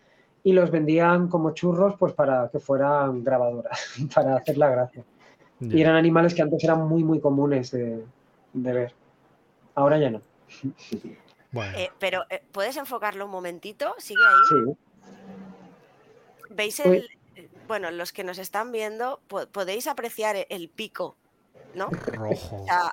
y 0.43 0.53
los 0.53 0.71
vendían 0.71 1.29
como 1.29 1.53
churros 1.53 1.95
pues 1.99 2.15
para 2.15 2.49
que 2.49 2.59
fueran 2.59 3.23
grabadoras, 3.23 3.79
para 4.15 4.37
hacer 4.37 4.57
la 4.57 4.71
gracia. 4.71 5.05
Y 5.61 5.81
eran 5.81 5.95
animales 5.95 6.35
que 6.35 6.43
antes 6.43 6.63
eran 6.65 6.89
muy, 6.89 7.05
muy 7.05 7.21
comunes 7.21 7.71
de 7.71 8.03
ver. 8.55 8.93
Ahora 9.77 9.99
ya 9.99 10.11
no. 10.11 10.21
Eh, 11.77 11.91
pero, 11.99 12.25
eh, 12.29 12.43
¿puedes 12.51 12.77
enfocarlo 12.77 13.27
un 13.27 13.31
momentito? 13.31 13.95
¿Sigue 13.99 14.21
ahí? 14.27 14.65
Sí. 14.65 14.77
¿Veis 16.51 16.81
el...? 16.81 17.09
Bueno, 17.69 17.91
los 17.91 18.13
que 18.13 18.25
nos 18.25 18.39
están 18.39 18.73
viendo, 18.73 19.21
podéis 19.53 19.87
apreciar 19.89 20.47
el 20.49 20.69
pico, 20.69 21.17
¿no? 21.75 21.89
Rojo. 21.91 22.63
O 22.63 22.65
sea, 22.65 22.93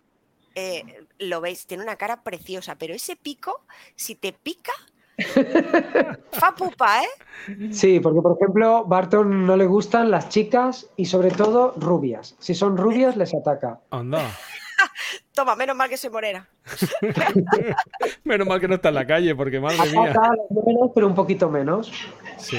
eh, 0.55 1.05
lo 1.19 1.41
veis, 1.41 1.67
tiene 1.67 1.83
una 1.83 1.95
cara 1.95 2.23
preciosa, 2.23 2.75
pero 2.75 2.93
ese 2.93 3.15
pico, 3.15 3.61
si 3.95 4.15
te 4.15 4.33
pica, 4.33 4.73
fa 6.31 6.55
pupa, 6.55 7.03
¿eh? 7.03 7.71
Sí, 7.71 7.99
porque 7.99 8.21
por 8.21 8.35
ejemplo, 8.35 8.83
Barton 8.85 9.45
no 9.45 9.55
le 9.55 9.67
gustan 9.67 10.09
las 10.09 10.29
chicas 10.29 10.89
y 10.95 11.05
sobre 11.05 11.29
todo 11.29 11.73
rubias. 11.77 12.35
Si 12.39 12.55
son 12.55 12.77
rubias, 12.77 13.15
les 13.15 13.33
ataca. 13.33 13.79
Anda. 13.91 14.23
Toma, 15.33 15.55
menos 15.55 15.75
mal 15.75 15.89
que 15.89 15.97
soy 15.97 16.11
morena. 16.11 16.47
menos 18.23 18.47
mal 18.47 18.59
que 18.59 18.67
no 18.67 18.75
está 18.75 18.89
en 18.89 18.95
la 18.95 19.07
calle, 19.07 19.35
porque 19.35 19.59
madre 19.59 19.89
mía. 19.89 20.13
Menos, 20.49 20.91
pero 20.93 21.07
un 21.07 21.15
poquito 21.15 21.49
menos. 21.49 21.91
Sí. 22.37 22.57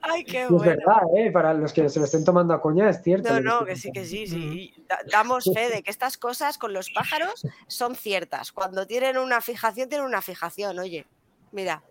Ay, 0.00 0.24
qué 0.24 0.46
bueno. 0.46 0.64
Es 0.64 0.76
verdad, 0.76 1.02
¿eh? 1.14 1.30
Para 1.30 1.52
los 1.52 1.74
que 1.74 1.88
se 1.90 1.98
lo 1.98 2.06
estén 2.06 2.24
tomando 2.24 2.54
a 2.54 2.60
coña, 2.60 2.88
es 2.88 3.02
cierto. 3.02 3.34
No, 3.34 3.60
no, 3.60 3.66
que 3.66 3.76
sí, 3.76 3.92
que 3.92 4.06
sí, 4.06 4.26
sí. 4.26 4.74
Damos 5.12 5.44
fe 5.52 5.68
de 5.68 5.82
que 5.82 5.90
estas 5.90 6.16
cosas 6.16 6.56
con 6.56 6.72
los 6.72 6.90
pájaros 6.90 7.46
son 7.66 7.96
ciertas. 7.96 8.52
Cuando 8.52 8.86
tienen 8.86 9.18
una 9.18 9.42
fijación, 9.42 9.90
tienen 9.90 10.06
una 10.06 10.22
fijación, 10.22 10.78
oye. 10.78 11.06
Mira, 11.52 11.82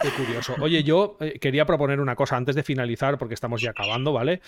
Qué 0.00 0.10
curioso. 0.10 0.54
Oye, 0.60 0.82
yo 0.84 1.16
eh, 1.20 1.38
quería 1.40 1.66
proponer 1.66 2.00
una 2.00 2.14
cosa 2.14 2.36
antes 2.36 2.54
de 2.54 2.62
finalizar, 2.62 3.18
porque 3.18 3.34
estamos 3.34 3.60
ya 3.60 3.70
acabando, 3.70 4.12
¿vale? 4.12 4.40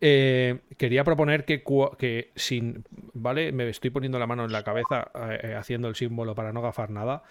Eh, 0.00 0.60
quería 0.76 1.04
proponer 1.04 1.44
que, 1.44 2.32
sin. 2.34 2.84
¿Vale? 3.14 3.52
Me 3.52 3.68
estoy 3.68 3.90
poniendo 3.90 4.18
la 4.18 4.26
mano 4.26 4.44
en 4.44 4.52
la 4.52 4.62
cabeza 4.62 5.10
eh, 5.42 5.54
haciendo 5.56 5.88
el 5.88 5.94
símbolo 5.94 6.34
para 6.34 6.52
no 6.52 6.62
gafar 6.62 6.90
nada. 6.90 7.22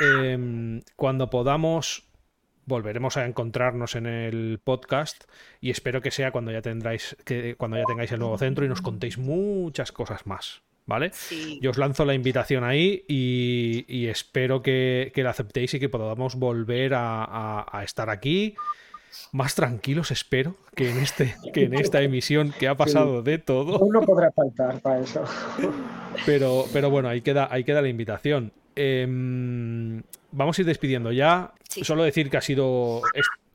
Em, 0.00 0.82
cuando 0.96 1.30
podamos. 1.30 2.08
Volveremos 2.66 3.18
a 3.18 3.26
encontrarnos 3.26 3.94
en 3.94 4.06
el 4.06 4.58
podcast 4.64 5.24
y 5.60 5.68
espero 5.68 6.00
que 6.00 6.10
sea 6.10 6.30
cuando 6.30 6.50
ya 6.50 6.62
tendráis 6.62 7.14
que, 7.26 7.56
cuando 7.56 7.76
ya 7.76 7.84
tengáis 7.84 8.10
el 8.12 8.20
nuevo 8.20 8.38
centro 8.38 8.64
y 8.64 8.70
nos 8.70 8.80
contéis 8.80 9.18
muchas 9.18 9.92
cosas 9.92 10.26
más. 10.26 10.62
¿Vale? 10.86 11.12
Yo 11.60 11.70
os 11.70 11.78
lanzo 11.78 12.04
la 12.04 12.14
invitación 12.14 12.64
ahí 12.64 13.04
y, 13.08 14.06
espero 14.06 14.62
que, 14.62 15.12
la 15.16 15.30
aceptéis 15.30 15.74
y 15.74 15.80
que 15.80 15.88
podamos 15.88 16.36
volver 16.36 16.92
a, 16.94 17.82
estar 17.84 18.10
aquí. 18.10 18.54
Más 19.30 19.54
tranquilos, 19.54 20.10
espero, 20.10 20.56
que 20.74 20.90
en, 20.90 20.98
este, 20.98 21.36
que 21.52 21.64
en 21.64 21.74
esta 21.74 22.02
emisión 22.02 22.52
que 22.58 22.66
ha 22.66 22.76
pasado 22.76 23.22
de 23.22 23.38
todo. 23.38 23.80
No 23.92 24.00
podrá 24.00 24.32
faltar 24.32 24.80
para 24.80 25.00
eso. 25.00 25.24
Pero, 26.26 26.64
pero 26.72 26.90
bueno, 26.90 27.08
ahí 27.08 27.20
queda, 27.20 27.48
ahí 27.50 27.62
queda 27.62 27.80
la 27.80 27.88
invitación. 27.88 28.52
Em, 28.74 30.02
vamos 30.32 30.58
a 30.58 30.62
ir 30.62 30.66
despidiendo 30.66 31.12
ya. 31.12 31.52
Solo 31.68 32.02
decir 32.02 32.28
que 32.28 32.36
ha 32.36 32.40
sido 32.40 33.02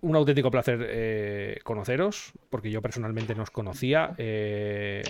un 0.02 0.16
auténtico 0.16 0.50
placer 0.50 0.86
eh, 0.90 1.60
conoceros, 1.64 2.32
porque 2.50 2.72
yo 2.72 2.82
personalmente 2.82 3.36
no 3.36 3.44
os 3.44 3.52
conocía. 3.52 4.14
Eh, 4.18 5.04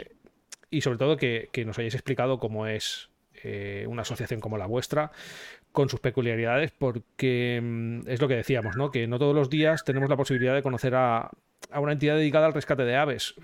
y 0.69 0.81
sobre 0.81 0.97
todo 0.97 1.17
que, 1.17 1.49
nos 1.65 1.77
hayáis 1.79 1.95
explicado 1.95 2.39
cómo 2.39 2.67
es 2.67 3.09
eh, 3.43 3.85
una 3.87 4.03
asociación 4.03 4.39
como 4.39 4.57
la 4.57 4.65
vuestra, 4.65 5.11
con 5.71 5.89
sus 5.89 5.99
peculiaridades, 5.99 6.71
porque 6.71 7.59
mm, 7.61 8.07
es 8.07 8.21
lo 8.21 8.27
que 8.27 8.35
decíamos, 8.35 8.75
¿no? 8.75 8.91
Que 8.91 9.07
no 9.07 9.19
todos 9.19 9.35
los 9.35 9.49
días 9.49 9.83
tenemos 9.83 10.09
la 10.09 10.17
posibilidad 10.17 10.55
de 10.55 10.63
conocer 10.63 10.95
a, 10.95 11.29
una 11.75 11.93
entidad 11.93 12.15
dedicada 12.15 12.47
al 12.47 12.53
rescate 12.53 12.83
de 12.83 12.95
aves. 12.95 13.35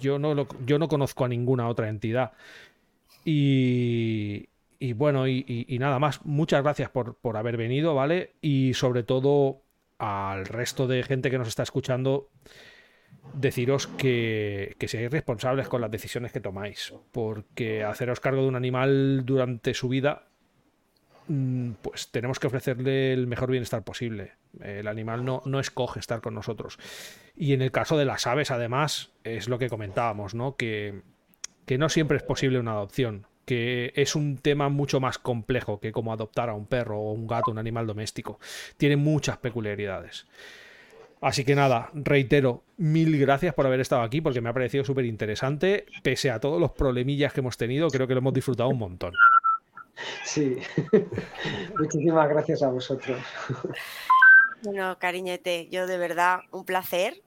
Yo 0.00 0.18
no, 0.18 0.46
yo 0.64 0.78
no 0.78 0.88
conozco 0.88 1.24
a 1.24 1.28
ninguna 1.28 1.68
otra 1.68 1.88
entidad. 1.88 2.32
Y, 3.24 4.48
y 4.78 4.92
bueno, 4.92 5.28
y, 5.28 5.44
y, 5.46 5.78
nada 5.78 5.98
más. 5.98 6.24
Muchas 6.24 6.62
gracias 6.62 6.90
por, 6.90 7.16
por 7.16 7.36
haber 7.36 7.56
venido, 7.56 7.94
¿vale? 7.94 8.32
Y 8.40 8.74
sobre 8.74 9.02
todo 9.02 9.62
al 9.98 10.46
resto 10.46 10.86
de 10.86 11.02
gente 11.02 11.30
que 11.30 11.38
nos 11.38 11.48
está 11.48 11.62
escuchando 11.62 12.28
deciros 13.34 13.86
que, 13.86 14.76
que, 14.78 14.88
seáis 14.88 15.10
responsables 15.10 15.68
con 15.68 15.80
las 15.80 15.90
decisiones 15.90 16.32
que 16.32 16.40
tomáis, 16.40 16.94
porque 17.12 17.84
haceros 17.84 18.20
cargo 18.20 18.42
de 18.42 18.48
un 18.48 18.56
animal 18.56 19.24
durante 19.24 19.74
su 19.74 19.88
vida, 19.88 20.28
mm, 21.28 21.72
pues 21.82 22.10
tenemos 22.10 22.38
que 22.38 22.46
ofrecerle 22.46 23.12
el 23.12 23.26
mejor 23.26 23.50
bienestar 23.50 23.84
posible. 23.84 24.32
El 24.60 24.88
animal 24.88 25.24
no, 25.24 25.42
no 25.44 25.60
escoge 25.60 26.00
estar 26.00 26.20
con 26.20 26.34
nosotros. 26.34 26.78
Y 27.36 27.52
en 27.52 27.62
el 27.62 27.70
caso 27.70 27.98
de 27.98 28.06
las 28.06 28.26
aves, 28.26 28.50
además, 28.50 29.12
es 29.24 29.48
lo 29.48 29.58
que 29.58 29.68
comentábamos, 29.68 30.34
¿no? 30.34 30.56
Que, 30.56 31.02
que 31.66 31.78
no 31.78 31.88
siempre 31.88 32.16
es 32.16 32.22
posible 32.22 32.58
una 32.58 32.72
adopción, 32.72 33.26
que 33.44 33.92
es 33.94 34.16
un 34.16 34.38
tema 34.38 34.68
mucho 34.68 35.00
más 35.00 35.18
complejo 35.18 35.80
que 35.80 35.92
como 35.92 36.12
adoptar 36.12 36.48
a 36.48 36.54
un 36.54 36.66
perro 36.66 36.98
o 36.98 37.12
un 37.12 37.26
gato, 37.26 37.50
un 37.50 37.58
animal 37.58 37.86
doméstico. 37.86 38.38
Tiene 38.76 38.96
muchas 38.96 39.38
peculiaridades. 39.38 40.26
Así 41.26 41.44
que 41.44 41.56
nada, 41.56 41.90
reitero, 41.92 42.62
mil 42.76 43.18
gracias 43.18 43.52
por 43.52 43.66
haber 43.66 43.80
estado 43.80 44.02
aquí 44.02 44.20
porque 44.20 44.40
me 44.40 44.48
ha 44.48 44.52
parecido 44.52 44.84
súper 44.84 45.06
interesante. 45.06 45.84
Pese 46.04 46.30
a 46.30 46.38
todos 46.38 46.60
los 46.60 46.70
problemillas 46.70 47.32
que 47.32 47.40
hemos 47.40 47.56
tenido, 47.56 47.88
creo 47.88 48.06
que 48.06 48.14
lo 48.14 48.20
hemos 48.20 48.32
disfrutado 48.32 48.68
un 48.68 48.78
montón. 48.78 49.12
Sí, 50.22 50.56
muchísimas 51.80 52.28
gracias 52.28 52.62
a 52.62 52.68
vosotros. 52.68 53.18
Bueno, 54.62 54.96
cariñete, 55.00 55.66
yo 55.68 55.88
de 55.88 55.98
verdad, 55.98 56.42
un 56.52 56.64
placer. 56.64 57.20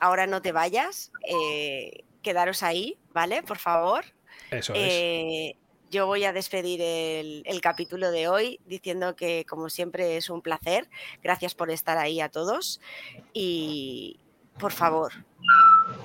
Ahora 0.00 0.26
no 0.26 0.42
te 0.42 0.52
vayas, 0.52 1.10
eh, 1.26 2.04
quedaros 2.20 2.62
ahí, 2.62 2.98
¿vale? 3.14 3.42
Por 3.42 3.56
favor. 3.56 4.04
Eso 4.50 4.74
es. 4.76 5.54
Yo 5.96 6.04
voy 6.04 6.24
a 6.24 6.32
despedir 6.34 6.82
el, 6.82 7.60
capítulo 7.62 8.10
de 8.10 8.28
hoy 8.28 8.60
diciendo 8.66 9.16
que, 9.16 9.46
como 9.46 9.70
siempre, 9.70 10.18
es 10.18 10.28
un 10.28 10.42
placer. 10.42 10.90
Gracias 11.22 11.54
por 11.54 11.70
estar 11.70 11.96
ahí 11.96 12.20
a 12.20 12.28
todos. 12.28 12.82
Y, 13.32 14.20
por 14.58 14.72
favor, 14.72 15.14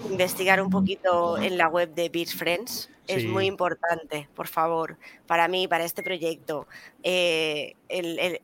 investigar 0.09 0.61
un 0.61 0.69
poquito 0.69 1.37
en 1.37 1.57
la 1.57 1.67
web 1.67 1.93
de 1.93 2.07
Beers 2.07 2.33
Friends. 2.33 2.89
Es 3.05 3.25
muy 3.25 3.47
importante, 3.47 4.29
por 4.33 4.47
favor, 4.47 4.97
para 5.27 5.49
mí, 5.49 5.67
para 5.67 5.83
este 5.83 6.03
proyecto. 6.03 6.69
Eh, 7.03 7.75
el, 7.89 8.41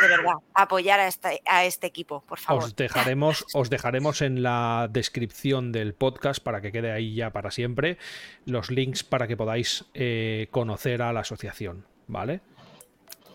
de 0.00 0.08
verdad, 0.08 0.34
apoyar 0.54 1.00
a 1.00 1.08
este, 1.08 1.42
a 1.46 1.64
este 1.64 1.86
equipo, 1.86 2.22
por 2.22 2.38
favor. 2.38 2.64
Os 2.64 2.76
dejaremos, 2.76 3.44
os 3.54 3.70
dejaremos 3.70 4.22
en 4.22 4.42
la 4.42 4.88
descripción 4.90 5.72
del 5.72 5.94
podcast 5.94 6.42
para 6.42 6.60
que 6.60 6.72
quede 6.72 6.92
ahí 6.92 7.14
ya 7.14 7.30
para 7.30 7.50
siempre 7.50 7.98
los 8.44 8.70
links 8.70 9.04
para 9.04 9.26
que 9.26 9.36
podáis 9.36 9.84
eh, 9.94 10.48
conocer 10.50 11.02
a 11.02 11.12
la 11.12 11.20
asociación, 11.20 11.86
¿vale? 12.06 12.40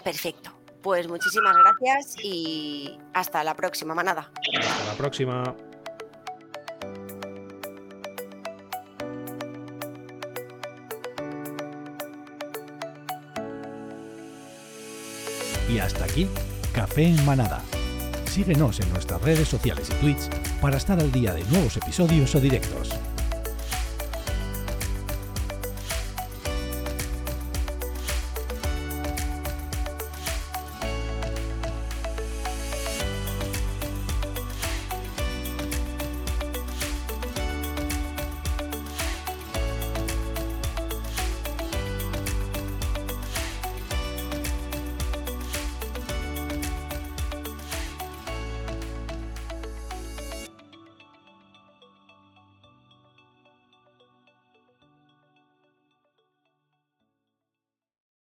Perfecto. 0.04 0.52
Pues 0.82 1.08
muchísimas 1.08 1.56
gracias 1.56 2.16
y 2.22 3.00
hasta 3.14 3.44
la 3.44 3.56
próxima, 3.56 3.96
manada. 3.96 4.30
Hasta 4.60 4.86
la 4.86 4.98
próxima. 4.98 5.56
Y 15.74 15.80
hasta 15.80 16.06
aquí, 16.06 16.28
Café 16.72 17.08
en 17.08 17.26
Manada. 17.26 17.64
Síguenos 18.26 18.80
en 18.80 18.94
nuestras 18.94 19.20
redes 19.24 19.48
sociales 19.48 19.90
y 19.90 19.94
tweets 20.02 20.30
para 20.62 20.78
estar 20.78 21.00
al 21.00 21.12
día 21.12 21.34
de 21.34 21.44
nuevos 21.46 21.78
episodios 21.78 22.36
o 22.36 22.40
directos. 22.40 22.92